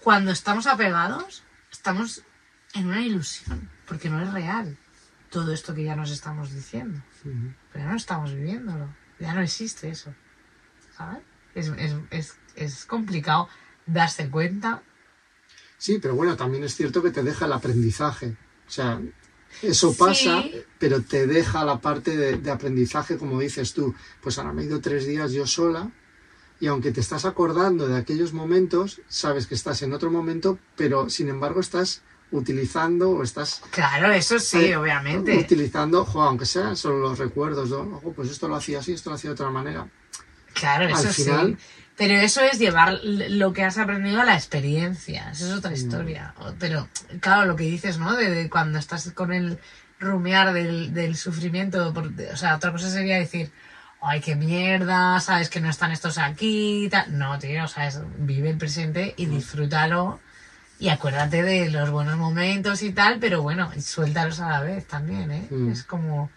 cuando 0.00 0.32
estamos 0.32 0.66
apegados, 0.66 1.44
estamos 1.70 2.24
en 2.74 2.86
una 2.88 3.00
ilusión, 3.00 3.70
porque 3.86 4.10
no 4.10 4.20
es 4.20 4.32
real 4.32 4.76
todo 5.30 5.52
esto 5.52 5.72
que 5.72 5.84
ya 5.84 5.94
nos 5.94 6.10
estamos 6.10 6.52
diciendo. 6.52 7.00
Ujú. 7.24 7.54
Pero 7.72 7.90
no 7.90 7.96
estamos 7.96 8.34
viviéndolo. 8.34 8.92
Ya 9.20 9.34
no 9.34 9.40
existe 9.40 9.88
eso. 9.88 10.12
¿Sabes? 10.96 11.20
Es, 11.54 11.68
es, 11.78 11.94
es, 12.10 12.34
es 12.56 12.86
complicado 12.86 13.48
darse 13.86 14.28
cuenta. 14.28 14.82
Sí, 15.80 15.98
pero 15.98 16.14
bueno, 16.14 16.36
también 16.36 16.62
es 16.62 16.76
cierto 16.76 17.02
que 17.02 17.10
te 17.10 17.22
deja 17.22 17.46
el 17.46 17.54
aprendizaje. 17.54 18.36
O 18.68 18.70
sea, 18.70 19.00
eso 19.62 19.94
pasa, 19.96 20.42
Sí. 20.42 20.62
pero 20.78 21.00
te 21.00 21.26
deja 21.26 21.64
la 21.64 21.80
parte 21.80 22.16
de, 22.18 22.36
de 22.36 22.50
aprendizaje, 22.50 23.16
como 23.16 23.40
dices 23.40 23.72
tú. 23.72 23.94
Pues 24.22 24.36
ahora 24.38 24.52
me 24.52 24.60
he 24.62 24.66
ido 24.66 24.80
tres 24.82 25.06
días 25.06 25.32
yo 25.32 25.46
sola 25.46 25.90
y 26.60 26.66
aunque 26.66 26.92
te 26.92 27.00
estás 27.00 27.24
acordando 27.24 27.88
de 27.88 27.96
aquellos 27.96 28.34
momentos, 28.34 29.00
sabes 29.08 29.46
que 29.46 29.54
estás 29.54 29.80
en 29.80 29.94
otro 29.94 30.10
momento, 30.10 30.58
pero 30.76 31.08
sin 31.08 31.30
embargo 31.30 31.60
estás 31.60 32.02
utilizando 32.30 33.10
o 33.12 33.22
estás 33.22 33.62
Claro, 33.70 34.12
eso 34.12 34.38
sí, 34.38 34.66
eh, 34.66 34.76
obviamente. 34.76 35.34
utilizando, 35.38 36.04
jo, 36.04 36.20
aunque 36.22 36.44
sean 36.44 36.76
solo 36.76 36.98
los 36.98 37.18
recuerdos, 37.18 37.70
¿no? 37.70 37.96
Ojo, 37.96 38.12
pues 38.12 38.30
esto 38.30 38.48
lo 38.48 38.56
hacía 38.56 38.80
así, 38.80 38.92
esto 38.92 39.08
lo 39.08 39.16
hacía 39.16 39.30
de 39.30 39.34
otra 39.34 39.48
manera. 39.50 39.88
Claro, 40.52 40.86
eso 40.86 41.10
sí. 41.12 41.56
Pero 42.00 42.14
eso 42.14 42.40
es 42.40 42.58
llevar 42.58 42.98
lo 43.04 43.52
que 43.52 43.62
has 43.62 43.76
aprendido 43.76 44.22
a 44.22 44.24
la 44.24 44.34
experiencia. 44.34 45.30
Eso 45.32 45.46
es 45.48 45.52
otra 45.52 45.74
historia. 45.74 46.32
O- 46.38 46.54
Pero, 46.58 46.88
claro, 47.20 47.44
lo 47.44 47.56
que 47.56 47.64
dices, 47.64 47.98
¿no? 47.98 48.16
De, 48.16 48.30
de 48.30 48.48
cuando 48.48 48.78
estás 48.78 49.10
con 49.12 49.34
el 49.34 49.58
rumiar 49.98 50.54
del, 50.54 50.94
del 50.94 51.14
sufrimiento. 51.16 51.92
por- 51.92 52.10
de- 52.12 52.30
o 52.32 52.36
sea, 52.38 52.56
otra 52.56 52.72
cosa 52.72 52.88
sería 52.88 53.18
decir, 53.18 53.50
ay, 54.00 54.20
qué 54.22 54.34
mierda, 54.34 55.20
sabes 55.20 55.50
que 55.50 55.60
no 55.60 55.68
están 55.68 55.92
estos 55.92 56.16
aquí. 56.16 56.88
tal. 56.90 57.18
No, 57.18 57.38
tío, 57.38 57.64
o 57.64 57.68
sea, 57.68 57.86
es- 57.86 58.00
vive 58.16 58.48
el 58.48 58.56
presente 58.56 59.12
y 59.18 59.26
disfrútalo. 59.26 60.20
Y 60.78 60.88
acuérdate 60.88 61.42
de 61.42 61.68
los 61.70 61.90
buenos 61.90 62.16
momentos 62.16 62.80
y 62.82 62.92
tal, 62.92 63.18
pero 63.18 63.42
bueno, 63.42 63.70
suéltalos 63.78 64.40
a 64.40 64.48
la 64.48 64.60
vez 64.62 64.86
también, 64.86 65.30
¿eh? 65.30 65.46
Mm. 65.50 65.70
Es 65.72 65.84
como, 65.84 66.30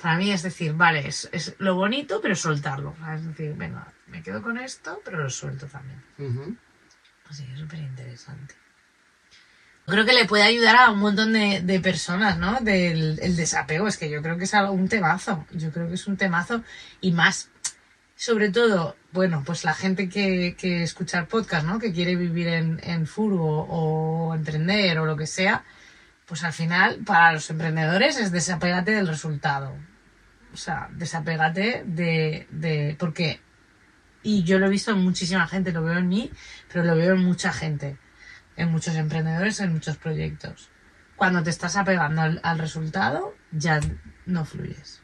para 0.00 0.16
mí 0.16 0.30
es 0.32 0.42
decir, 0.42 0.72
vale, 0.74 1.06
es, 1.06 1.28
es 1.32 1.54
lo 1.58 1.74
bonito, 1.74 2.20
pero 2.20 2.34
soltarlo. 2.34 2.94
Es 3.14 3.24
decir, 3.26 3.54
venga, 3.54 3.86
me 4.06 4.22
quedo 4.22 4.42
con 4.42 4.58
esto, 4.58 5.00
pero 5.04 5.18
lo 5.22 5.30
suelto 5.30 5.66
también. 5.66 6.02
Ujú. 6.18 6.56
Así 7.28 7.44
que 7.44 7.52
es 7.54 7.58
súper 7.60 7.78
interesante. 7.80 8.54
Creo 9.86 10.04
que 10.06 10.12
le 10.12 10.24
puede 10.26 10.44
ayudar 10.44 10.76
a 10.76 10.90
un 10.90 11.00
montón 11.00 11.32
de, 11.32 11.62
de 11.62 11.80
personas, 11.80 12.38
¿no? 12.38 12.60
Del 12.60 13.18
el 13.20 13.34
desapego. 13.36 13.88
Es 13.88 13.96
que 13.96 14.08
yo 14.10 14.22
creo 14.22 14.36
que 14.38 14.44
es 14.44 14.54
algo- 14.54 14.72
un 14.72 14.88
temazo. 14.88 15.46
Yo 15.52 15.72
creo 15.72 15.88
que 15.88 15.94
es 15.94 16.06
un 16.06 16.16
temazo. 16.16 16.62
Y 17.00 17.10
más, 17.12 17.50
sobre 18.14 18.50
todo, 18.50 18.96
bueno, 19.12 19.42
pues 19.44 19.64
la 19.64 19.74
gente 19.74 20.08
que, 20.08 20.54
que 20.56 20.82
escucha 20.84 21.18
el 21.18 21.26
podcast, 21.26 21.66
¿no? 21.66 21.78
Que 21.80 21.92
quiere 21.92 22.14
vivir 22.14 22.46
en, 22.48 22.80
en 22.84 23.06
furgo 23.06 23.62
o 23.68 24.32
emprender 24.34 24.98
o 25.00 25.06
lo 25.06 25.16
que 25.16 25.26
sea. 25.26 25.64
Pues 26.26 26.44
al 26.44 26.52
final, 26.52 27.00
para 27.04 27.32
los 27.32 27.50
emprendedores 27.50 28.16
es 28.16 28.30
desapégate 28.30 28.92
del 28.92 29.08
resultado. 29.08 29.74
O 30.52 30.56
sea, 30.56 30.88
desapégate 30.92 31.84
de, 31.86 32.46
de. 32.50 32.96
Porque 32.98 33.40
y 34.22 34.42
yo 34.42 34.58
lo 34.58 34.66
he 34.66 34.70
visto 34.70 34.90
en 34.90 34.98
muchísima 34.98 35.46
gente, 35.46 35.72
lo 35.72 35.82
veo 35.82 35.98
en 35.98 36.08
mí, 36.08 36.30
pero 36.72 36.84
lo 36.84 36.94
veo 36.94 37.14
en 37.14 37.24
mucha 37.24 37.52
gente, 37.52 37.96
en 38.56 38.70
muchos 38.70 38.94
emprendedores, 38.96 39.60
en 39.60 39.72
muchos 39.72 39.96
proyectos. 39.96 40.68
Cuando 41.16 41.42
te 41.42 41.50
estás 41.50 41.76
apegando 41.76 42.22
al, 42.42 42.58
resultado, 42.58 43.34
ya 43.50 43.80
no 44.26 44.44
fluyes. 44.44 45.02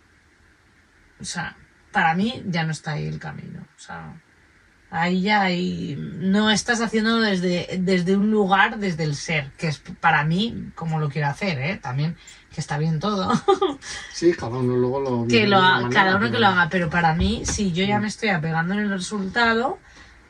O 1.20 1.24
sea, 1.24 1.56
para 1.92 2.14
mí 2.14 2.42
ya 2.46 2.64
no 2.64 2.72
está 2.72 2.92
ahí 2.92 3.06
el 3.06 3.18
camino. 3.18 3.66
O 3.76 3.78
sea, 3.78 4.14
Ahí 4.88 5.20
ya 5.20 5.42
hay, 5.42 5.96
no 5.98 6.48
estás 6.48 6.80
haciendo 6.80 7.20
desde, 7.20 7.80
desde 7.80 8.16
un 8.16 8.30
lugar, 8.30 8.78
desde 8.78 9.02
el 9.02 9.16
ser, 9.16 9.50
que 9.58 9.66
es 9.66 9.82
para 10.00 10.24
mí 10.24 10.70
como 10.76 11.00
lo 11.00 11.10
quiero 11.10 11.26
hacer, 11.26 11.58
¿eh? 11.58 11.76
También 11.82 12.16
que 12.56 12.60
está 12.62 12.78
bien 12.78 12.98
todo. 12.98 13.30
Sí, 14.12 14.32
cada 14.32 14.56
uno 14.56 14.76
luego 14.76 14.98
lo 15.00 15.26
que 15.28 15.46
lo 15.46 15.58
de 15.58 15.62
una 15.62 15.76
ha- 15.76 15.80
manera, 15.82 16.02
cada 16.04 16.16
uno 16.16 16.30
que 16.30 16.38
lo 16.40 16.46
haga, 16.46 16.68
pero 16.70 16.88
para 16.88 17.14
mí, 17.14 17.42
si 17.44 17.70
yo 17.72 17.84
ya 17.84 18.00
me 18.00 18.08
estoy 18.08 18.30
apegando 18.30 18.72
en 18.72 18.80
el 18.80 18.88
resultado, 18.90 19.78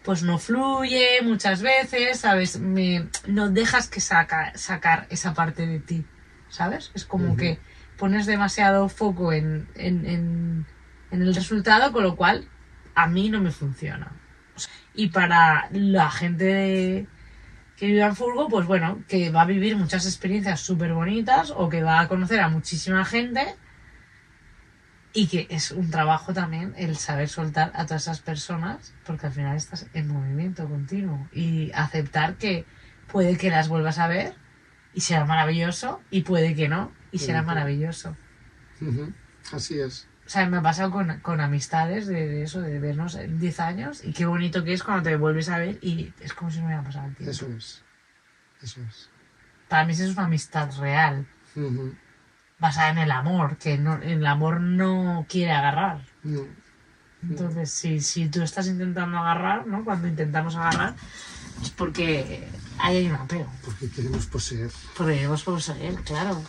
pues 0.02 0.24
no 0.24 0.36
fluye 0.38 1.22
muchas 1.22 1.62
veces, 1.62 2.18
¿sabes? 2.18 2.58
Me, 2.58 3.06
no 3.28 3.48
dejas 3.48 3.88
que 3.88 4.00
saca, 4.00 4.52
sacar 4.56 5.06
esa 5.08 5.34
parte 5.34 5.66
de 5.68 5.78
ti, 5.78 6.04
¿sabes? 6.48 6.90
Es 6.94 7.04
como 7.04 7.36
que 7.36 7.60
pones 7.96 8.26
demasiado 8.26 8.88
foco 8.88 9.32
en, 9.32 9.68
en, 9.76 10.04
en, 10.04 10.66
en 11.12 11.22
el 11.22 11.32
resultado, 11.32 11.92
con 11.92 12.02
lo 12.02 12.16
cual 12.16 12.48
a 12.96 13.06
mí 13.06 13.28
no 13.30 13.40
me 13.40 13.52
funciona. 13.52 14.10
Y 14.94 15.10
para 15.10 15.68
la 15.70 16.10
gente 16.10 17.06
que 17.76 17.86
vive 17.86 18.02
en 18.02 18.16
Furgo, 18.16 18.48
pues 18.48 18.66
bueno, 18.66 19.02
que 19.06 19.30
va 19.30 19.42
a 19.42 19.46
vivir 19.46 19.76
muchas 19.76 20.06
experiencias 20.06 20.60
súper 20.60 20.94
bonitas 20.94 21.52
o 21.54 21.68
que 21.68 21.82
va 21.82 22.00
a 22.00 22.08
conocer 22.08 22.40
a 22.40 22.48
muchísima 22.48 23.04
gente 23.04 23.54
y 25.12 25.28
que 25.28 25.46
es 25.50 25.70
un 25.70 25.90
trabajo 25.90 26.32
también 26.34 26.74
el 26.76 26.96
saber 26.96 27.28
soltar 27.28 27.72
a 27.74 27.86
todas 27.86 28.02
esas 28.02 28.20
personas 28.20 28.94
porque 29.04 29.26
al 29.26 29.32
final 29.32 29.56
estás 29.56 29.86
en 29.94 30.08
movimiento 30.08 30.68
continuo 30.68 31.28
y 31.32 31.70
aceptar 31.72 32.36
que 32.36 32.64
puede 33.10 33.36
que 33.36 33.50
las 33.50 33.68
vuelvas 33.68 33.98
a 33.98 34.08
ver 34.08 34.34
y 34.94 35.02
será 35.02 35.24
maravilloso 35.24 36.00
y 36.10 36.22
puede 36.22 36.54
que 36.54 36.68
no 36.68 36.92
y 37.12 37.18
será 37.18 37.42
maravilloso. 37.42 38.16
Así 39.52 39.78
es. 39.78 40.08
O 40.26 40.28
sea, 40.28 40.48
me 40.48 40.56
ha 40.56 40.62
pasado 40.62 40.90
con, 40.90 41.20
con 41.20 41.40
amistades 41.40 42.06
de, 42.08 42.26
de 42.26 42.42
eso, 42.42 42.60
de 42.60 42.80
vernos 42.80 43.14
en 43.14 43.38
10 43.38 43.60
años 43.60 44.04
y 44.04 44.12
qué 44.12 44.26
bonito 44.26 44.64
que 44.64 44.72
es 44.72 44.82
cuando 44.82 45.04
te 45.04 45.14
vuelves 45.16 45.48
a 45.48 45.58
ver 45.58 45.78
y 45.82 46.12
es 46.20 46.34
como 46.34 46.50
si 46.50 46.58
no 46.58 46.66
hubiera 46.66 46.82
pasado 46.82 47.06
el 47.06 47.14
tiempo. 47.14 47.30
Eso 47.30 47.46
es. 47.56 47.82
Eso 48.60 48.80
es. 48.88 49.08
Para 49.68 49.84
mí 49.84 49.92
eso 49.92 50.04
es 50.04 50.12
una 50.12 50.24
amistad 50.24 50.68
real, 50.80 51.26
Ujú. 51.54 51.94
basada 52.58 52.90
en 52.90 52.98
el 52.98 53.10
amor, 53.12 53.56
que 53.56 53.78
no, 53.78 53.94
el 54.02 54.26
amor 54.26 54.60
no 54.60 55.26
quiere 55.28 55.52
agarrar. 55.52 56.00
No. 56.24 56.40
Entonces, 57.22 57.70
si, 57.70 58.00
si 58.00 58.28
tú 58.28 58.42
estás 58.42 58.66
intentando 58.66 59.18
agarrar, 59.18 59.66
¿no? 59.66 59.84
Cuando 59.84 60.06
intentamos 60.08 60.54
agarrar, 60.56 60.94
es 61.62 61.70
porque 61.70 62.46
ahí 62.78 62.96
hay 62.98 63.06
un 63.08 63.16
apego. 63.16 63.50
Porque 63.64 63.90
queremos 63.90 64.26
poseer. 64.26 64.70
Porque 64.96 65.14
queremos 65.14 65.42
poseer, 65.42 65.94
claro. 66.02 66.42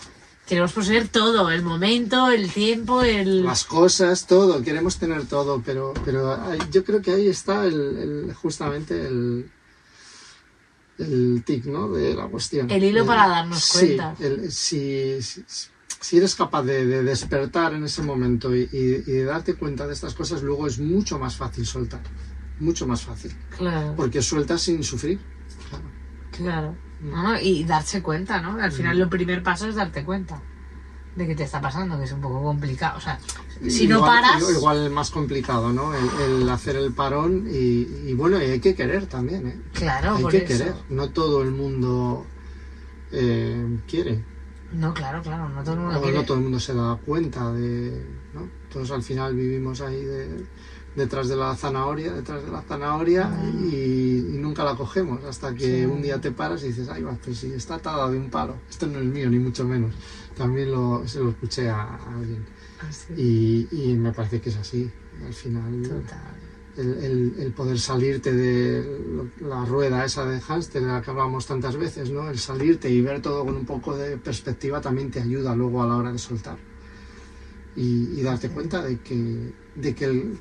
Queremos 0.47 0.71
poseer 0.71 1.09
todo, 1.09 1.51
el 1.51 1.61
momento, 1.61 2.29
el 2.31 2.49
tiempo, 2.51 3.01
el... 3.01 3.43
Las 3.43 3.65
cosas, 3.65 4.25
todo, 4.27 4.61
queremos 4.63 4.97
tener 4.97 5.25
todo, 5.25 5.61
pero, 5.65 5.93
pero 6.05 6.39
yo 6.71 6.85
creo 6.85 7.01
que 7.01 7.11
ahí 7.11 7.27
está 7.27 7.65
el, 7.65 7.73
el- 8.27 8.33
justamente 8.33 9.07
el, 9.07 9.51
el 10.99 11.43
tic, 11.45 11.65
¿no? 11.65 11.89
De 11.91 12.13
la 12.13 12.27
cuestión. 12.27 12.71
El 12.71 12.83
hilo 12.83 13.05
para 13.05 13.27
darnos 13.27 13.61
sí, 13.61 13.77
cuenta. 13.97 14.15
el- 14.19 14.49
si, 14.51 15.21
si, 15.21 15.43
si 15.99 16.17
eres 16.17 16.33
capaz 16.35 16.63
de, 16.63 16.85
de 16.85 17.03
despertar 17.03 17.73
en 17.73 17.83
ese 17.83 18.01
momento 18.01 18.55
y, 18.55 18.69
y- 18.71 19.03
y 19.05 19.11
de 19.11 19.25
darte 19.25 19.55
cuenta 19.55 19.85
de 19.85 19.93
estas 19.93 20.13
cosas, 20.13 20.41
luego 20.43 20.65
es 20.65 20.79
mucho 20.79 21.19
más 21.19 21.35
fácil 21.35 21.65
soltar. 21.65 22.01
Mucho 22.59 22.87
más 22.87 23.01
fácil. 23.01 23.35
Claro, 23.57 23.95
Porque 23.97 24.21
sueltas 24.21 24.61
sin 24.61 24.81
sufrir. 24.83 25.19
Claro. 25.69 25.83
claro. 26.31 26.86
No, 27.01 27.39
y 27.39 27.63
darse 27.63 28.01
cuenta, 28.01 28.41
¿no? 28.41 28.61
Al 28.61 28.71
final 28.71 28.97
lo 28.97 29.09
primer 29.09 29.43
paso 29.43 29.67
es 29.67 29.75
darte 29.75 30.03
cuenta 30.03 30.41
de 31.15 31.27
que 31.27 31.35
te 31.35 31.43
está 31.43 31.59
pasando, 31.61 31.97
que 31.97 32.05
es 32.05 32.11
un 32.11 32.21
poco 32.21 32.41
complicado. 32.43 32.97
O 32.97 33.01
sea, 33.01 33.19
si 33.67 33.87
no 33.87 34.01
paras... 34.01 34.43
Igual 34.55 34.89
más 34.91 35.09
complicado, 35.11 35.71
¿no? 35.73 35.93
El, 35.93 36.41
el 36.41 36.49
hacer 36.49 36.75
el 36.75 36.93
parón 36.93 37.47
y, 37.49 38.09
y 38.09 38.13
bueno, 38.13 38.39
y 38.41 38.45
hay 38.45 38.59
que 38.59 38.75
querer 38.75 39.07
también, 39.07 39.47
¿eh? 39.47 39.59
Claro, 39.73 40.15
hay 40.15 40.21
por 40.23 40.31
que 40.31 40.37
eso. 40.43 40.47
querer. 40.47 40.73
No 40.89 41.09
todo 41.09 41.41
el 41.41 41.51
mundo 41.51 42.25
eh, 43.11 43.79
quiere. 43.87 44.23
No, 44.73 44.93
claro, 44.93 45.21
claro, 45.21 45.47
no 45.49 45.63
todo 45.63 45.75
el 45.75 45.79
mundo 45.81 45.99
O 45.99 46.01
quiere. 46.01 46.17
no 46.17 46.23
todo 46.25 46.37
el 46.37 46.43
mundo 46.43 46.59
se 46.59 46.73
da 46.73 46.95
cuenta 47.05 47.51
de. 47.53 48.05
¿no? 48.33 48.49
Todos 48.71 48.91
al 48.91 49.01
final 49.01 49.33
vivimos 49.35 49.81
ahí 49.81 50.03
de- 50.03 50.45
detrás 50.97 51.29
de 51.29 51.35
la 51.37 51.55
zanahoria, 51.55 52.11
detrás 52.11 52.43
de 52.43 52.51
la 52.51 52.61
zanahoria 52.63 53.31
y, 53.71 54.33
y 54.33 54.37
nunca 54.39 54.63
la 54.65 54.75
cogemos 54.75 55.23
hasta 55.23 55.53
que 55.53 55.81
Sí. 55.81 55.85
un 55.85 56.01
día 56.01 56.19
te 56.19 56.31
paras 56.31 56.63
y 56.63 56.67
dices, 56.69 56.89
ay, 56.89 57.03
va, 57.03 57.13
pues 57.23 57.37
si 57.37 57.53
está 57.53 57.75
atada 57.75 58.09
de 58.09 58.17
un 58.17 58.29
palo. 58.29 58.55
Esto 58.69 58.87
no 58.87 58.99
es 58.99 59.05
mío, 59.05 59.29
ni 59.29 59.37
mucho 59.39 59.63
menos. 59.63 59.93
También 60.35 60.71
lo, 60.71 61.07
se 61.07 61.19
lo 61.19 61.29
escuché 61.29 61.69
a, 61.69 61.81
a 61.83 62.15
alguien. 62.17 62.43
Así, 62.79 63.13
Y, 63.15 63.67
y 63.71 63.93
me 63.95 64.11
parece 64.11 64.41
que 64.41 64.49
es 64.49 64.57
así. 64.57 64.89
Al 65.25 65.33
final, 65.33 65.81
total. 65.83 66.35
el, 66.77 67.03
el- 67.03 67.35
el 67.39 67.51
poder 67.53 67.79
salirte 67.79 68.33
de 68.33 69.29
la 69.41 69.65
rueda 69.65 70.03
esa 70.05 70.25
de 70.25 70.39
hámster 70.41 70.81
de 70.81 70.87
la 70.87 71.01
que 71.01 71.11
hablábamos 71.11 71.45
tantas 71.45 71.75
veces, 71.77 72.09
¿no? 72.11 72.27
El 72.29 72.37
salirte 72.39 72.89
y 72.89 73.01
ver 73.01 73.21
todo 73.21 73.45
con 73.45 73.55
un 73.55 73.65
poco 73.65 73.95
de 73.95 74.17
perspectiva 74.17 74.81
también 74.81 75.09
te 75.11 75.19
ayuda 75.21 75.55
luego 75.55 75.81
a 75.83 75.87
la 75.87 75.95
hora 75.95 76.11
de 76.11 76.17
soltar. 76.19 76.57
Y, 77.75 78.19
y 78.19 78.23
darte 78.23 78.49
cuenta 78.49 78.81
de 78.83 78.97
que, 78.99 79.51
de 79.75 79.93
que 79.95 80.05
el- 80.05 80.37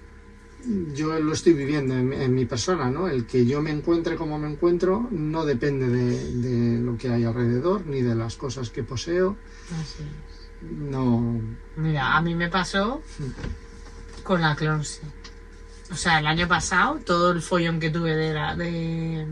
yo 0.95 1.19
lo 1.19 1.33
estoy 1.33 1.53
viviendo 1.53 1.95
en, 1.95 2.13
en 2.13 2.35
mi 2.35 2.45
persona, 2.45 2.91
¿no? 2.91 3.09
El 3.09 3.27
que 3.27 3.47
yo 3.47 3.61
me 3.61 3.71
encuentre 3.71 4.17
como 4.17 4.39
me 4.39 4.49
encuentro 4.51 5.07
no 5.11 5.45
depende 5.45 5.89
de, 5.89 6.33
de 6.37 6.81
lo 6.81 6.97
que 6.97 7.09
hay 7.11 7.25
alrededor, 7.25 7.87
ni 7.87 8.03
de 8.03 8.15
las 8.15 8.37
cosas 8.37 8.71
que 8.71 8.83
poseo. 8.83 9.37
Así 9.81 10.03
es. 10.03 10.69
No... 10.71 11.41
Mira, 11.77 12.17
a 12.17 12.21
mí 12.23 12.35
me 12.35 12.49
pasó 12.49 13.03
con 14.23 14.41
la 14.41 14.57
Clonsi. 14.57 15.01
O 15.93 15.95
sea, 15.95 16.19
el 16.19 16.27
año 16.27 16.49
pasado, 16.49 16.99
todo 17.05 17.31
el 17.31 17.43
follón 17.43 17.79
que 17.79 17.91
tuve 17.91 18.17
de, 18.17 18.35
la- 18.35 18.57
de, 18.57 19.27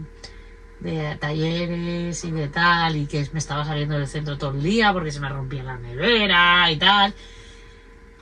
de 0.81 1.17
talleres 1.21 2.23
y 2.25 2.31
de 2.31 2.47
tal, 2.49 2.97
y 2.97 3.07
que 3.07 3.29
me 3.33 3.41
estaba 3.41 3.65
saliendo 3.65 3.97
del 3.99 4.07
centro 4.07 4.39
todo 4.39 4.53
el 4.53 4.63
día 4.63 4.93
porque 4.93 5.11
se 5.11 5.19
me 5.19 5.29
rompía 5.29 5.65
la 5.65 5.79
nevera 5.79 6.71
y 6.71 6.77
tal. 6.77 7.13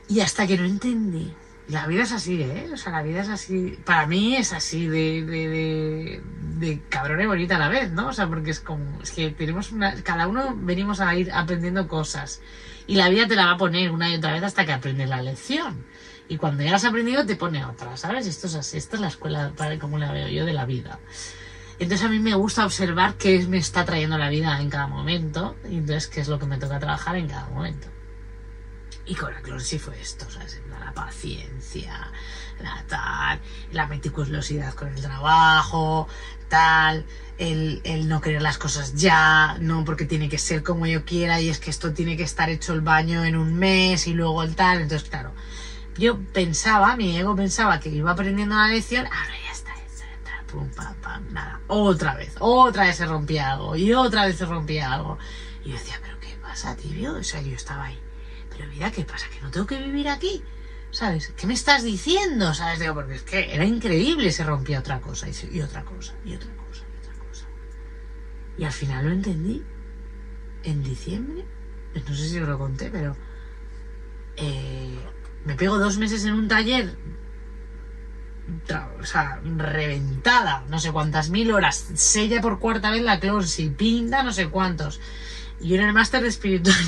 Y 0.09 0.21
hasta 0.21 0.47
que 0.47 0.57
no 0.57 0.65
entendí. 0.65 1.33
La 1.69 1.87
vida 1.87 2.03
es 2.03 2.13
así, 2.13 2.43
¿eh? 2.43 2.69
O 2.73 2.77
sea, 2.77 2.93
la 2.93 3.03
vida 3.03 3.23
es 3.23 3.29
así. 3.29 3.79
Para 3.85 4.07
mí 4.07 4.37
es 4.37 4.53
así, 4.53 4.89
de, 4.89 5.23
de, 5.25 5.49
de, 5.49 6.23
de 6.59 6.83
cabrón 6.89 7.21
y 7.21 7.27
bonita 7.27 7.57
a 7.57 7.59
la 7.59 7.69
vez, 7.69 7.93
¿no? 7.93 8.09
O 8.09 8.13
sea, 8.13 8.27
porque 8.27 8.51
es 8.51 8.61
como. 8.61 9.01
Es 9.01 9.13
que 9.13 9.31
tenemos 9.31 9.73
una. 9.73 9.95
Cada 10.03 10.27
uno 10.27 10.55
venimos 10.57 11.01
a 11.01 11.15
ir 11.15 11.31
aprendiendo 11.33 11.87
cosas. 11.89 12.41
Y 12.87 12.97
la 12.97 13.09
vida 13.09 13.29
te 13.29 13.37
la 13.37 13.47
va 13.47 13.53
a 13.53 13.57
poner 13.57 13.91
una 13.93 14.11
y 14.11 14.17
otra 14.17 14.33
vez 14.33 14.43
hasta 14.43 14.67
que 14.67 14.73
aprendes 14.73 15.09
la 15.09 15.23
lección. 15.23 15.85
Y 16.29 16.37
cuando 16.37 16.63
ya 16.63 16.75
has 16.77 16.85
aprendido, 16.85 17.25
te 17.27 17.37
pone 17.37 17.65
otra, 17.65 17.97
¿sabes? 17.97 18.27
Esto 18.27 18.47
es 18.49 18.55
así. 18.55 18.77
Esta 18.79 18.97
es 18.97 19.03
la 19.03 19.09
escuela, 19.09 19.53
como 19.81 19.99
la 19.99 20.13
veo 20.13 20.29
yo, 20.29 20.45
de 20.45 20.53
la 20.53 20.65
vida. 20.65 20.99
Entonces 21.79 22.07
a 22.07 22.09
mí 22.09 22.19
me 22.19 22.35
gusta 22.35 22.65
observar 22.65 23.15
qué 23.15 23.47
me 23.47 23.59
está 23.59 23.85
trayendo 23.85 24.19
la 24.19 24.29
vida 24.29 24.61
en 24.61 24.71
cada 24.71 24.87
momento. 24.87 25.57
Y 25.69 25.79
entonces 25.79 26.09
qué 26.09 26.21
es 26.21 26.29
lo 26.29 26.39
que 26.39 26.47
me 26.47 26.59
toca 26.59 26.79
trabajar 26.79 27.17
en 27.17 27.29
cada 27.29 27.49
momento. 27.49 27.89
Y 29.05 29.15
con 29.15 29.33
la 29.33 29.41
Clonsi 29.41 29.79
fue 29.79 30.01
esto, 30.01 30.31
¿sabes? 30.31 30.61
La 30.81 30.93
paciencia, 30.93 32.11
la 32.61 32.85
tal, 32.87 33.41
la 33.73 33.87
meticulosidad 33.87 34.75
con 34.75 34.89
el 34.89 35.01
trabajo, 35.01 36.09
tal, 36.49 37.05
el, 37.39 37.81
el 37.85 38.09
no 38.09 38.21
querer 38.21 38.43
las 38.43 38.59
cosas 38.59 38.95
ya, 38.95 39.57
no 39.61 39.85
porque 39.85 40.05
tiene 40.05 40.29
que 40.29 40.39
ser 40.39 40.63
como 40.63 40.87
yo 40.87 41.05
quiera 41.05 41.41
y 41.41 41.49
es 41.49 41.59
que 41.59 41.71
esto 41.71 41.93
tiene 41.93 42.17
que 42.17 42.23
estar 42.23 42.49
hecho 42.49 42.75
el 42.75 42.81
baño 42.81 43.25
en 43.25 43.37
un 43.37 43.55
mes 43.55 44.07
y 44.07 44.15
luego 44.15 44.45
el 44.45 44.55
tal. 44.55 44.81
Entonces, 44.81 45.09
claro, 45.09 45.33
yo 45.97 46.21
pensaba, 46.33 46.97
mi 46.97 47.17
ego 47.17 47.35
pensaba 47.35 47.81
que 47.81 47.89
iba 47.89 48.13
aprendiendo 48.13 48.55
la 48.55 48.69
lección, 48.69 49.07
ahora 49.07 49.35
ya 49.45 49.53
está, 49.53 49.75
ya 49.75 50.47
pum, 50.47 50.69
pam, 50.71 50.95
pam, 50.97 51.33
nada, 51.33 51.61
otra 51.67 52.15
vez, 52.15 52.35
otra 52.39 52.85
vez 52.85 52.97
se 52.97 53.07
rompía 53.07 53.53
algo 53.53 53.75
y 53.75 53.93
otra 53.95 54.27
vez 54.27 54.37
se 54.37 54.47
rompía 54.47 54.93
algo. 54.93 55.19
Y 55.65 55.71
yo 55.71 55.75
decía, 55.75 55.99
pero 56.03 56.21
¿qué 56.21 56.37
pasa, 56.41 56.77
tibio? 56.77 57.15
O 57.15 57.25
sea, 57.25 57.41
yo 57.41 57.57
estaba 57.57 57.87
ahí 57.87 57.99
pero 58.57 58.69
mira, 58.69 58.91
¿qué 58.91 59.05
pasa? 59.05 59.27
¿Que 59.31 59.41
no 59.41 59.51
tengo 59.51 59.67
que 59.67 59.79
vivir 59.79 60.09
aquí? 60.09 60.43
¿Sabes? 60.91 61.33
¿Qué 61.37 61.47
me 61.47 61.55
estás 61.55 61.83
diciendo? 61.83 62.53
¿Sabes? 62.53 62.79
Digo, 62.79 62.95
porque 62.95 63.15
es 63.15 63.23
que 63.23 63.55
era 63.55 63.65
increíble, 63.65 64.31
se 64.31 64.45
rompía 64.45 64.81
otra 64.81 65.01
cosa 65.01 65.27
y, 65.29 65.61
otra 65.61 65.85
cosa 65.85 66.15
y 66.25 66.35
otra 66.35 66.55
cosa 66.55 66.85
y 66.85 66.99
otra 66.99 67.27
cosa. 67.27 67.47
Y 68.59 68.65
al 68.65 68.73
final 68.73 69.07
lo 69.07 69.13
entendí 69.13 69.63
en 70.65 70.83
diciembre. 70.83 71.45
No 71.95 72.15
sé 72.15 72.29
si 72.29 72.39
os 72.39 72.49
lo 72.49 72.59
conté, 72.59 72.91
pero 72.91 73.17
eh, 74.37 74.99
me 75.45 75.55
pego 75.55 75.79
dos 75.79 75.97
meses 75.97 76.25
en 76.25 76.35
un 76.35 76.49
taller. 76.49 76.95
O 79.01 79.05
sea, 79.05 79.41
reventada, 79.45 80.65
no 80.69 80.79
sé 80.79 80.93
cuántas 80.93 81.31
mil 81.31 81.53
horas, 81.53 81.91
sella 81.95 82.41
por 82.41 82.59
cuarta 82.59 82.91
vez 82.91 83.03
la 83.03 83.19
Clonsi, 83.19 83.71
pinta 83.71 84.23
no 84.23 84.33
sé 84.33 84.49
cuántos. 84.49 85.01
Y 85.61 85.69
yo 85.69 85.77
en 85.77 85.83
el 85.83 85.93
máster 85.95 86.23
de 86.23 86.29
espiritualidad 86.29 86.83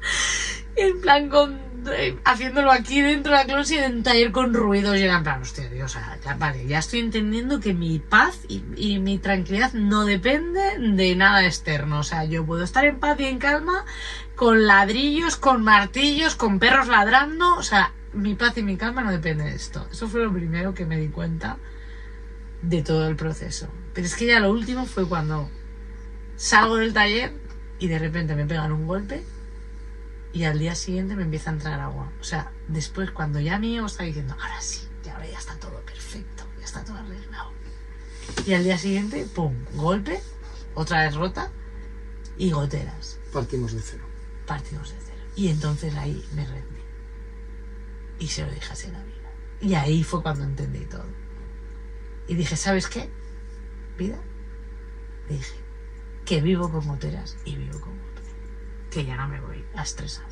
en 0.76 1.00
plan 1.00 1.28
con 1.28 1.60
eh, 1.90 2.16
haciéndolo 2.24 2.70
aquí 2.70 3.00
dentro 3.00 3.32
de 3.32 3.38
la 3.38 3.44
closet 3.44 3.80
en 3.84 3.96
un 3.96 4.02
taller 4.04 4.30
con 4.30 4.54
ruidos 4.54 4.96
y 4.96 5.02
era 5.02 5.16
en 5.16 5.24
plan, 5.24 5.42
hostia, 5.42 5.68
Dios, 5.68 5.96
o 5.96 5.98
sea, 5.98 6.16
ya, 6.24 6.34
vale, 6.36 6.66
ya 6.66 6.78
estoy 6.78 7.00
entendiendo 7.00 7.58
que 7.58 7.74
mi 7.74 7.98
paz 7.98 8.38
y, 8.48 8.62
y 8.76 9.00
mi 9.00 9.18
tranquilidad 9.18 9.72
no 9.72 10.04
depende 10.04 10.60
de 10.78 11.16
nada 11.16 11.44
externo, 11.44 12.00
o 12.00 12.04
sea, 12.04 12.24
yo 12.24 12.46
puedo 12.46 12.62
estar 12.62 12.84
en 12.84 13.00
paz 13.00 13.18
y 13.18 13.24
en 13.24 13.38
calma 13.38 13.84
con 14.36 14.66
ladrillos, 14.66 15.36
con 15.36 15.64
martillos, 15.64 16.36
con 16.36 16.60
perros 16.60 16.86
ladrando, 16.86 17.56
o 17.56 17.62
sea, 17.62 17.92
mi 18.12 18.34
paz 18.34 18.56
y 18.58 18.62
mi 18.62 18.76
calma 18.76 19.02
no 19.02 19.10
depende 19.10 19.44
de 19.44 19.54
esto. 19.54 19.86
Eso 19.90 20.08
fue 20.08 20.22
lo 20.22 20.32
primero 20.32 20.74
que 20.74 20.86
me 20.86 20.98
di 20.98 21.08
cuenta 21.08 21.58
de 22.62 22.82
todo 22.82 23.08
el 23.08 23.16
proceso. 23.16 23.68
Pero 23.94 24.06
es 24.06 24.14
que 24.14 24.26
ya 24.26 24.40
lo 24.40 24.50
último 24.50 24.86
fue 24.86 25.08
cuando 25.08 25.50
salgo 26.36 26.76
del 26.76 26.92
taller 26.92 27.32
y 27.78 27.88
de 27.88 27.98
repente 27.98 28.36
me 28.36 28.46
pegan 28.46 28.72
un 28.72 28.86
golpe 28.86 29.22
y 30.32 30.44
al 30.44 30.58
día 30.58 30.74
siguiente 30.74 31.14
me 31.14 31.22
empieza 31.22 31.50
a 31.50 31.54
entrar 31.54 31.80
agua. 31.80 32.10
O 32.20 32.24
sea, 32.24 32.52
después 32.68 33.10
cuando 33.10 33.40
ya 33.40 33.58
mi 33.58 33.76
ego 33.76 33.86
está 33.86 34.04
diciendo, 34.04 34.34
ahora 34.40 34.60
sí, 34.60 34.88
ya 35.02 35.14
ahora 35.14 35.28
ya 35.28 35.38
está 35.38 35.56
todo 35.56 35.80
perfecto, 35.82 36.44
ya 36.58 36.64
está 36.64 36.84
todo 36.84 36.96
arreglado. 36.96 37.50
Y 38.46 38.54
al 38.54 38.64
día 38.64 38.78
siguiente, 38.78 39.26
pum, 39.34 39.54
golpe, 39.74 40.20
otra 40.74 41.04
vez 41.04 41.14
rota 41.14 41.50
y 42.38 42.50
goteras. 42.50 43.18
Partimos 43.32 43.72
de 43.72 43.80
cero. 43.80 44.04
Partimos 44.46 44.90
de 44.90 44.96
cero. 45.04 45.22
Y 45.36 45.48
entonces 45.48 45.94
ahí 45.96 46.24
me 46.34 46.46
rendí. 46.46 46.80
Y 48.18 48.28
se 48.28 48.44
lo 48.44 48.52
dije 48.52 48.72
así 48.72 48.88
a 48.88 48.92
la 48.92 49.04
vida. 49.04 49.32
Y 49.60 49.74
ahí 49.74 50.02
fue 50.02 50.22
cuando 50.22 50.44
entendí 50.44 50.84
todo. 50.86 51.06
Y 52.26 52.34
dije, 52.34 52.56
¿sabes 52.56 52.88
qué? 52.88 53.10
Vida. 53.98 54.18
Dije, 55.28 55.56
que 56.24 56.40
vivo 56.40 56.70
con 56.70 56.86
goteras 56.86 57.36
y 57.44 57.56
vivo 57.56 57.80
con 57.80 57.98
golpe. 57.98 58.11
Que 58.92 59.04
ya 59.04 59.16
no 59.16 59.26
me 59.28 59.40
voy 59.40 59.64
a 59.74 59.82
estresar. 59.82 60.26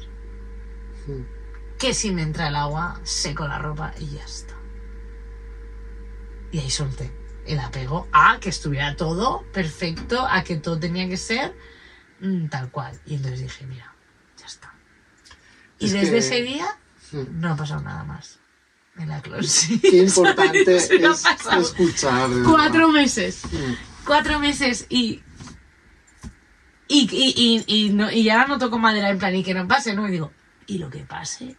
Mm. 1.07 1.23
Que 1.79 1.95
si 1.95 2.11
me 2.13 2.23
entra 2.23 2.49
el 2.49 2.57
agua, 2.57 3.01
seco 3.05 3.49
la 3.49 3.59
ropa 3.59 3.93
y 3.99 4.07
ya 4.11 4.25
está. 4.25 4.55
Y 6.53 6.59
ahí 6.59 6.71
solté 6.71 7.11
el 7.47 7.59
apego 7.59 8.07
a 8.13 8.39
que 8.39 8.51
estuviera 8.51 8.95
todo 8.97 9.45
perfecto, 9.53 10.27
a 10.29 10.45
que 10.45 10.57
todo 10.57 10.79
tenía 10.79 11.09
que 11.09 11.17
ser 11.17 11.55
mm, 12.21 12.49
tal 12.49 12.71
cual. 12.71 13.01
Y 13.07 13.15
entonces 13.15 13.41
dije, 13.41 13.67
mira, 13.67 13.95
ya 14.37 14.47
está. 14.47 14.75
Y 15.79 15.87
Es 15.87 15.93
desde 15.93 16.11
que- 16.11 16.19
ese 16.19 16.43
día 16.43 16.67
Mm. 17.13 17.41
no 17.41 17.53
ha 17.53 17.57
pasado 17.57 17.81
nada 17.83 18.05
más. 18.05 18.39
En 18.97 19.09
la 19.09 19.23
close. 19.23 19.81
Qué 19.81 19.97
importante 20.03 20.77
es 20.77 20.91
escuchar. 20.91 22.29
Cuatro 22.45 22.89
meses. 22.91 23.41
Mm. 23.51 24.05
Cuatro 24.05 24.39
meses 24.39 24.87
y. 24.91 25.23
Y, 26.93 27.09
y, 27.13 27.65
y, 27.69 27.87
y, 27.87 27.91
no, 27.91 28.11
y 28.11 28.29
ahora 28.31 28.49
no 28.49 28.59
toco 28.59 28.77
madera 28.77 29.11
en 29.11 29.19
plan 29.21 29.33
y 29.37 29.45
que 29.45 29.55
no 29.55 29.69
pase, 29.69 29.95
¿no? 29.95 30.09
Y 30.09 30.11
digo, 30.11 30.33
y 30.67 30.79
lo 30.79 30.91
que 30.91 31.05
pase, 31.05 31.57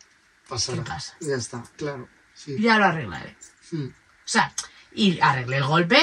Pasará. 0.49 0.83
¿Qué 0.83 0.89
pasa? 0.89 1.15
Ya 1.21 1.35
está, 1.35 1.63
claro. 1.77 2.09
Sí. 2.33 2.57
ya 2.59 2.77
lo 2.77 2.83
arreglaré. 2.83 3.37
Mm. 3.71 3.85
O 3.85 3.91
sea, 4.25 4.51
y 4.93 5.21
arreglé 5.21 5.57
el 5.57 5.63
golpe 5.63 5.97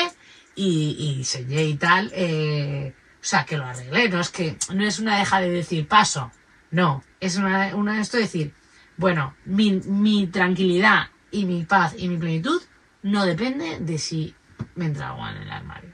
y, 0.55 1.21
y 1.29 1.55
y 1.63 1.75
tal. 1.75 2.11
eh, 2.15 2.95
o 3.21 3.25
sea, 3.25 3.45
que 3.45 3.59
lo 3.59 3.67
arreglé. 3.67 4.09
No 4.09 4.19
es 4.21 4.31
que 4.31 4.57
no 4.73 4.83
es 4.87 4.99
una 4.99 5.19
deja 5.19 5.41
de 5.41 5.51
decir 5.51 5.87
paso. 5.87 6.33
No, 6.71 7.05
es 7.21 7.37
una, 7.37 7.77
una 7.77 8.01
esto 8.01 8.17
de 8.17 8.23
decir, 8.23 8.55
bueno, 8.97 9.37
mi, 9.45 9.73
mi 9.73 10.29
tranquilidad 10.29 11.11
y 11.31 11.45
mi 11.45 11.67
paz 11.67 11.95
y 11.99 12.09
mi 12.09 12.17
plenitud 12.17 12.63
no 13.03 13.27
depende 13.27 13.79
de 13.81 13.99
si 13.99 14.35
me 14.75 14.87
entra 14.87 15.09
agua 15.11 15.33
en 15.33 15.43
el 15.43 15.51
armario. 15.51 15.93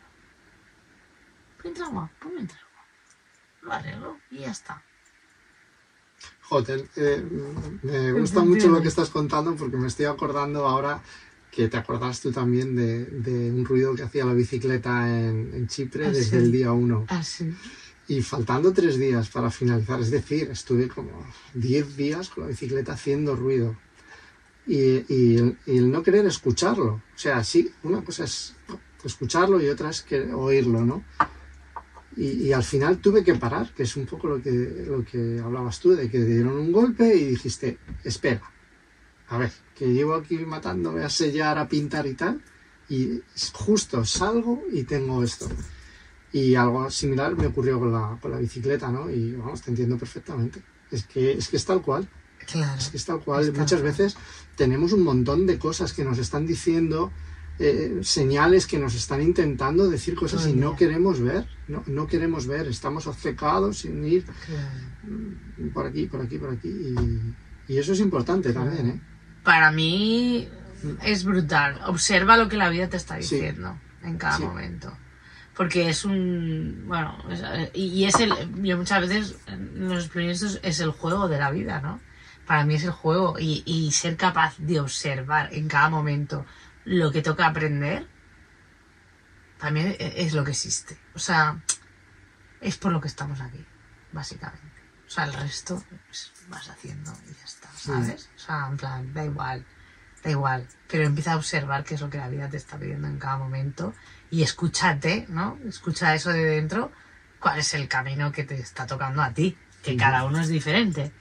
¿Me 1.64 1.70
entra 1.70 1.86
agua? 1.86 2.08
Pues 2.20 2.32
me 2.32 2.40
entra 2.42 2.63
Lo 3.64 3.72
arreglo 3.72 4.18
y 4.30 4.40
ya 4.40 4.50
está. 4.50 4.82
Joder, 6.42 6.88
eh, 6.96 7.24
me 7.82 8.12
gusta 8.12 8.44
mucho 8.44 8.68
lo 8.68 8.82
que 8.82 8.88
estás 8.88 9.10
contando 9.10 9.56
porque 9.56 9.76
me 9.76 9.88
estoy 9.88 10.06
acordando 10.06 10.66
ahora 10.66 11.02
que 11.50 11.68
te 11.68 11.76
acordás 11.76 12.20
tú 12.20 12.32
también 12.32 12.74
de, 12.76 13.04
de 13.06 13.50
un 13.50 13.64
ruido 13.64 13.94
que 13.94 14.02
hacía 14.02 14.24
la 14.24 14.34
bicicleta 14.34 15.08
en, 15.08 15.52
en 15.54 15.68
Chipre 15.68 16.06
Ah, 16.06 16.10
desde 16.10 16.30
sí. 16.30 16.36
el 16.36 16.52
día 16.52 16.72
uno. 16.72 17.06
Así. 17.08 17.54
Y 18.08 18.20
faltando 18.20 18.72
tres 18.72 18.98
días 18.98 19.30
para 19.30 19.50
finalizar, 19.50 20.00
es 20.00 20.10
decir, 20.10 20.50
estuve 20.50 20.88
como 20.88 21.26
10 21.54 21.96
días 21.96 22.28
con 22.28 22.44
la 22.44 22.50
bicicleta 22.50 22.92
haciendo 22.92 23.34
ruido. 23.34 23.78
Y, 24.66 25.04
y 25.08 25.38
el, 25.38 25.58
y 25.66 25.78
el 25.78 25.90
no 25.90 26.02
querer 26.02 26.26
escucharlo. 26.26 26.94
O 26.94 27.18
sea, 27.18 27.42
sí, 27.44 27.70
una 27.82 28.04
cosa 28.04 28.24
es 28.24 28.54
escucharlo 29.04 29.62
y 29.62 29.68
otra 29.68 29.88
es 29.90 30.02
que 30.02 30.34
oírlo, 30.34 30.80
¿no? 30.84 31.04
Y, 32.16 32.44
y 32.48 32.52
al 32.52 32.62
final 32.62 32.98
tuve 32.98 33.24
que 33.24 33.34
parar, 33.34 33.72
que 33.74 33.82
es 33.84 33.96
un 33.96 34.06
poco 34.06 34.28
lo 34.28 34.42
que, 34.42 34.50
lo 34.86 35.04
que 35.04 35.40
hablabas 35.42 35.80
tú, 35.80 35.90
de 35.96 36.08
que 36.10 36.18
te 36.18 36.26
dieron 36.26 36.56
un 36.58 36.70
golpe 36.72 37.14
y 37.14 37.24
dijiste, 37.24 37.78
espera, 38.04 38.42
a 39.28 39.38
ver, 39.38 39.50
que 39.74 39.92
llevo 39.92 40.14
aquí 40.14 40.36
matándome 40.38 41.02
a 41.02 41.08
sellar, 41.08 41.58
a 41.58 41.68
pintar 41.68 42.06
y 42.06 42.14
tal, 42.14 42.40
y 42.88 43.20
justo 43.52 44.04
salgo 44.04 44.62
y 44.72 44.84
tengo 44.84 45.22
esto. 45.24 45.48
Y 46.32 46.54
algo 46.56 46.90
similar 46.90 47.36
me 47.36 47.46
ocurrió 47.46 47.78
con 47.78 47.92
la, 47.92 48.18
con 48.20 48.30
la 48.32 48.38
bicicleta, 48.38 48.90
¿no? 48.90 49.08
Y 49.10 49.32
vamos, 49.32 49.62
te 49.62 49.70
entiendo 49.70 49.96
perfectamente. 49.96 50.62
Es 50.90 51.04
que, 51.04 51.32
es 51.32 51.48
que 51.48 51.56
es 51.56 51.64
tal 51.64 51.80
cual, 51.82 52.08
Claro. 52.46 52.78
es 52.78 52.90
que 52.90 52.96
es 52.98 53.04
tal 53.04 53.20
cual. 53.20 53.44
Es 53.48 53.56
Muchas 53.56 53.82
veces 53.82 54.16
tenemos 54.56 54.92
un 54.92 55.02
montón 55.02 55.46
de 55.46 55.58
cosas 55.58 55.92
que 55.92 56.04
nos 56.04 56.18
están 56.18 56.46
diciendo, 56.46 57.10
eh, 57.58 58.00
señales 58.02 58.66
que 58.66 58.78
nos 58.78 58.94
están 58.94 59.22
intentando 59.22 59.88
decir 59.88 60.14
cosas 60.16 60.46
y 60.48 60.52
no 60.54 60.74
queremos 60.76 61.20
ver, 61.20 61.46
no, 61.68 61.82
no 61.86 62.06
queremos 62.06 62.46
ver, 62.46 62.66
estamos 62.66 63.06
obcecados 63.06 63.78
sin 63.78 64.04
ir 64.04 64.24
Claro. 64.24 65.72
por 65.72 65.86
aquí, 65.86 66.06
por 66.06 66.20
aquí, 66.22 66.38
por 66.38 66.50
aquí. 66.50 66.68
Y, 66.68 67.72
y 67.74 67.78
eso 67.78 67.92
es 67.92 68.00
importante 68.00 68.52
Claro. 68.52 68.70
también, 68.70 68.96
¿eh? 68.96 69.00
para 69.44 69.70
mí 69.70 70.48
es 71.04 71.24
brutal. 71.24 71.80
Observa 71.86 72.36
lo 72.36 72.48
que 72.48 72.56
la 72.56 72.68
vida 72.70 72.88
te 72.88 72.96
está 72.96 73.16
Sí. 73.22 73.36
diciendo 73.36 73.78
en 74.02 74.16
cada 74.18 74.36
Sí. 74.38 74.42
momento. 74.42 74.92
Porque 75.56 75.88
es 75.88 76.04
un. 76.04 76.84
Bueno, 76.88 77.16
es- 77.30 77.70
y 77.74 78.04
es 78.06 78.16
el. 78.18 78.32
Yo 78.62 78.76
muchas 78.76 79.00
veces 79.00 79.36
en 79.46 79.88
los 79.88 80.08
proyectos 80.08 80.58
es 80.64 80.80
el 80.80 80.90
juego 80.90 81.28
de 81.28 81.38
la 81.38 81.50
vida, 81.52 81.80
¿no? 81.80 82.00
Para 82.44 82.64
mí 82.64 82.74
es 82.74 82.82
el 82.84 82.90
juego. 82.90 83.36
Y, 83.38 83.62
y 83.64 83.92
ser 83.92 84.16
capaz 84.16 84.56
de 84.58 84.80
observar 84.80 85.54
en 85.54 85.68
cada 85.68 85.88
momento 85.90 86.44
lo 86.84 87.12
que 87.12 87.22
toca 87.22 87.46
aprender, 87.46 88.06
mí 89.70 89.80
e- 89.80 90.14
es 90.16 90.34
lo 90.34 90.44
que 90.44 90.52
existe. 90.52 90.98
O 91.14 91.18
sea, 91.18 91.62
es 92.60 92.76
por 92.76 92.92
lo 92.92 93.00
que 93.00 93.08
estamos 93.08 93.40
aquí, 93.40 93.64
básicamente. 94.12 94.82
O 95.06 95.10
sea, 95.10 95.24
el 95.24 95.34
resto 95.34 95.82
pues, 96.06 96.32
vas 96.48 96.68
haciendo 96.68 97.12
y 97.28 97.34
ya 97.34 97.44
está, 97.44 97.70
¿sabes? 97.76 98.30
O 98.36 98.38
sea, 98.38 98.68
en 98.68 98.76
plan, 98.76 99.14
da 99.14 99.24
igual, 99.24 99.66
da 100.22 100.30
igual. 100.30 100.66
Pero 100.88 101.04
empieza 101.04 101.32
a 101.32 101.36
observar 101.36 101.84
qué 101.84 101.94
es 101.94 102.00
lo 102.00 102.10
que 102.10 102.18
la 102.18 102.28
vida 102.28 102.48
te 102.48 102.56
está 102.56 102.78
pidiendo 102.78 103.06
en 103.06 103.18
cada 103.18 103.36
momento 103.36 103.94
y 104.30 104.42
escúchate, 104.42 105.26
¿no? 105.28 105.58
Escucha 105.66 106.14
eso 106.14 106.30
de 106.30 106.44
dentro, 106.44 106.90
cuál 107.38 107.58
es 107.58 107.74
el 107.74 107.86
camino 107.88 108.32
que 108.32 108.44
te 108.44 108.58
está 108.58 108.86
tocando 108.86 109.22
a 109.22 109.32
ti, 109.32 109.56
que 109.82 109.96
cada 109.96 110.24
uno 110.24 110.40
es 110.40 110.48
diferente. 110.48 111.12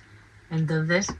Entonces, 0.49 1.13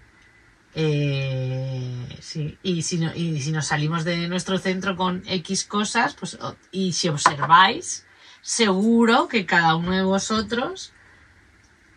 eh, 0.76 2.18
sí, 2.20 2.58
y 2.64 2.82
si, 2.82 2.98
no, 2.98 3.14
y 3.14 3.40
si 3.42 3.52
nos 3.52 3.68
salimos 3.68 4.04
de 4.04 4.28
nuestro 4.28 4.58
centro 4.58 4.96
con 4.96 5.24
X 5.28 5.66
cosas, 5.66 6.16
pues, 6.16 6.38
y 6.72 6.94
si 6.94 7.10
observáis, 7.10 8.06
seguro 8.42 9.28
que 9.28 9.46
cada 9.46 9.76
uno 9.76 9.92
de 9.92 10.04
vosotros 10.04 10.94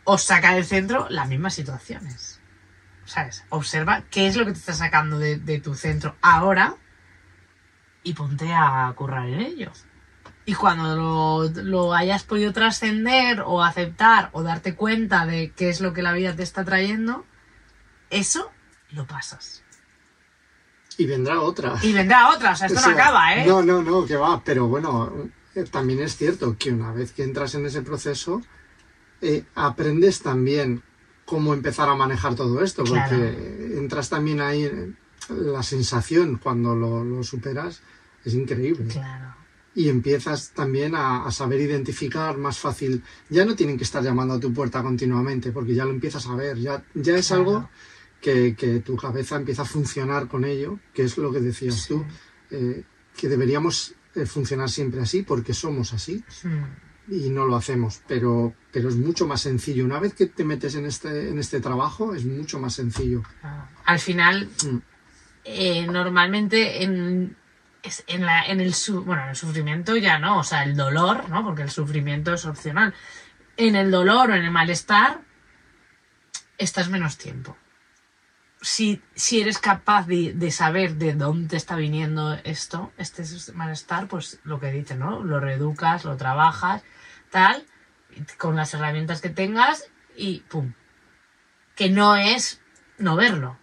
os 0.04 0.22
saca 0.22 0.54
del 0.54 0.64
centro 0.64 1.06
las 1.10 1.28
mismas 1.28 1.54
situaciones. 1.54 2.40
¿Sabes? 3.06 3.44
Observa 3.50 4.02
qué 4.10 4.26
es 4.26 4.36
lo 4.36 4.44
que 4.44 4.52
te 4.52 4.58
está 4.58 4.72
sacando 4.72 5.18
de, 5.18 5.38
de 5.38 5.60
tu 5.60 5.74
centro 5.74 6.16
ahora 6.20 6.74
y 8.02 8.14
ponte 8.14 8.52
a 8.52 8.92
currar 8.96 9.28
en 9.28 9.40
ello. 9.40 9.72
Y 10.44 10.54
cuando 10.54 10.96
lo, 10.96 11.62
lo 11.62 11.94
hayas 11.94 12.24
podido 12.24 12.52
trascender 12.52 13.40
o 13.40 13.62
aceptar 13.62 14.30
o 14.32 14.42
darte 14.42 14.74
cuenta 14.74 15.24
de 15.24 15.52
qué 15.52 15.68
es 15.68 15.80
lo 15.80 15.92
que 15.92 16.02
la 16.02 16.12
vida 16.12 16.36
te 16.36 16.42
está 16.42 16.64
trayendo, 16.64 17.24
eso 18.10 18.52
lo 18.90 19.06
pasas. 19.06 19.62
Y 20.98 21.06
vendrá 21.06 21.40
otra. 21.40 21.74
Y 21.82 21.92
vendrá 21.92 22.30
otra, 22.30 22.52
o 22.52 22.56
sea, 22.56 22.66
esto 22.68 22.78
O 22.78 22.82
sea, 22.82 22.92
no 22.92 22.98
acaba, 23.00 23.34
¿eh? 23.36 23.46
No, 23.46 23.62
no, 23.62 23.82
no, 23.82 24.06
que 24.06 24.16
va. 24.16 24.42
Pero 24.42 24.66
bueno, 24.66 25.12
también 25.70 26.00
es 26.00 26.16
cierto 26.16 26.56
que 26.58 26.72
una 26.72 26.92
vez 26.92 27.12
que 27.12 27.22
entras 27.22 27.54
en 27.54 27.66
ese 27.66 27.82
proceso, 27.82 28.40
eh, 29.20 29.44
aprendes 29.54 30.20
también 30.22 30.82
cómo 31.24 31.52
empezar 31.54 31.88
a 31.88 31.94
manejar 31.94 32.34
todo 32.34 32.62
esto, 32.62 32.84
porque 32.84 33.74
entras 33.76 34.08
también 34.08 34.40
ahí, 34.40 34.94
la 35.28 35.62
sensación 35.62 36.36
cuando 36.36 36.74
lo, 36.76 37.04
lo 37.04 37.22
superas 37.24 37.82
es 38.24 38.34
increíble. 38.34 38.92
Claro. 38.92 39.34
Y 39.74 39.90
empiezas 39.90 40.52
también 40.52 40.94
a, 40.94 41.26
a 41.26 41.30
saber 41.30 41.60
identificar 41.60 42.38
más 42.38 42.58
fácil. 42.58 43.02
Ya 43.28 43.44
no 43.44 43.54
tienen 43.54 43.76
que 43.76 43.84
estar 43.84 44.02
llamando 44.02 44.34
a 44.34 44.40
tu 44.40 44.50
puerta 44.54 44.82
continuamente, 44.82 45.52
porque 45.52 45.74
ya 45.74 45.84
lo 45.84 45.90
empiezas 45.90 46.26
a 46.28 46.34
ver. 46.34 46.56
Ya, 46.58 46.82
ya 46.94 47.16
es 47.16 47.26
Claro. 47.26 47.42
algo 47.42 47.70
que, 48.26 48.56
que 48.56 48.80
tu 48.80 48.96
cabeza 48.96 49.36
empieza 49.36 49.62
a 49.62 49.66
funcionar 49.76 50.26
con 50.26 50.44
ello, 50.44 50.80
que 50.92 51.02
es 51.04 51.16
lo 51.16 51.30
que 51.32 51.38
decías 51.40 51.76
Sí. 51.76 51.88
tú, 51.90 52.04
eh, 52.50 52.82
que 53.16 53.28
deberíamos 53.28 53.94
eh, 54.16 54.26
funcionar 54.26 54.68
siempre 54.68 55.00
así, 55.00 55.22
porque 55.22 55.54
somos 55.54 55.92
así 55.92 56.24
y 57.08 57.30
no 57.30 57.46
lo 57.46 57.54
hacemos. 57.54 58.00
Pero, 58.08 58.52
pero 58.72 58.88
es 58.88 58.96
mucho 58.96 59.28
más 59.28 59.42
sencillo. 59.42 59.84
Una 59.84 60.00
vez 60.00 60.12
que 60.14 60.26
te 60.26 60.42
metes 60.44 60.74
en 60.74 60.86
este, 60.86 61.28
en 61.28 61.38
este 61.38 61.60
trabajo, 61.60 62.14
es 62.16 62.24
mucho 62.24 62.58
más 62.58 62.74
sencillo. 62.74 63.22
Claro. 63.40 63.68
Al 63.84 64.00
final, 64.00 64.48
Mm. 64.64 64.76
eh, 65.44 65.86
normalmente 65.86 66.82
en, 66.82 67.36
en, 68.08 68.20
la, 68.26 68.44
en 68.46 68.60
el 68.60 68.74
su- 68.74 69.04
bueno, 69.04 69.22
en 69.22 69.28
el 69.28 69.36
sufrimiento 69.36 69.96
ya 69.96 70.18
no, 70.18 70.40
o 70.40 70.42
sea, 70.42 70.64
el 70.64 70.74
dolor, 70.76 71.28
¿no? 71.28 71.44
Porque 71.44 71.62
el 71.62 71.70
sufrimiento 71.70 72.34
es 72.34 72.44
opcional. 72.44 72.92
En 73.56 73.76
el 73.76 73.92
dolor 73.92 74.30
o 74.30 74.34
en 74.34 74.42
el 74.42 74.50
malestar 74.50 75.20
estás 76.58 76.88
menos 76.90 77.16
tiempo. 77.18 77.56
Si, 78.60 79.02
si 79.14 79.40
eres 79.40 79.58
capaz 79.58 80.06
de, 80.06 80.32
de 80.32 80.50
saber 80.50 80.96
de 80.96 81.14
dónde 81.14 81.56
está 81.56 81.76
viniendo 81.76 82.34
esto, 82.44 82.92
este 82.96 83.24
malestar, 83.54 84.08
pues 84.08 84.40
lo 84.44 84.60
que 84.60 84.70
dice, 84.70 84.96
¿no? 84.96 85.22
Lo 85.22 85.40
reeducas, 85.40 86.04
lo 86.04 86.16
trabajas, 86.16 86.82
tal, 87.30 87.64
con 88.38 88.56
las 88.56 88.72
herramientas 88.74 89.20
que 89.20 89.30
tengas 89.30 89.90
y 90.16 90.40
¡pum! 90.40 90.72
Que 91.74 91.90
no 91.90 92.16
es 92.16 92.60
no 92.98 93.16
verlo. 93.16 93.58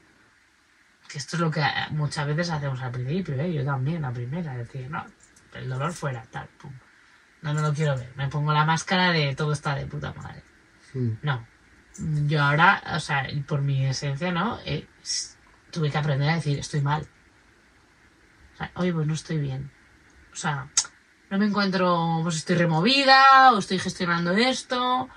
Que 1.09 1.17
esto 1.17 1.35
es 1.35 1.41
lo 1.41 1.51
que 1.51 1.63
muchas 1.91 2.25
veces 2.27 2.49
hacemos 2.49 2.81
al 2.81 2.91
principio, 2.91 3.35
¿eh? 3.35 3.53
Yo 3.53 3.65
también, 3.65 4.01
la 4.01 4.11
primera, 4.11 4.55
decir, 4.55 4.89
no, 4.89 5.05
el 5.53 5.69
dolor 5.69 5.93
fuera, 5.93 6.23
tal, 6.31 6.47
pum. 6.59 6.71
No 7.41 7.53
me 7.53 7.61
lo 7.61 7.73
quiero 7.73 7.97
ver. 7.97 8.13
Me 8.15 8.29
pongo 8.29 8.53
la 8.53 8.65
máscara 8.65 9.11
de 9.11 9.35
todo 9.35 9.51
está 9.51 9.75
de 9.75 9.85
puta 9.85 10.13
madre. 10.13 10.43
No. 11.21 11.45
Yo 11.97 12.41
ahora, 12.41 12.81
o 12.95 12.99
sea, 12.99 13.27
por 13.47 13.61
mi 13.61 13.85
esencia, 13.85 14.31
¿no? 14.31 14.59
Eh, 14.65 14.87
tuve 15.71 15.91
que 15.91 15.97
aprender 15.97 16.29
a 16.29 16.35
decir, 16.35 16.59
estoy 16.59 16.81
mal. 16.81 17.07
O 18.53 18.57
sea, 18.57 18.71
oye, 18.75 18.93
pues 18.93 19.07
no 19.07 19.13
estoy 19.13 19.37
bien. 19.37 19.71
O 20.31 20.35
sea, 20.35 20.69
no 21.29 21.37
me 21.37 21.45
encuentro, 21.45 22.19
pues 22.23 22.37
estoy 22.37 22.55
removida, 22.55 23.53
o 23.53 23.59
estoy 23.59 23.79
gestionando 23.79 24.31
esto, 24.31 25.09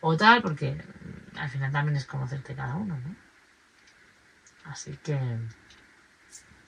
o 0.00 0.16
tal, 0.16 0.42
porque 0.42 0.82
al 1.36 1.50
final 1.50 1.72
también 1.72 1.96
es 1.96 2.06
conocerte 2.06 2.54
cada 2.54 2.74
uno, 2.74 2.98
¿no? 2.98 3.16
Así 4.64 4.98
que, 5.02 5.18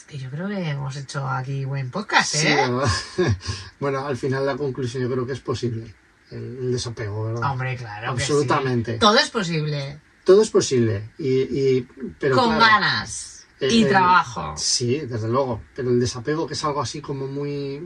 que 0.07 0.19
yo 0.19 0.31
creo 0.31 0.49
que 0.49 0.71
hemos 0.71 0.97
hecho 0.97 1.27
aquí 1.29 1.64
buen 1.64 1.91
podcast, 1.91 2.35
Sí, 2.35 2.49
¿eh? 2.49 2.57
¿verdad? 2.57 2.89
bueno, 3.81 4.07
al 4.07 4.17
final 4.17 4.45
la 4.45 4.57
conclusión 4.57 5.03
yo 5.03 5.11
creo 5.11 5.27
que 5.27 5.33
es 5.33 5.41
posible. 5.41 5.95
El, 6.37 6.59
el 6.59 6.72
desapego, 6.72 7.24
¿verdad? 7.26 7.51
Hombre, 7.51 7.76
claro 7.76 8.14
que 8.14 8.20
sí. 8.22 8.32
Absolutamente. 8.32 8.99
Todo 8.99 9.18
es 9.18 9.30
posible. 9.30 10.01
Todo 10.24 10.43
es 10.43 10.51
posible. 10.51 11.11
Y, 11.18 11.28
y- 11.43 11.89
pero 12.18 12.37
con 12.37 12.57
claro, 12.57 12.61
ganas 12.61 13.47
el- 13.61 13.72
y 13.72 13.84
trabajo. 13.84 14.55
Sí, 14.57 14.99
desde 15.01 15.28
luego. 15.28 15.62
Pero 15.74 15.91
el 15.91 16.01
desapego, 16.01 16.47
que 16.47 16.55
es 16.55 16.64
algo 16.64 16.80
así 16.82 17.01
como 17.01 17.26
muy. 17.26 17.80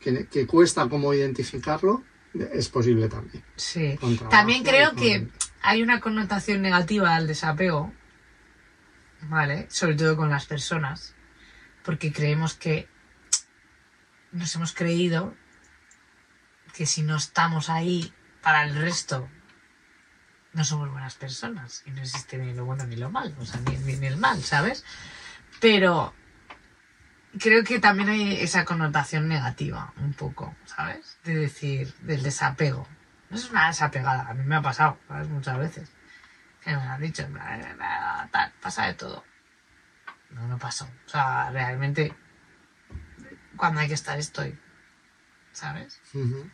que, 0.00 0.26
que 0.26 0.46
cuesta 0.46 0.88
como 0.88 1.14
identificarlo, 1.14 2.02
es 2.52 2.68
posible 2.68 3.08
también. 3.08 3.42
Sí. 3.56 3.96
trabajo 3.98 4.28
También 4.28 4.62
creo 4.64 4.90
con- 4.90 4.98
que 4.98 5.28
hay 5.62 5.82
una 5.82 6.00
connotación 6.00 6.60
negativa 6.62 7.14
al 7.14 7.26
desapego, 7.26 7.92
¿vale? 9.28 9.66
Sobre 9.70 9.94
todo 9.94 10.16
con 10.16 10.28
las 10.30 10.44
personas, 10.46 11.14
porque 11.84 12.12
creemos 12.12 12.54
que 12.54 12.86
nos 14.32 14.54
hemos 14.56 14.72
creído 14.72 15.32
que 16.74 16.86
si 16.86 17.02
no 17.02 17.16
estamos 17.16 17.70
ahí 17.70 18.12
para 18.42 18.64
el 18.64 18.74
resto, 18.74 19.28
no 20.52 20.64
somos 20.64 20.90
buenas 20.90 21.14
personas 21.14 21.82
y 21.86 21.90
no 21.90 22.00
existe 22.02 22.36
ni 22.36 22.52
lo 22.52 22.64
bueno 22.64 22.84
ni 22.86 22.96
lo 22.96 23.10
malo, 23.10 23.34
o 23.38 23.44
sea, 23.46 23.60
ni 23.60 23.74
el 23.76 24.00
ni 24.00 24.06
el 24.06 24.16
mal, 24.16 24.42
¿sabes? 24.42 24.84
Pero 25.60 26.14
creo 27.38 27.64
que 27.64 27.78
también 27.80 28.08
hay 28.08 28.40
esa 28.40 28.64
connotación 28.64 29.28
negativa, 29.28 29.92
un 29.98 30.12
poco, 30.12 30.54
¿sabes? 30.64 31.18
De 31.24 31.34
decir, 31.34 31.94
del 32.02 32.22
desapego. 32.22 32.86
No 33.30 33.36
es 33.36 33.50
una 33.50 33.68
desapegada, 33.68 34.28
a 34.28 34.34
mí 34.34 34.44
me 34.44 34.56
ha 34.56 34.62
pasado, 34.62 34.98
¿sabes? 35.08 35.28
Muchas 35.28 35.58
veces. 35.58 35.90
Que 36.60 36.70
me 36.70 36.82
han 36.82 37.00
dicho, 37.00 37.22
"Eh, 37.22 37.76
tal, 38.30 38.52
pasa 38.60 38.86
de 38.86 38.94
todo. 38.94 39.24
No, 40.30 40.48
no 40.48 40.58
pasó. 40.58 40.88
O 41.06 41.08
sea, 41.08 41.50
realmente, 41.50 42.14
cuando 43.56 43.80
hay 43.80 43.88
que 43.88 43.94
estar, 43.94 44.18
estoy. 44.18 44.58
¿Sabes? 45.52 46.00
Ujú. 46.12 46.50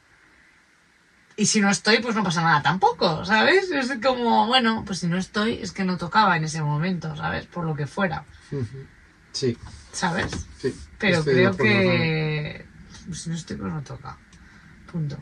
Y 1.41 1.47
si 1.47 1.63
no 1.63 1.71
estoy, 1.71 2.01
pues 2.03 2.15
no 2.15 2.23
pasa 2.23 2.43
nada 2.43 2.61
tampoco, 2.61 3.25
¿sabes? 3.25 3.71
Es 3.71 3.91
como, 4.03 4.47
bueno, 4.47 4.83
pues 4.85 4.99
si 4.99 5.07
no 5.07 5.17
estoy, 5.17 5.55
es 5.63 5.73
que 5.73 5.85
no 5.85 5.97
tocaba 5.97 6.37
en 6.37 6.45
ese 6.45 6.61
momento, 6.63 7.17
¿sabes? 7.17 7.47
Por 7.47 7.65
lo 7.65 7.75
que 7.75 7.87
fuera. 7.87 8.25
Sí, 9.33 9.57
¿sabes? 9.91 10.47
sí. 10.59 10.79
Pero 10.99 11.21
estoy 11.21 11.35
creo 11.35 11.57
que 11.57 12.67
si 13.15 13.31
no 13.31 13.37
estoy, 13.37 13.57
pues 13.57 13.73
no 13.73 13.81
toca. 13.81 14.19
Punto. 14.93 15.17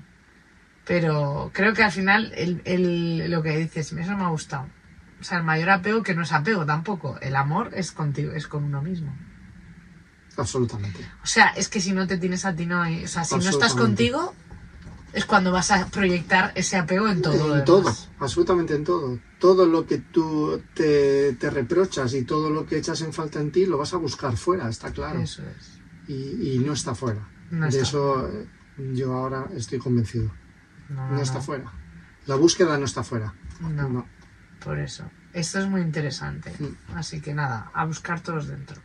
Pero 0.84 1.52
creo 1.54 1.72
que 1.72 1.84
al 1.84 1.92
final 1.92 2.32
el, 2.34 2.62
el- 2.64 3.30
lo 3.30 3.40
que 3.44 3.56
dices, 3.56 3.92
eso 3.92 4.16
me 4.16 4.24
ha 4.24 4.28
gustado. 4.30 4.66
O 5.20 5.22
sea, 5.22 5.38
el 5.38 5.44
mayor 5.44 5.70
apego 5.70 6.02
que 6.02 6.16
no 6.16 6.22
es 6.22 6.32
apego 6.32 6.66
tampoco. 6.66 7.16
El 7.20 7.36
amor 7.36 7.70
es 7.74 7.92
contigo, 7.92 8.32
es 8.32 8.48
con 8.48 8.64
uno 8.64 8.82
mismo. 8.82 9.16
Absolutamente. 10.36 10.98
O 11.22 11.26
sea, 11.26 11.48
es 11.50 11.68
que 11.68 11.80
si 11.80 11.92
no 11.92 12.08
te 12.08 12.18
tienes 12.18 12.44
a 12.44 12.54
ti, 12.56 12.66
no 12.66 12.82
hay. 12.82 13.04
O 13.04 13.08
sea, 13.08 13.22
si 13.24 13.34
no 13.36 13.50
estás 13.50 13.74
contigo, 13.74 14.34
es 15.12 15.24
cuando 15.24 15.52
vas 15.52 15.70
a 15.70 15.86
proyectar 15.86 16.52
ese 16.54 16.76
apego 16.76 17.08
en 17.08 17.22
todo. 17.22 17.56
en 17.56 17.64
todo, 17.64 17.94
absolutamente 18.18 18.74
en 18.74 18.84
todo. 18.84 19.18
Todo 19.38 19.66
lo 19.66 19.86
que 19.86 19.98
tú 19.98 20.60
te, 20.74 21.34
te 21.34 21.50
reprochas 21.50 22.14
y 22.14 22.22
todo 22.22 22.50
lo 22.50 22.66
que 22.66 22.78
echas 22.78 23.00
en 23.02 23.12
falta 23.12 23.40
en 23.40 23.52
ti 23.52 23.66
lo 23.66 23.78
vas 23.78 23.94
a 23.94 23.96
buscar 23.96 24.36
fuera, 24.36 24.68
está 24.68 24.92
claro. 24.92 25.20
Eso 25.20 25.42
es. 25.42 25.80
Y, 26.08 26.54
y 26.54 26.58
no 26.58 26.72
está 26.72 26.94
fuera. 26.94 27.28
No 27.50 27.62
de 27.62 27.68
está 27.68 27.82
eso 27.82 28.28
eh, 28.28 28.46
yo 28.94 29.14
ahora 29.14 29.46
estoy 29.54 29.78
convencido. 29.78 30.30
No, 30.88 31.20
está 31.20 31.38
no. 31.38 31.42
fuera. 31.42 31.72
La 32.26 32.36
búsqueda 32.36 32.78
no 32.78 32.84
está 32.84 33.02
fuera. 33.02 33.34
No. 33.60 33.88
No. 33.88 34.06
Por 34.62 34.78
eso. 34.78 35.04
Esto 35.32 35.58
es 35.60 35.68
muy 35.68 35.82
interesante. 35.82 36.52
Así 36.94 37.20
que 37.20 37.34
nada, 37.34 37.70
a 37.74 37.84
buscar 37.84 38.20
todos 38.20 38.48
dentro. 38.48 38.80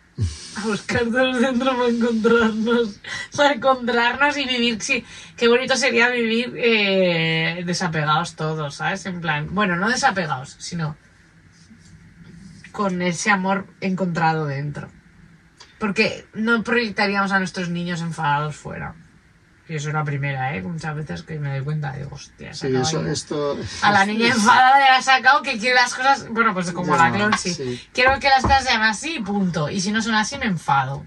A 0.58 0.66
buscar 0.68 1.04
todos 1.04 1.42
dentro 1.42 1.76
para 1.76 1.90
encontrarnos. 1.90 3.00
Para 3.36 3.54
encontrarnos 3.54 4.38
y 4.38 4.46
vivir. 4.46 4.82
Sí, 4.82 5.04
qué 5.36 5.48
bonito 5.48 5.76
sería 5.76 6.10
vivir 6.10 6.54
eh, 6.58 7.64
desapegados 7.66 8.36
todos, 8.36 8.76
¿sabes? 8.76 9.06
En 9.08 9.22
plan, 9.22 9.48
bueno, 9.52 9.76
no 9.76 9.90
desapegados, 9.90 10.56
sino 10.60 10.96
con 12.72 13.02
ese 13.02 13.32
amor 13.32 13.68
encontrado 13.82 14.46
dentro. 14.46 14.90
Porque 15.80 16.26
no 16.34 16.64
proyectaríamos 16.64 17.32
a 17.32 17.40
nuestros 17.40 17.70
niños 17.70 18.02
enfadados 18.02 18.56
fuera. 18.56 18.96
Y 19.68 19.76
eso 19.76 19.88
es 19.90 19.94
la 19.94 20.04
primera, 20.04 20.56
¿eh? 20.56 20.62
Muchas 20.62 20.94
veces 20.96 21.24
que 21.24 21.40
me 21.40 21.50
doy 21.56 21.64
cuenta, 21.64 21.94
digo, 21.94 22.10
hostia, 22.12 22.54
Sí, 22.54 22.68
eso, 22.76 23.06
esto... 23.06 23.58
A 23.82 23.92
la 23.92 24.06
niña 24.06 24.28
enfadada 24.34 24.78
le 24.78 24.86
ha 24.90 25.02
sacado 25.02 25.42
que 25.42 25.58
quiere 25.58 25.76
las 25.76 25.94
cosas, 25.96 26.28
bueno, 26.30 26.54
pues 26.54 26.72
como 26.72 26.96
Ya, 26.98 27.10
la 27.10 27.16
clon, 27.16 27.38
sí. 27.38 27.54
sí. 27.54 27.82
Quiero 27.94 28.20
que 28.20 28.28
las 28.28 28.42
cosas 28.44 28.66
sean 28.66 28.84
así, 28.84 29.20
punto. 29.20 29.70
Y 29.70 29.80
si 29.80 29.92
no 29.92 30.02
son 30.02 30.16
así, 30.16 30.38
me 30.38 30.46
enfado. 30.48 31.06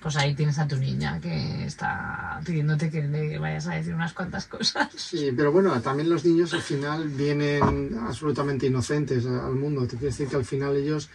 Pues 0.00 0.16
ahí 0.18 0.36
tienes 0.36 0.56
a 0.60 0.68
tu 0.68 0.76
niña 0.76 1.18
que 1.20 1.64
está 1.64 2.38
pidiéndote 2.44 2.90
que 2.90 3.02
le 3.02 3.38
vayas 3.38 3.66
a 3.66 3.74
decir 3.74 3.92
unas 3.92 4.12
cuantas 4.12 4.46
cosas. 4.46 4.88
Sí, 4.96 5.32
pero 5.36 5.50
bueno, 5.50 5.80
también 5.82 6.08
los 6.08 6.24
niños 6.24 6.54
al 6.54 6.62
final 6.62 7.08
vienen 7.08 7.98
absolutamente 8.06 8.66
inocentes 8.66 9.26
al 9.26 9.56
mundo. 9.56 9.82
Te 9.82 9.96
quiero 9.96 10.06
decir 10.06 10.28
que 10.28 10.36
al 10.36 10.44
final 10.44 10.76
ellos 10.76 11.10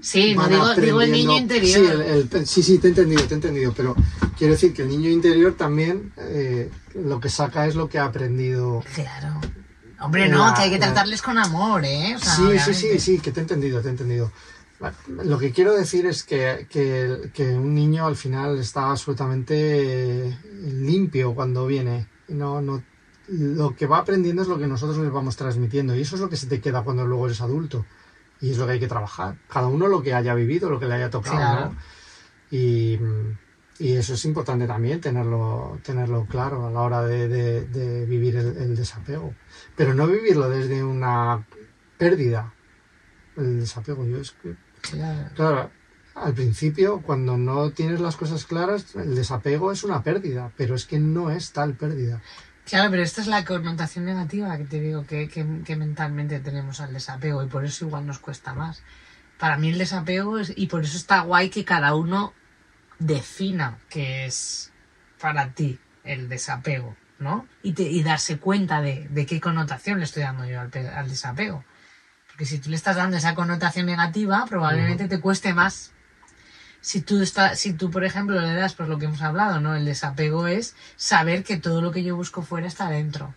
Sí, 0.00 0.34
no 0.34 0.48
digo, 0.48 0.74
digo 0.74 1.00
el 1.00 1.12
niño 1.12 1.38
interior. 1.38 1.78
Sí, 1.78 1.84
el- 1.92 2.28
el- 2.36 2.46
sí, 2.46 2.62
sí, 2.62 2.78
te 2.78 2.88
he 2.88 2.90
entendido, 2.90 3.22
te 3.24 3.34
he 3.34 3.36
entendido, 3.36 3.72
pero 3.74 3.94
quiero 4.36 4.52
decir 4.52 4.74
que 4.74 4.82
el 4.82 4.88
niño 4.88 5.08
interior 5.08 5.54
también 5.54 6.12
eh, 6.18 6.70
lo 6.94 7.20
que 7.20 7.28
saca 7.30 7.66
es 7.66 7.74
lo 7.74 7.88
que 7.88 7.98
ha 7.98 8.04
aprendido. 8.04 8.84
Claro. 8.94 9.40
Hombre, 10.00 10.28
no, 10.28 10.52
que 10.54 10.62
hay 10.62 10.70
que 10.70 10.78
la- 10.78 10.86
tratarles 10.86 11.22
con 11.22 11.38
amor, 11.38 11.84
¿eh? 11.84 12.14
O 12.16 12.18
sea, 12.18 12.32
sí, 12.34 12.42
sí, 12.42 12.48
obviamente. 12.48 12.74
sí, 12.74 12.98
sí, 12.98 13.18
que 13.20 13.30
te 13.32 13.40
he 13.40 13.42
entendido, 13.42 13.80
te 13.80 13.88
he 13.88 13.90
entendido. 13.92 14.32
Lo 15.06 15.38
que 15.38 15.52
quiero 15.52 15.72
decir 15.74 16.06
es 16.06 16.24
que, 16.24 16.66
que- 16.68 17.30
que 17.32 17.50
un 17.54 17.72
niño 17.74 18.04
al 18.06 18.16
final 18.16 18.58
está 18.58 18.90
absolutamente 18.90 19.54
eh, 20.28 20.38
limpio 20.72 21.34
cuando 21.34 21.66
viene. 21.66 22.08
No, 22.28 22.60
no, 22.60 22.82
lo 23.28 23.76
que 23.76 23.86
va 23.86 23.98
aprendiendo 23.98 24.42
es 24.42 24.48
lo 24.48 24.58
que 24.58 24.66
nosotros 24.66 24.98
les 24.98 25.12
vamos 25.12 25.36
transmitiendo 25.36 25.94
y 25.96 26.00
eso 26.02 26.16
es 26.16 26.20
lo 26.20 26.28
que 26.28 26.36
se 26.36 26.46
te 26.48 26.60
queda 26.60 26.82
cuando 26.82 27.06
luego 27.06 27.26
eres 27.26 27.40
adulto. 27.40 27.86
Y 28.42 28.50
es 28.50 28.58
lo 28.58 28.66
que 28.66 28.72
hay 28.72 28.80
que 28.80 28.88
trabajar. 28.88 29.36
Cada 29.48 29.68
uno 29.68 29.86
lo 29.88 30.02
que 30.02 30.12
haya 30.12 30.34
vivido, 30.34 30.68
lo 30.68 30.78
que 30.78 30.86
le 30.86 30.94
haya 30.94 31.08
tocado. 31.10 31.36
Claro. 31.36 31.70
¿no? 31.70 31.76
Y, 32.50 32.98
y 33.78 33.92
eso 33.94 34.12
es 34.14 34.24
importante 34.26 34.66
también 34.66 35.00
tenerlo, 35.00 35.78
tenerlo 35.82 36.26
claro 36.26 36.66
a 36.66 36.70
la 36.70 36.80
hora 36.82 37.02
de, 37.02 37.28
de- 37.28 37.64
de 37.66 38.04
vivir 38.04 38.36
el, 38.36 38.56
el 38.58 38.76
desapego. 38.76 39.34
Pero 39.76 39.94
no 39.94 40.06
vivirlo 40.06 40.50
desde 40.50 40.84
una 40.84 41.46
pérdida. 41.96 42.52
El 43.36 43.60
desapego, 43.60 44.04
yo 44.04 44.18
es 44.18 44.32
que 44.32 44.54
Claro. 44.82 45.30
Claro, 45.34 45.70
al 46.16 46.34
principio, 46.34 47.00
cuando 47.00 47.38
no 47.38 47.70
tienes 47.70 48.00
las 48.00 48.16
cosas 48.16 48.44
claras, 48.44 48.94
el 48.96 49.14
desapego 49.14 49.70
es 49.72 49.84
una 49.84 50.02
pérdida, 50.02 50.50
pero 50.56 50.74
es 50.74 50.84
que 50.84 50.98
no 50.98 51.30
es 51.30 51.52
tal 51.52 51.74
pérdida. 51.74 52.20
Claro, 52.64 52.90
pero 52.90 53.02
esta 53.02 53.20
es 53.20 53.26
la 53.26 53.44
connotación 53.44 54.04
negativa 54.04 54.56
que 54.56 54.64
te 54.64 54.80
digo 54.80 55.04
que, 55.06 55.28
que, 55.28 55.44
que 55.64 55.76
mentalmente 55.76 56.40
tenemos 56.40 56.80
al 56.80 56.92
desapego 56.92 57.42
y 57.42 57.48
por 57.48 57.64
eso 57.64 57.86
igual 57.86 58.06
nos 58.06 58.18
cuesta 58.18 58.54
más. 58.54 58.82
Para 59.38 59.56
mí 59.56 59.70
el 59.70 59.78
desapego 59.78 60.38
es, 60.38 60.52
y 60.56 60.66
por 60.68 60.84
eso 60.84 60.96
está 60.96 61.20
guay 61.20 61.50
que 61.50 61.64
cada 61.64 61.94
uno 61.94 62.32
defina 62.98 63.78
qué 63.90 64.26
es 64.26 64.72
para 65.20 65.50
ti 65.50 65.78
el 66.04 66.28
desapego, 66.28 66.96
¿no? 67.18 67.46
Y, 67.62 67.72
te- 67.72 67.90
y 67.90 68.02
darse 68.04 68.38
cuenta 68.38 68.80
de, 68.80 69.08
de 69.10 69.26
qué 69.26 69.40
connotación 69.40 69.98
le 69.98 70.04
estoy 70.04 70.22
dando 70.22 70.44
yo 70.46 70.60
al, 70.60 70.70
al 70.94 71.08
desapego. 71.08 71.64
Porque 72.28 72.46
si 72.46 72.58
tú 72.58 72.70
le 72.70 72.76
estás 72.76 72.96
dando 72.96 73.16
esa 73.16 73.34
connotación 73.34 73.86
negativa, 73.86 74.46
probablemente 74.48 75.08
te 75.08 75.20
cueste 75.20 75.52
más 75.52 75.90
si 76.82 77.00
tú 77.00 77.22
estás, 77.22 77.60
si 77.60 77.72
tú, 77.72 77.90
por 77.92 78.04
ejemplo, 78.04 78.38
le 78.40 78.54
das 78.54 78.74
por 78.74 78.88
lo 78.88 78.98
que 78.98 79.04
hemos 79.06 79.22
hablado, 79.22 79.60
¿no? 79.60 79.76
El 79.76 79.84
desapego 79.84 80.48
es 80.48 80.74
saber 80.96 81.44
que 81.44 81.56
todo 81.56 81.80
lo 81.80 81.92
que 81.92 82.02
yo 82.02 82.16
busco 82.16 82.42
fuera 82.42 82.66
está 82.66 82.90
dentro. 82.90 83.34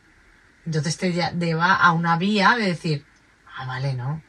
Entonces 0.65 0.97
te 0.97 1.13
lleva 1.13 1.75
a 1.75 1.91
una 1.93 2.17
vía 2.17 2.55
de 2.57 2.65
decir, 2.65 3.05
ah, 3.55 3.67
vale, 3.67 3.93
no. 3.93 4.23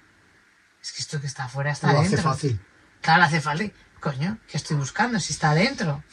es 0.82 0.92
que 0.92 1.00
esto 1.00 1.18
que 1.18 1.26
está 1.26 1.44
afuera 1.44 1.70
está 1.72 1.92
Lo 1.92 2.00
hace 2.00 2.10
dentro. 2.10 2.30
fácil. 2.30 2.60
Claro, 3.00 3.22
hace 3.24 3.40
falta. 3.40 3.64
Coño, 4.00 4.38
¿qué 4.46 4.58
estoy 4.58 4.76
buscando? 4.76 5.18
Si 5.18 5.32
está 5.32 5.54
dentro. 5.54 6.04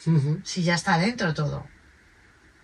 Si 0.42 0.62
ya 0.62 0.74
está 0.74 0.96
dentro 0.96 1.34
todo. 1.34 1.66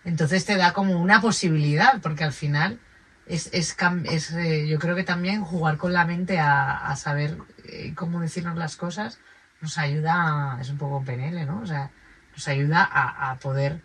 Entonces 0.05 0.47
te 0.47 0.57
da 0.57 0.72
como 0.72 0.99
una 0.99 1.20
posibilidad, 1.20 2.01
porque 2.01 2.24
al 2.24 2.32
final 2.32 2.80
es, 3.26 3.51
es, 3.53 3.76
es, 4.05 4.30
eh, 4.32 4.66
yo 4.66 4.78
creo 4.78 4.97
que 4.97 5.05
también 5.05 5.45
jugar 5.45 5.76
con 5.76 5.93
la 5.93 6.07
mente 6.07 6.38
a, 6.38 6.78
a 6.88 6.97
saber 6.97 7.36
eh, 7.64 7.93
cómo 7.95 8.20
decirnos 8.20 8.57
las 8.57 8.76
cosas 8.76 9.18
nos 9.61 9.79
ayuda, 9.79 10.59
es 10.61 10.71
un 10.71 10.79
poco 10.79 11.05
PNL, 11.05 11.47
¿no? 11.47 11.61
O 11.61 11.67
sea, 11.67 11.91
nos 12.33 12.49
ayuda 12.49 12.89
a, 12.91 13.31
a 13.31 13.39
poder 13.39 13.83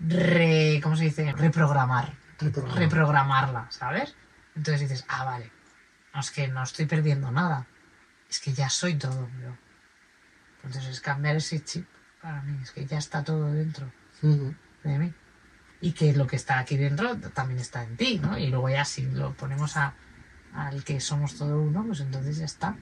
re, 0.00 0.80
¿cómo 0.82 0.96
se 0.96 1.04
dice? 1.04 1.32
Reprogramar 1.32 2.12
Reprogramar. 2.38 2.78
reprogramarla, 2.78 3.66
¿sabes? 3.70 4.14
Entonces 4.54 4.88
dices, 4.88 5.04
ah, 5.08 5.24
vale, 5.24 5.50
no 6.14 6.20
es 6.20 6.30
que 6.30 6.48
no 6.48 6.62
estoy 6.62 6.86
perdiendo 6.86 7.30
nada, 7.30 7.66
es 8.28 8.40
que 8.40 8.52
ya 8.52 8.68
soy 8.68 8.94
todo 8.96 9.28
yo. 9.42 9.56
Entonces 10.56 10.86
es 10.86 11.00
cambiar 11.00 11.36
ese 11.36 11.62
chip 11.64 11.86
para 12.20 12.42
mí, 12.42 12.58
es 12.62 12.70
que 12.72 12.84
ya 12.86 12.98
está 12.98 13.22
todo 13.22 13.52
dentro 13.52 13.90
de 14.22 14.98
mí. 14.98 15.14
Y 15.80 15.92
que 15.92 16.14
lo 16.14 16.26
que 16.26 16.36
está 16.36 16.58
aquí 16.58 16.76
dentro 16.76 17.16
también 17.18 17.60
está 17.60 17.84
en 17.84 17.96
ti, 17.96 18.18
¿no? 18.18 18.38
Y 18.38 18.48
luego 18.48 18.68
ya 18.70 18.84
si 18.84 19.02
lo 19.10 19.34
ponemos 19.34 19.76
a, 19.76 19.94
al 20.54 20.82
que 20.84 21.00
somos 21.00 21.36
todo 21.36 21.60
uno, 21.60 21.84
pues 21.86 22.00
entonces 22.00 22.38
ya 22.38 22.46
está. 22.46 22.76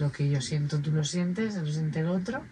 Lo 0.00 0.10
que 0.10 0.30
yo 0.30 0.40
siento, 0.40 0.78
tú 0.78 0.92
lo 0.92 1.04
sientes, 1.04 1.56
lo 1.56 1.70
siente 1.70 2.00
el 2.00 2.08
otro, 2.08 2.42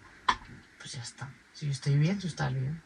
pues 0.77 0.91
ya 0.91 1.01
está. 1.01 1.31
Si 1.51 1.65
yo 1.65 1.71
estoy 1.71 1.95
bien, 1.95 2.19
tú 2.19 2.27
estás 2.27 2.53
bien. 2.53 2.79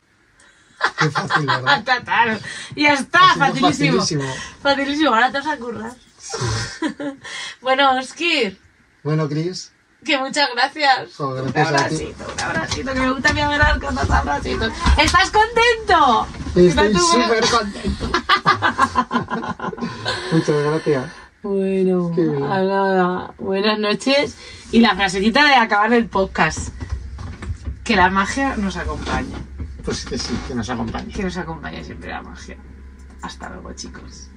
Qué 0.98 1.12
fácil, 1.12 1.46
¿verdad? 1.46 1.84
Total. 2.00 2.40
Ya 2.74 2.94
está, 2.94 3.36
facilísimo. 3.38 4.00
facilísimo. 4.00 4.24
Facilísimo, 4.62 5.14
ahora 5.14 5.34
te 5.34 5.40
vas 5.40 5.48
a 5.48 5.58
currar. 5.58 5.92
bueno, 7.62 8.00
Oskir, 8.00 8.58
Bueno, 9.04 9.28
Chris, 9.28 9.74
que 10.06 10.18
muchas 10.18 10.48
gracias. 10.56 11.14
Jo, 11.18 11.28
un 11.28 11.52
gracias 11.52 11.68
abracito, 11.68 12.34
un 12.34 12.40
abracito, 12.40 12.94
que 12.94 13.00
me 13.02 13.12
gusta 13.12 13.32
a 13.32 13.34
mí 13.34 13.42
hablar 13.42 13.82
con 13.82 13.94
los 13.96 14.10
abracitos. 14.10 14.72
¿Estás 14.98 15.30
contento? 15.30 16.26
Estoy 16.48 16.68
¿Estás 16.68 16.92
tú 16.94 17.00
súper 17.00 17.50
contento? 17.50 18.12
muchas 20.32 20.64
gracias. 20.64 21.23
Bueno, 21.44 22.10
a 22.50 22.62
nada. 22.64 23.34
Buenas 23.38 23.78
noches. 23.78 24.38
Y 24.72 24.80
la 24.80 24.96
frasecita 24.96 25.46
de 25.46 25.56
acabar 25.56 25.92
el 25.92 26.08
podcast. 26.08 26.70
Que 27.84 27.98
la 27.98 28.10
magia 28.10 28.56
nos 28.56 28.78
acompañe. 28.78 29.36
Pues 29.84 30.06
que 30.06 30.18
sí, 30.18 30.34
que 30.48 30.56
nos 30.56 30.70
acompañe. 30.70 31.12
Que 31.12 31.22
nos 31.22 31.36
acompañe 31.36 31.84
siempre 31.84 32.12
la 32.12 32.22
magia. 32.22 32.56
Hasta 33.22 33.50
luego, 33.50 33.74
chicos. 33.74 34.30